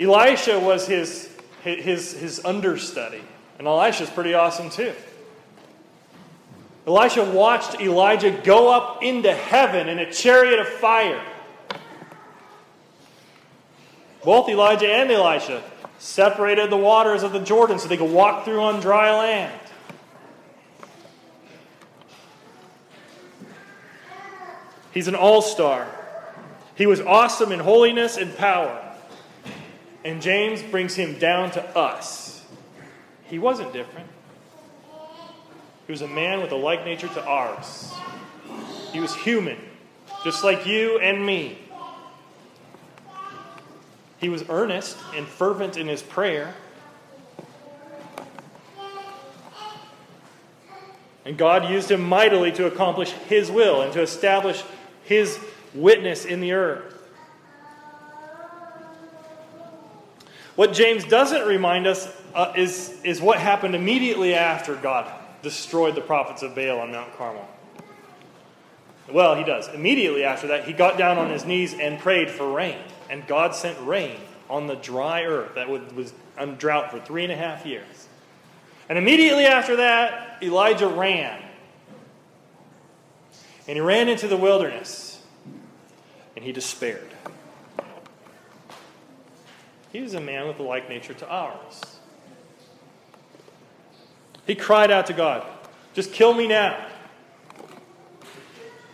Elisha 0.00 0.58
was 0.58 0.86
his, 0.86 1.30
his, 1.62 2.12
his 2.12 2.44
understudy. 2.44 3.22
And 3.58 3.68
Elisha's 3.68 4.10
pretty 4.10 4.34
awesome 4.34 4.70
too. 4.70 4.92
Elisha 6.86 7.24
watched 7.24 7.80
Elijah 7.80 8.30
go 8.30 8.70
up 8.72 9.02
into 9.02 9.32
heaven 9.32 9.88
in 9.88 9.98
a 9.98 10.12
chariot 10.12 10.58
of 10.58 10.66
fire. 10.66 11.22
Both 14.24 14.48
Elijah 14.48 14.90
and 14.90 15.10
Elisha 15.10 15.62
separated 15.98 16.70
the 16.70 16.76
waters 16.76 17.22
of 17.22 17.32
the 17.32 17.40
Jordan 17.40 17.78
so 17.78 17.88
they 17.88 17.96
could 17.96 18.10
walk 18.10 18.44
through 18.44 18.60
on 18.60 18.80
dry 18.80 19.16
land. 19.16 19.60
He's 24.92 25.08
an 25.08 25.14
all 25.14 25.42
star. 25.42 25.88
He 26.76 26.86
was 26.86 27.00
awesome 27.00 27.52
in 27.52 27.60
holiness 27.60 28.16
and 28.16 28.34
power. 28.36 28.80
And 30.04 30.22
James 30.22 30.62
brings 30.62 30.94
him 30.94 31.18
down 31.18 31.50
to 31.52 31.76
us. 31.76 32.44
He 33.24 33.38
wasn't 33.38 33.72
different. 33.72 34.08
He 35.86 35.92
was 35.92 36.02
a 36.02 36.08
man 36.08 36.40
with 36.40 36.52
a 36.52 36.56
like 36.56 36.84
nature 36.84 37.08
to 37.08 37.24
ours. 37.24 37.92
He 38.92 39.00
was 39.00 39.14
human, 39.14 39.58
just 40.22 40.44
like 40.44 40.66
you 40.66 40.98
and 40.98 41.24
me. 41.24 41.58
He 44.18 44.28
was 44.28 44.44
earnest 44.48 44.96
and 45.14 45.26
fervent 45.26 45.76
in 45.76 45.88
his 45.88 46.02
prayer. 46.02 46.54
And 51.24 51.38
God 51.38 51.70
used 51.70 51.90
him 51.90 52.02
mightily 52.02 52.52
to 52.52 52.66
accomplish 52.66 53.10
his 53.10 53.50
will 53.50 53.82
and 53.82 53.92
to 53.94 54.02
establish 54.02 54.62
his 55.04 55.38
witness 55.74 56.24
in 56.24 56.40
the 56.40 56.52
earth. 56.52 56.94
What 60.54 60.72
James 60.72 61.04
doesn't 61.04 61.46
remind 61.46 61.86
us 61.86 62.08
uh, 62.34 62.52
is, 62.56 63.00
is 63.02 63.20
what 63.20 63.38
happened 63.38 63.74
immediately 63.74 64.34
after 64.34 64.76
God 64.76 65.10
destroyed 65.42 65.94
the 65.94 66.00
prophets 66.00 66.42
of 66.42 66.54
Baal 66.54 66.78
on 66.78 66.92
Mount 66.92 67.16
Carmel. 67.16 67.48
Well, 69.12 69.34
he 69.34 69.44
does. 69.44 69.68
Immediately 69.68 70.24
after 70.24 70.48
that, 70.48 70.64
he 70.64 70.72
got 70.72 70.96
down 70.96 71.18
on 71.18 71.30
his 71.30 71.44
knees 71.44 71.74
and 71.74 71.98
prayed 71.98 72.30
for 72.30 72.50
rain. 72.50 72.78
And 73.10 73.26
God 73.26 73.54
sent 73.54 73.78
rain 73.86 74.18
on 74.48 74.66
the 74.66 74.76
dry 74.76 75.24
earth 75.24 75.54
that 75.54 75.68
was 75.68 76.12
on 76.38 76.56
drought 76.56 76.90
for 76.90 77.00
three 77.00 77.22
and 77.22 77.32
a 77.32 77.36
half 77.36 77.64
years. 77.64 78.08
And 78.88 78.98
immediately 78.98 79.46
after 79.46 79.76
that, 79.76 80.42
Elijah 80.42 80.88
ran. 80.88 81.40
And 83.66 83.76
he 83.76 83.80
ran 83.80 84.08
into 84.08 84.28
the 84.28 84.36
wilderness. 84.36 85.22
And 86.36 86.44
he 86.44 86.52
despaired. 86.52 87.10
He 89.92 90.00
was 90.00 90.14
a 90.14 90.20
man 90.20 90.48
with 90.48 90.58
a 90.58 90.62
like 90.62 90.88
nature 90.88 91.14
to 91.14 91.28
ours. 91.28 91.98
He 94.46 94.54
cried 94.54 94.90
out 94.90 95.06
to 95.06 95.12
God, 95.12 95.46
Just 95.94 96.12
kill 96.12 96.34
me 96.34 96.48
now. 96.48 96.84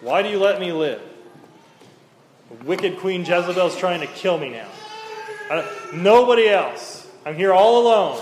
Why 0.00 0.22
do 0.22 0.28
you 0.28 0.38
let 0.38 0.60
me 0.60 0.72
live? 0.72 1.02
Wicked 2.64 2.98
Queen 2.98 3.20
Jezebel's 3.20 3.76
trying 3.76 4.00
to 4.00 4.06
kill 4.08 4.36
me 4.36 4.50
now. 4.50 5.64
nobody 5.92 6.48
else. 6.48 7.06
I'm 7.24 7.36
here 7.36 7.52
all 7.52 7.82
alone. 7.82 8.20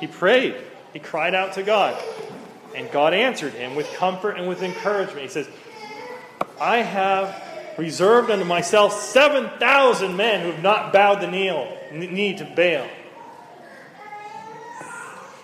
He 0.00 0.06
prayed. 0.06 0.56
He 0.92 0.98
cried 0.98 1.34
out 1.34 1.52
to 1.54 1.62
God. 1.62 2.02
And 2.74 2.90
God 2.90 3.14
answered 3.14 3.52
him 3.52 3.76
with 3.76 3.92
comfort 3.94 4.32
and 4.32 4.48
with 4.48 4.62
encouragement. 4.62 5.22
He 5.22 5.28
says, 5.28 5.48
I 6.60 6.78
have 6.78 7.42
reserved 7.78 8.30
unto 8.30 8.44
myself 8.44 8.92
7,000 8.92 10.16
men 10.16 10.40
who 10.42 10.50
have 10.50 10.62
not 10.62 10.92
bowed 10.92 11.20
the 11.20 11.28
knee 11.28 12.36
to 12.36 12.44
Baal. 12.44 12.88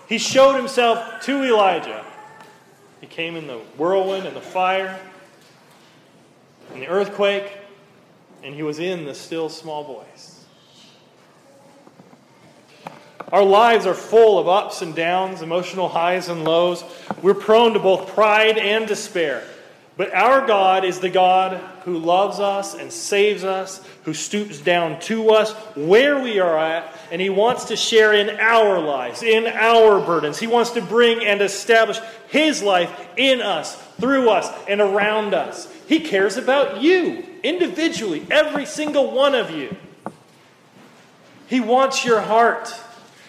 He 0.07 0.17
showed 0.17 0.57
himself 0.57 1.21
to 1.23 1.43
Elijah. 1.43 2.05
He 2.99 3.07
came 3.07 3.37
in 3.37 3.47
the 3.47 3.59
whirlwind 3.77 4.27
and 4.27 4.35
the 4.35 4.41
fire 4.41 4.99
and 6.73 6.81
the 6.81 6.87
earthquake, 6.87 7.51
and 8.43 8.55
he 8.55 8.63
was 8.63 8.79
in 8.79 9.05
the 9.05 9.13
still 9.13 9.49
small 9.49 9.83
voice. 9.83 10.45
Our 13.31 13.43
lives 13.43 13.85
are 13.85 13.93
full 13.93 14.39
of 14.39 14.49
ups 14.49 14.81
and 14.81 14.93
downs, 14.93 15.41
emotional 15.41 15.87
highs 15.87 16.27
and 16.27 16.43
lows. 16.43 16.83
We're 17.21 17.33
prone 17.33 17.73
to 17.73 17.79
both 17.79 18.13
pride 18.13 18.57
and 18.57 18.87
despair. 18.87 19.43
But 19.95 20.13
our 20.13 20.45
God 20.47 20.83
is 20.83 20.99
the 20.99 21.09
God 21.09 21.57
who 21.83 21.97
loves 21.97 22.39
us 22.39 22.73
and 22.75 22.91
saves 22.91 23.43
us, 23.43 23.85
who 24.03 24.13
stoops 24.13 24.59
down 24.59 24.99
to 25.01 25.29
us 25.29 25.53
where 25.75 26.21
we 26.21 26.39
are 26.39 26.57
at, 26.57 26.93
and 27.11 27.21
He 27.21 27.29
wants 27.29 27.65
to 27.65 27.75
share 27.75 28.13
in 28.13 28.29
our 28.39 28.79
lives, 28.79 29.21
in 29.21 29.47
our 29.47 30.03
burdens. 30.03 30.39
He 30.39 30.47
wants 30.47 30.71
to 30.71 30.81
bring 30.81 31.25
and 31.25 31.41
establish 31.41 31.99
His 32.29 32.63
life 32.63 32.91
in 33.15 33.41
us, 33.41 33.75
through 34.01 34.29
us, 34.29 34.51
and 34.67 34.81
around 34.81 35.33
us. 35.33 35.71
He 35.87 36.01
cares 36.01 36.35
about 36.35 36.81
you 36.81 37.23
individually, 37.43 38.25
every 38.29 38.65
single 38.65 39.11
one 39.11 39.35
of 39.35 39.51
you. 39.51 39.75
He 41.47 41.59
wants 41.59 42.03
your 42.03 42.19
heart. 42.21 42.73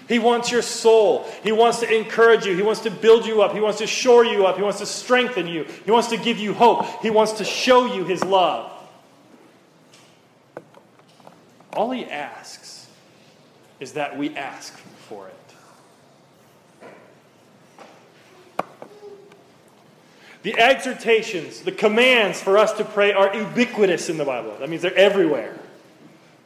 He 0.08 0.18
wants 0.18 0.50
your 0.50 0.62
soul. 0.62 1.26
He 1.42 1.52
wants 1.52 1.80
to 1.80 1.92
encourage 1.92 2.44
you. 2.44 2.54
He 2.54 2.62
wants 2.62 2.80
to 2.82 2.90
build 2.90 3.24
you 3.26 3.42
up. 3.42 3.52
He 3.52 3.60
wants 3.60 3.78
to 3.78 3.86
shore 3.86 4.24
you 4.24 4.46
up. 4.46 4.56
He 4.56 4.62
wants 4.62 4.78
to 4.78 4.86
strengthen 4.86 5.46
you. 5.46 5.64
He 5.84 5.90
wants 5.90 6.08
to 6.08 6.16
give 6.16 6.38
you 6.38 6.52
hope. 6.52 7.02
He 7.02 7.10
wants 7.10 7.32
to 7.32 7.44
show 7.44 7.92
you 7.94 8.04
His 8.04 8.22
love. 8.22 8.70
All 11.72 11.90
He 11.90 12.04
asks 12.04 12.86
is 13.80 13.94
that 13.94 14.16
we 14.16 14.36
ask 14.36 14.76
for 15.08 15.28
it. 15.28 15.34
The 20.42 20.58
exhortations, 20.58 21.60
the 21.60 21.72
commands 21.72 22.40
for 22.42 22.58
us 22.58 22.72
to 22.74 22.84
pray 22.84 23.12
are 23.12 23.34
ubiquitous 23.34 24.08
in 24.08 24.18
the 24.18 24.24
Bible. 24.24 24.56
That 24.58 24.68
means 24.68 24.82
they're 24.82 24.94
everywhere. 24.94 25.56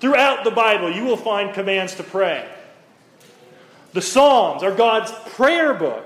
Throughout 0.01 0.45
the 0.45 0.51
Bible, 0.51 0.93
you 0.93 1.05
will 1.05 1.17
find 1.17 1.55
commands 1.55 1.95
to 1.95 2.03
pray. 2.03 2.47
The 3.95 4.03
Psalms 4.03 4.63
are 4.63 4.75
God's 4.75 5.11
prayer 5.35 5.73
book, 5.73 6.05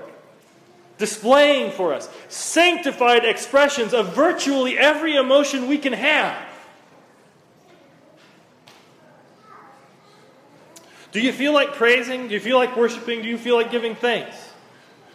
displaying 0.97 1.71
for 1.71 1.93
us 1.93 2.09
sanctified 2.29 3.25
expressions 3.25 3.93
of 3.93 4.15
virtually 4.15 4.77
every 4.77 5.17
emotion 5.17 5.67
we 5.67 5.77
can 5.77 5.91
have. 5.91 6.37
Do 11.11 11.19
you 11.19 11.33
feel 11.33 11.51
like 11.51 11.73
praising? 11.73 12.29
Do 12.29 12.33
you 12.33 12.39
feel 12.39 12.57
like 12.57 12.77
worshiping? 12.77 13.21
Do 13.21 13.27
you 13.27 13.37
feel 13.37 13.55
like 13.55 13.69
giving 13.69 13.95
thanks? 13.95 14.50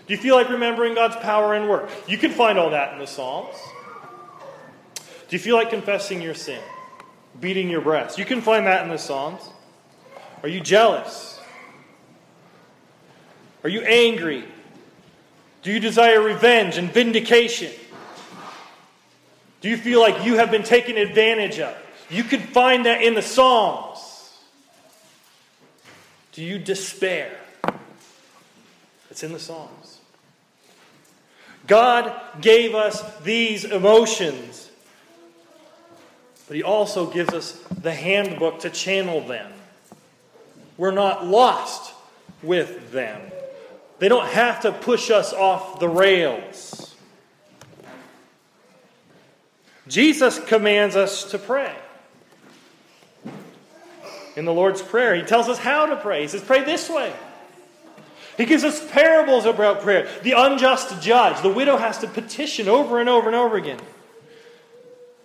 Do 0.06 0.14
you 0.14 0.18
feel 0.18 0.36
like 0.36 0.48
remembering 0.48 0.94
God's 0.94 1.16
power 1.16 1.54
and 1.54 1.68
work? 1.68 1.90
You 2.06 2.16
can 2.16 2.30
find 2.30 2.58
all 2.58 2.70
that 2.70 2.92
in 2.92 3.00
the 3.00 3.06
Psalms. 3.06 3.56
Do 5.28 5.34
you 5.34 5.38
feel 5.40 5.56
like 5.56 5.70
confessing 5.70 6.22
your 6.22 6.34
sin? 6.34 6.60
Beating 7.40 7.68
your 7.68 7.80
breast? 7.80 8.16
You 8.16 8.24
can 8.24 8.40
find 8.40 8.66
that 8.66 8.84
in 8.84 8.90
the 8.90 8.98
Psalms. 8.98 9.42
Are 10.42 10.48
you 10.48 10.60
jealous? 10.60 11.40
Are 13.64 13.68
you 13.68 13.80
angry? 13.80 14.44
Do 15.62 15.72
you 15.72 15.80
desire 15.80 16.20
revenge 16.20 16.76
and 16.76 16.88
vindication? 16.92 17.72
Do 19.60 19.68
you 19.68 19.76
feel 19.76 20.00
like 20.00 20.24
you 20.24 20.36
have 20.36 20.52
been 20.52 20.62
taken 20.62 20.96
advantage 20.96 21.58
of? 21.58 21.76
You 22.08 22.22
can 22.22 22.40
find 22.40 22.86
that 22.86 23.02
in 23.02 23.14
the 23.14 23.22
Psalms. 23.22 23.98
Do 26.30 26.44
you 26.44 26.60
despair? 26.60 27.36
It's 29.16 29.22
in 29.22 29.32
the 29.32 29.38
Psalms. 29.38 30.00
God 31.66 32.14
gave 32.42 32.74
us 32.74 33.02
these 33.20 33.64
emotions, 33.64 34.70
but 36.46 36.54
He 36.54 36.62
also 36.62 37.10
gives 37.10 37.32
us 37.32 37.52
the 37.80 37.94
handbook 37.94 38.60
to 38.60 38.68
channel 38.68 39.22
them. 39.22 39.50
We're 40.76 40.90
not 40.90 41.26
lost 41.26 41.94
with 42.42 42.92
them. 42.92 43.22
They 44.00 44.08
don't 44.10 44.28
have 44.28 44.60
to 44.60 44.70
push 44.72 45.10
us 45.10 45.32
off 45.32 45.80
the 45.80 45.88
rails. 45.88 46.94
Jesus 49.88 50.38
commands 50.40 50.94
us 50.94 51.30
to 51.30 51.38
pray. 51.38 51.74
In 54.36 54.44
the 54.44 54.52
Lord's 54.52 54.82
Prayer, 54.82 55.14
He 55.14 55.22
tells 55.22 55.48
us 55.48 55.56
how 55.56 55.86
to 55.86 55.96
pray. 55.96 56.20
He 56.20 56.28
says, 56.28 56.42
Pray 56.42 56.64
this 56.64 56.90
way. 56.90 57.14
He 58.36 58.44
gives 58.44 58.64
us 58.64 58.90
parables 58.90 59.46
about 59.46 59.80
prayer. 59.80 60.08
The 60.22 60.32
unjust 60.32 61.00
judge, 61.02 61.42
the 61.42 61.52
widow 61.52 61.76
has 61.76 61.98
to 61.98 62.06
petition 62.06 62.68
over 62.68 63.00
and 63.00 63.08
over 63.08 63.28
and 63.28 63.36
over 63.36 63.56
again. 63.56 63.80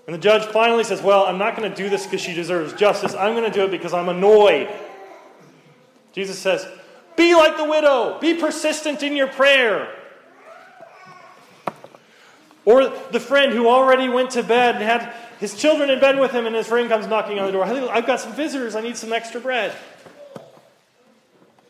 And 0.08 0.16
the 0.16 0.20
judge 0.20 0.46
finally 0.46 0.84
says, 0.84 1.02
Well, 1.02 1.26
I'm 1.26 1.38
not 1.38 1.56
going 1.56 1.70
to 1.70 1.76
do 1.76 1.90
this 1.90 2.06
because 2.06 2.22
she 2.22 2.34
deserves 2.34 2.74
justice. 2.74 3.14
I'm 3.14 3.36
going 3.36 3.50
to 3.50 3.56
do 3.56 3.66
it 3.66 3.72
because 3.72 3.94
I'm 3.94 4.10
annoyed. 4.10 4.70
Jesus 6.14 6.40
says, 6.40 6.68
be 7.16 7.36
like 7.36 7.58
the 7.58 7.66
widow. 7.66 8.20
Be 8.20 8.34
persistent 8.36 9.04
in 9.04 9.16
your 9.16 9.28
prayer. 9.28 9.94
Or 12.66 12.90
the 13.12 13.20
friend 13.20 13.54
who 13.54 13.68
already 13.68 14.08
went 14.08 14.32
to 14.32 14.44
bed 14.44 14.76
and 14.76 14.84
had 14.84 15.14
his 15.40 15.56
children 15.56 15.90
in 15.90 16.00
bed 16.00 16.20
with 16.20 16.32
him, 16.32 16.46
and 16.46 16.56
his 16.56 16.68
friend 16.68 16.88
comes 16.88 17.08
knocking 17.08 17.40
on 17.40 17.48
the 17.48 17.52
door. 17.52 17.64
I've 17.66 18.06
got 18.06 18.20
some 18.20 18.34
visitors. 18.34 18.76
I 18.76 18.82
need 18.82 18.98
some 18.98 19.12
extra 19.12 19.42
bread. 19.42 19.76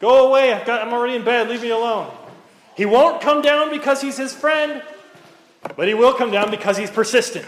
Go 0.01 0.27
away. 0.27 0.51
I've 0.51 0.65
got, 0.65 0.85
I'm 0.85 0.93
already 0.93 1.15
in 1.15 1.23
bed. 1.23 1.47
Leave 1.47 1.61
me 1.61 1.69
alone. 1.69 2.11
He 2.75 2.85
won't 2.85 3.21
come 3.21 3.41
down 3.41 3.69
because 3.69 4.01
he's 4.01 4.17
his 4.17 4.33
friend, 4.33 4.81
but 5.75 5.87
he 5.87 5.93
will 5.93 6.15
come 6.15 6.31
down 6.31 6.49
because 6.49 6.75
he's 6.75 6.89
persistent. 6.89 7.45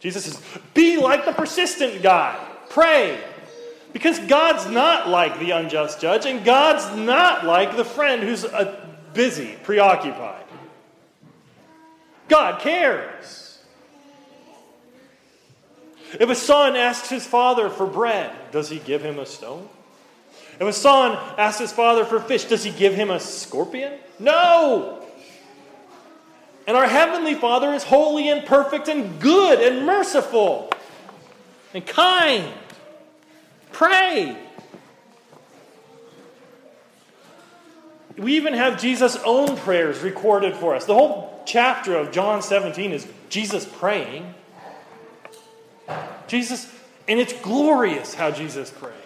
Jesus 0.00 0.24
says, 0.24 0.42
Be 0.72 0.96
like 0.96 1.26
the 1.26 1.32
persistent 1.32 2.02
guy. 2.02 2.42
Pray. 2.70 3.22
Because 3.92 4.18
God's 4.20 4.66
not 4.66 5.08
like 5.08 5.38
the 5.38 5.50
unjust 5.50 6.00
judge, 6.00 6.24
and 6.24 6.44
God's 6.44 6.96
not 6.96 7.44
like 7.44 7.76
the 7.76 7.84
friend 7.84 8.22
who's 8.22 8.44
uh, 8.44 8.80
busy, 9.12 9.56
preoccupied. 9.64 10.44
God 12.28 12.60
cares. 12.60 13.58
If 16.18 16.30
a 16.30 16.34
son 16.34 16.76
asks 16.76 17.08
his 17.08 17.26
father 17.26 17.68
for 17.68 17.86
bread, 17.86 18.32
does 18.52 18.70
he 18.70 18.78
give 18.78 19.02
him 19.02 19.18
a 19.18 19.26
stone? 19.26 19.68
If 20.60 20.66
a 20.68 20.72
son 20.74 21.18
asks 21.38 21.58
his 21.58 21.72
father 21.72 22.04
for 22.04 22.20
fish, 22.20 22.44
does 22.44 22.62
he 22.62 22.70
give 22.70 22.94
him 22.94 23.10
a 23.10 23.18
scorpion? 23.18 23.94
No! 24.18 25.02
And 26.66 26.76
our 26.76 26.86
Heavenly 26.86 27.34
Father 27.34 27.72
is 27.72 27.82
holy 27.82 28.28
and 28.28 28.44
perfect 28.44 28.86
and 28.88 29.18
good 29.18 29.58
and 29.58 29.86
merciful 29.86 30.70
and 31.72 31.84
kind. 31.86 32.52
Pray. 33.72 34.36
We 38.18 38.36
even 38.36 38.52
have 38.52 38.78
Jesus' 38.78 39.16
own 39.24 39.56
prayers 39.56 40.00
recorded 40.00 40.54
for 40.54 40.74
us. 40.74 40.84
The 40.84 40.94
whole 40.94 41.42
chapter 41.46 41.96
of 41.96 42.12
John 42.12 42.42
17 42.42 42.92
is 42.92 43.06
Jesus 43.30 43.64
praying. 43.64 44.34
Jesus, 46.26 46.70
and 47.08 47.18
it's 47.18 47.32
glorious 47.40 48.12
how 48.12 48.30
Jesus 48.30 48.70
prays. 48.70 48.99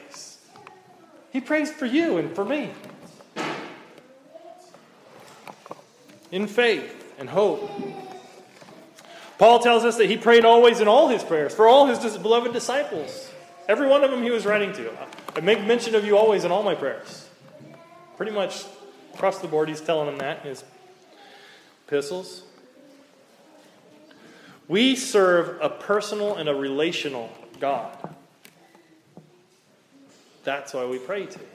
He 1.35 1.41
prays 1.41 1.69
for 1.73 1.85
you 1.85 2.17
and 2.17 2.33
for 2.33 2.45
me. 2.45 2.71
In 6.31 6.47
faith 6.47 7.13
and 7.19 7.29
hope. 7.29 7.69
Paul 9.37 9.59
tells 9.59 9.85
us 9.85 9.97
that 9.97 10.09
he 10.09 10.17
prayed 10.17 10.45
always 10.45 10.81
in 10.81 10.87
all 10.87 11.09
his 11.09 11.25
prayers 11.25 11.53
for 11.53 11.67
all 11.67 11.87
his 11.87 11.99
beloved 12.19 12.53
disciples. 12.53 13.33
Every 13.69 13.89
one 13.89 14.05
of 14.05 14.13
them 14.13 14.23
he 14.23 14.31
was 14.31 14.47
writing 14.47 14.73
to. 14.75 14.93
I 15.35 15.41
make 15.41 15.65
mention 15.67 15.97
of 15.97 16.05
you 16.05 16.17
always 16.17 16.45
in 16.45 16.53
all 16.53 16.63
my 16.63 16.77
prayers. 16.77 17.29
Pretty 18.17 18.31
much 18.31 18.65
across 19.13 19.41
the 19.41 19.49
board, 19.49 19.69
he's 19.69 19.81
telling 19.81 20.07
them 20.07 20.19
that 20.19 20.43
in 20.43 20.51
his 20.51 20.63
epistles. 21.89 22.45
We 24.69 24.95
serve 24.95 25.59
a 25.61 25.69
personal 25.69 26.37
and 26.37 26.49
a 26.49 26.55
relational 26.55 27.29
God. 27.59 28.15
That's 30.45 30.75
why 30.75 30.85
we 30.85 30.99
pray 30.99 31.27
to 31.27 31.39
him. 31.39 31.49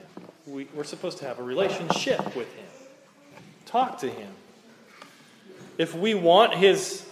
We, 0.46 0.68
we're 0.74 0.84
supposed 0.84 1.18
to 1.18 1.24
have 1.24 1.38
a 1.38 1.42
relationship 1.42 2.36
with 2.36 2.52
him, 2.54 2.66
talk 3.66 4.00
to 4.00 4.10
him. 4.10 4.32
If 5.78 5.94
we 5.94 6.14
want 6.14 6.54
his 6.54 7.06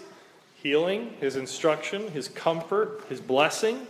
healing, 0.56 1.14
his 1.20 1.36
instruction, 1.36 2.10
his 2.10 2.28
comfort, 2.28 3.04
his 3.08 3.20
blessing, 3.20 3.86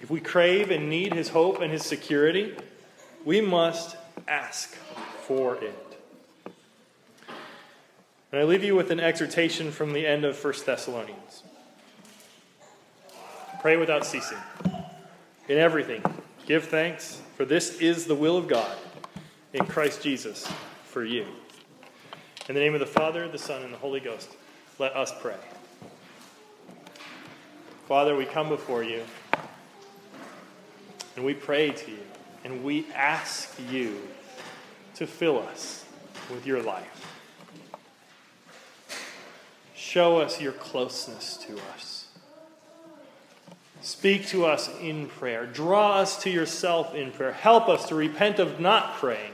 if 0.00 0.10
we 0.10 0.20
crave 0.20 0.70
and 0.70 0.90
need 0.90 1.14
his 1.14 1.28
hope 1.28 1.60
and 1.60 1.70
his 1.70 1.84
security, 1.84 2.56
we 3.24 3.40
must 3.40 3.96
ask 4.26 4.74
for 4.74 5.56
it. 5.56 5.98
And 8.32 8.40
I 8.40 8.44
leave 8.44 8.64
you 8.64 8.74
with 8.74 8.90
an 8.90 8.98
exhortation 8.98 9.70
from 9.70 9.92
the 9.92 10.06
end 10.06 10.24
of 10.24 10.42
1 10.42 10.54
Thessalonians. 10.66 11.44
Pray 13.60 13.76
without 13.76 14.04
ceasing. 14.04 14.38
In 15.48 15.56
everything, 15.56 16.02
give 16.46 16.64
thanks, 16.64 17.20
for 17.36 17.44
this 17.44 17.80
is 17.80 18.06
the 18.06 18.14
will 18.14 18.36
of 18.36 18.48
God 18.48 18.76
in 19.52 19.66
Christ 19.66 20.02
Jesus 20.02 20.46
for 20.84 21.04
you. 21.04 21.26
In 22.48 22.54
the 22.54 22.60
name 22.60 22.74
of 22.74 22.80
the 22.80 22.86
Father, 22.86 23.26
the 23.28 23.38
Son, 23.38 23.62
and 23.62 23.72
the 23.72 23.78
Holy 23.78 24.00
Ghost, 24.00 24.36
let 24.78 24.94
us 24.94 25.12
pray. 25.20 25.36
Father, 27.88 28.16
we 28.16 28.24
come 28.24 28.48
before 28.48 28.82
you. 28.82 29.02
And 31.16 31.24
we 31.24 31.34
pray 31.34 31.70
to 31.70 31.90
you 31.90 31.98
and 32.44 32.62
we 32.62 32.86
ask 32.94 33.58
you 33.70 33.96
to 34.96 35.06
fill 35.06 35.38
us 35.38 35.84
with 36.30 36.46
your 36.46 36.62
life. 36.62 37.14
show 39.94 40.20
us 40.20 40.40
your 40.40 40.50
closeness 40.50 41.36
to 41.36 41.56
us. 41.72 41.93
Speak 43.84 44.26
to 44.28 44.46
us 44.46 44.70
in 44.80 45.08
prayer. 45.08 45.44
Draw 45.44 45.98
us 45.98 46.22
to 46.22 46.30
yourself 46.30 46.94
in 46.94 47.12
prayer. 47.12 47.32
Help 47.32 47.68
us 47.68 47.86
to 47.88 47.94
repent 47.94 48.38
of 48.38 48.58
not 48.58 48.94
praying. 48.94 49.32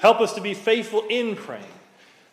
Help 0.00 0.20
us 0.20 0.34
to 0.34 0.42
be 0.42 0.52
faithful 0.52 1.04
in 1.08 1.34
praying. 1.34 1.64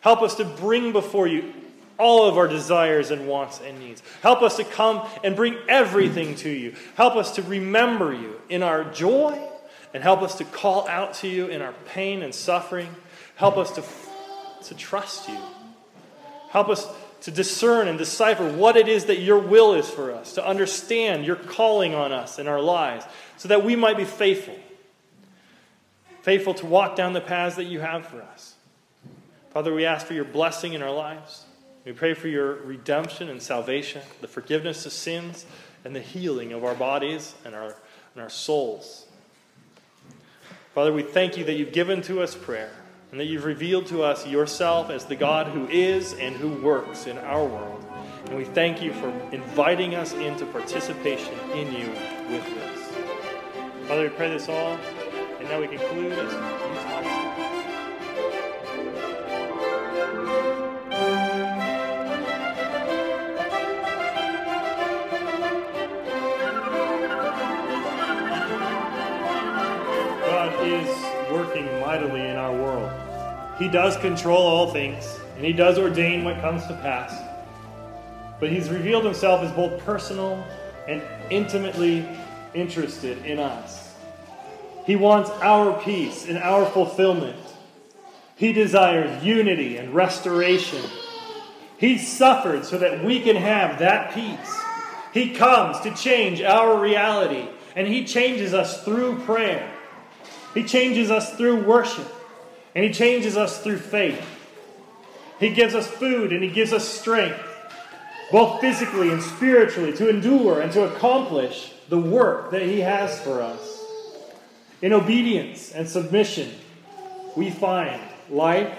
Help 0.02 0.20
us 0.20 0.34
to 0.34 0.44
bring 0.44 0.92
before 0.92 1.26
you 1.26 1.54
all 1.98 2.28
of 2.28 2.36
our 2.36 2.46
desires 2.46 3.10
and 3.10 3.26
wants 3.26 3.62
and 3.64 3.78
needs. 3.78 4.02
Help 4.20 4.42
us 4.42 4.58
to 4.58 4.64
come 4.64 5.08
and 5.24 5.34
bring 5.34 5.56
everything 5.66 6.34
to 6.34 6.50
you. 6.50 6.74
Help 6.94 7.16
us 7.16 7.36
to 7.36 7.42
remember 7.42 8.12
you 8.12 8.38
in 8.50 8.62
our 8.62 8.84
joy 8.92 9.40
and 9.94 10.02
help 10.02 10.20
us 10.20 10.36
to 10.36 10.44
call 10.44 10.86
out 10.88 11.14
to 11.14 11.26
you 11.26 11.46
in 11.46 11.62
our 11.62 11.72
pain 11.86 12.20
and 12.22 12.34
suffering. 12.34 12.94
Help 13.36 13.56
us 13.56 13.70
to, 13.72 13.82
to 14.64 14.74
trust 14.74 15.26
you. 15.26 15.38
Help 16.50 16.68
us 16.68 16.86
to 17.22 17.30
discern 17.30 17.88
and 17.88 17.98
decipher 17.98 18.50
what 18.52 18.76
it 18.76 18.88
is 18.88 19.06
that 19.06 19.20
your 19.20 19.38
will 19.38 19.74
is 19.74 19.88
for 19.88 20.12
us, 20.12 20.34
to 20.34 20.46
understand 20.46 21.24
your 21.24 21.36
calling 21.36 21.94
on 21.94 22.12
us 22.12 22.38
in 22.38 22.46
our 22.46 22.60
lives, 22.60 23.04
so 23.36 23.48
that 23.48 23.64
we 23.64 23.76
might 23.76 23.96
be 23.96 24.04
faithful. 24.04 24.58
Faithful 26.22 26.54
to 26.54 26.66
walk 26.66 26.96
down 26.96 27.12
the 27.12 27.20
paths 27.20 27.56
that 27.56 27.64
you 27.64 27.80
have 27.80 28.06
for 28.06 28.20
us. 28.22 28.54
Father, 29.50 29.72
we 29.72 29.86
ask 29.86 30.06
for 30.06 30.14
your 30.14 30.24
blessing 30.24 30.74
in 30.74 30.82
our 30.82 30.92
lives. 30.92 31.44
We 31.84 31.92
pray 31.92 32.14
for 32.14 32.28
your 32.28 32.54
redemption 32.54 33.28
and 33.28 33.40
salvation, 33.40 34.02
the 34.20 34.28
forgiveness 34.28 34.84
of 34.86 34.92
sins, 34.92 35.46
and 35.84 35.94
the 35.94 36.00
healing 36.00 36.52
of 36.52 36.64
our 36.64 36.74
bodies 36.74 37.34
and 37.44 37.54
our, 37.54 37.76
and 38.14 38.22
our 38.22 38.28
souls. 38.28 39.06
Father, 40.74 40.92
we 40.92 41.02
thank 41.02 41.36
you 41.36 41.44
that 41.44 41.54
you've 41.54 41.72
given 41.72 42.02
to 42.02 42.20
us 42.20 42.34
prayer 42.34 42.72
and 43.16 43.20
that 43.22 43.28
you've 43.28 43.46
revealed 43.46 43.86
to 43.86 44.02
us 44.02 44.26
yourself 44.26 44.90
as 44.90 45.06
the 45.06 45.16
God 45.16 45.46
who 45.46 45.66
is 45.68 46.12
and 46.12 46.36
who 46.36 46.50
works 46.62 47.06
in 47.06 47.16
our 47.16 47.42
world. 47.42 47.82
And 48.26 48.36
we 48.36 48.44
thank 48.44 48.82
you 48.82 48.92
for 48.92 49.08
inviting 49.32 49.94
us 49.94 50.12
into 50.12 50.44
participation 50.44 51.32
in 51.54 51.72
you 51.72 51.88
with 52.28 52.44
this. 52.44 53.88
Father, 53.88 54.02
we 54.02 54.08
pray 54.10 54.28
this 54.28 54.50
all, 54.50 54.78
and 55.38 55.48
now 55.48 55.58
we 55.58 55.66
conclude 55.66 56.12
He 73.58 73.68
does 73.68 73.96
control 73.96 74.46
all 74.46 74.72
things, 74.72 75.18
and 75.36 75.44
He 75.44 75.52
does 75.52 75.78
ordain 75.78 76.24
what 76.24 76.40
comes 76.40 76.66
to 76.66 76.74
pass. 76.74 77.14
But 78.38 78.50
He's 78.50 78.68
revealed 78.68 79.04
Himself 79.04 79.42
as 79.42 79.52
both 79.52 79.78
personal 79.84 80.44
and 80.86 81.02
intimately 81.30 82.06
interested 82.54 83.24
in 83.24 83.38
us. 83.38 83.94
He 84.84 84.94
wants 84.96 85.30
our 85.42 85.80
peace 85.82 86.28
and 86.28 86.38
our 86.38 86.64
fulfillment. 86.66 87.36
He 88.36 88.52
desires 88.52 89.24
unity 89.24 89.78
and 89.78 89.94
restoration. 89.94 90.82
He 91.78 91.98
suffered 91.98 92.64
so 92.64 92.78
that 92.78 93.04
we 93.04 93.20
can 93.20 93.36
have 93.36 93.80
that 93.80 94.14
peace. 94.14 94.60
He 95.12 95.34
comes 95.34 95.80
to 95.80 95.94
change 95.94 96.42
our 96.42 96.78
reality, 96.78 97.48
and 97.74 97.88
He 97.88 98.04
changes 98.04 98.54
us 98.54 98.84
through 98.84 99.20
prayer. 99.20 99.72
He 100.54 100.62
changes 100.64 101.10
us 101.10 101.34
through 101.36 101.64
worship, 101.64 102.06
and 102.76 102.84
He 102.84 102.92
changes 102.92 103.38
us 103.38 103.62
through 103.62 103.78
faith. 103.78 104.22
He 105.40 105.48
gives 105.48 105.74
us 105.74 105.88
food 105.88 106.30
and 106.30 106.44
He 106.44 106.50
gives 106.50 106.74
us 106.74 106.86
strength, 106.86 107.42
both 108.30 108.60
physically 108.60 109.10
and 109.10 109.22
spiritually, 109.22 109.94
to 109.94 110.10
endure 110.10 110.60
and 110.60 110.70
to 110.72 110.84
accomplish 110.84 111.72
the 111.88 111.98
work 111.98 112.50
that 112.50 112.60
He 112.60 112.80
has 112.80 113.18
for 113.22 113.40
us. 113.40 113.82
In 114.82 114.92
obedience 114.92 115.72
and 115.72 115.88
submission, 115.88 116.52
we 117.34 117.48
find 117.48 117.98
life 118.28 118.76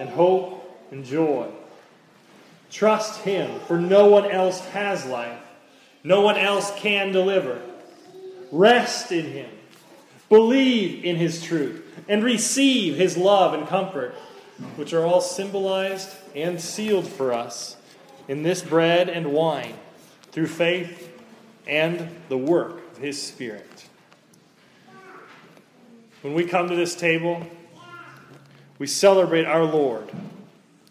and 0.00 0.08
hope 0.08 0.84
and 0.90 1.04
joy. 1.04 1.48
Trust 2.72 3.20
Him, 3.20 3.60
for 3.60 3.78
no 3.78 4.06
one 4.06 4.28
else 4.28 4.58
has 4.70 5.06
life. 5.06 5.38
No 6.02 6.20
one 6.20 6.36
else 6.36 6.72
can 6.78 7.12
deliver. 7.12 7.62
Rest 8.50 9.12
in 9.12 9.26
Him 9.26 9.55
believe 10.28 11.04
in 11.04 11.16
his 11.16 11.42
truth, 11.42 11.82
and 12.08 12.22
receive 12.22 12.96
his 12.96 13.16
love 13.16 13.54
and 13.54 13.66
comfort, 13.66 14.14
which 14.76 14.92
are 14.92 15.04
all 15.04 15.20
symbolized 15.20 16.10
and 16.34 16.60
sealed 16.60 17.06
for 17.06 17.32
us 17.32 17.76
in 18.28 18.42
this 18.42 18.62
bread 18.62 19.08
and 19.08 19.32
wine 19.32 19.74
through 20.32 20.46
faith 20.46 21.12
and 21.66 22.08
the 22.28 22.38
work 22.38 22.80
of 22.92 22.98
his 22.98 23.20
Spirit. 23.20 23.88
When 26.22 26.34
we 26.34 26.44
come 26.44 26.68
to 26.68 26.76
this 26.76 26.94
table, 26.94 27.46
we 28.78 28.86
celebrate 28.86 29.46
our 29.46 29.64
Lord, 29.64 30.10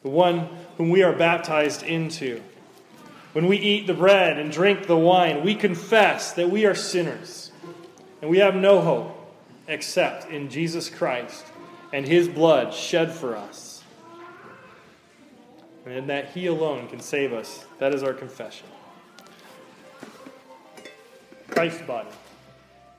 the 0.02 0.10
one 0.10 0.48
whom 0.78 0.90
we 0.90 1.04
are 1.04 1.14
baptized 1.14 1.84
into. 1.84 2.42
When 3.34 3.48
we 3.48 3.58
eat 3.58 3.86
the 3.86 3.94
bread 3.94 4.40
and 4.40 4.52
drink 4.52 4.88
the 4.88 4.98
wine, 4.98 5.44
we 5.44 5.56
confess 5.56 6.34
that 6.34 6.50
we 6.50 6.66
are 6.66 6.76
sinners 6.76 7.52
and 8.22 8.30
we 8.30 8.38
have 8.38 8.56
no 8.56 8.82
hope 8.82 9.15
except 9.68 10.30
in 10.30 10.50
Jesus 10.50 10.90
Christ 10.90 11.46
and 11.94 12.06
his 12.06 12.28
blood 12.28 12.74
shed 12.74 13.12
for 13.12 13.36
us. 13.36 13.84
And 15.86 16.10
that 16.10 16.32
he 16.32 16.48
alone 16.48 16.88
can 16.88 17.00
save 17.00 17.32
us. 17.32 17.66
That 17.80 17.94
is 17.94 18.02
our 18.04 18.14
confession. 18.14 18.68
Christ's 21.48 21.84
body, 21.84 22.10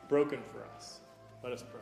broken 0.09 0.41
for 0.53 0.65
us. 0.77 1.01
Let 1.43 1.53
us 1.53 1.63
pray. 1.63 1.81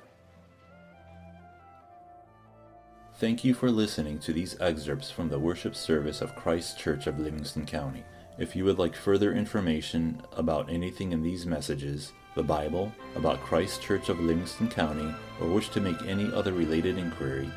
Thank 3.19 3.45
you 3.45 3.55
for 3.55 3.71
listening 3.71 4.19
to 4.21 4.33
these 4.33 4.61
excerpts 4.61 5.11
from 5.11 5.29
the 5.29 5.39
worship 5.39 5.77
service 5.77 6.21
of 6.21 6.35
Christ 6.35 6.79
Church 6.79 7.07
of 7.07 7.19
Livingston 7.21 7.65
County. 7.65 8.03
If 8.39 8.57
you 8.57 8.65
would 8.65 8.79
like 8.79 8.97
further 8.97 9.33
information 9.33 10.21
about 10.33 10.69
anything 10.69 11.13
in 11.13 11.23
these 11.23 11.47
messages, 11.47 12.13
the 12.35 12.43
Bible, 12.43 12.93
about 13.17 13.43
Christ 13.43 13.83
Church 13.83 14.09
of 14.09 14.21
Livingston 14.21 14.69
County, 14.69 15.13
or 15.41 15.49
wish 15.49 15.69
to 15.71 15.81
make 15.81 16.01
any 16.03 16.33
other 16.33 16.53
related 16.53 16.99
inquiry, 16.99 17.49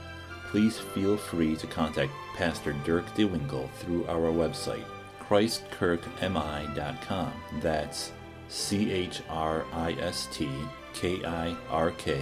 please 0.50 0.78
feel 0.78 1.18
free 1.18 1.56
to 1.56 1.68
contact 1.68 2.12
Pastor 2.36 2.74
Dirk 2.86 3.06
DeWinkle 3.16 3.70
through 3.72 4.06
our 4.08 4.32
website, 4.32 4.86
christkirkmi.com. 5.28 7.34
That's 7.62 8.12
C 8.50 8.92
H 8.92 9.22
R 9.30 9.66
I 9.74 9.94
S 9.94 10.28
T 10.32 10.50
K 10.94 11.24
I 11.26 11.56
R 11.70 11.92
K 11.92 12.20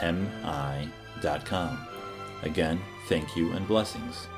M 0.00 0.28
I.com. 0.44 1.78
Again, 2.42 2.80
thank 3.08 3.36
you 3.36 3.52
and 3.52 3.66
blessings. 3.66 4.28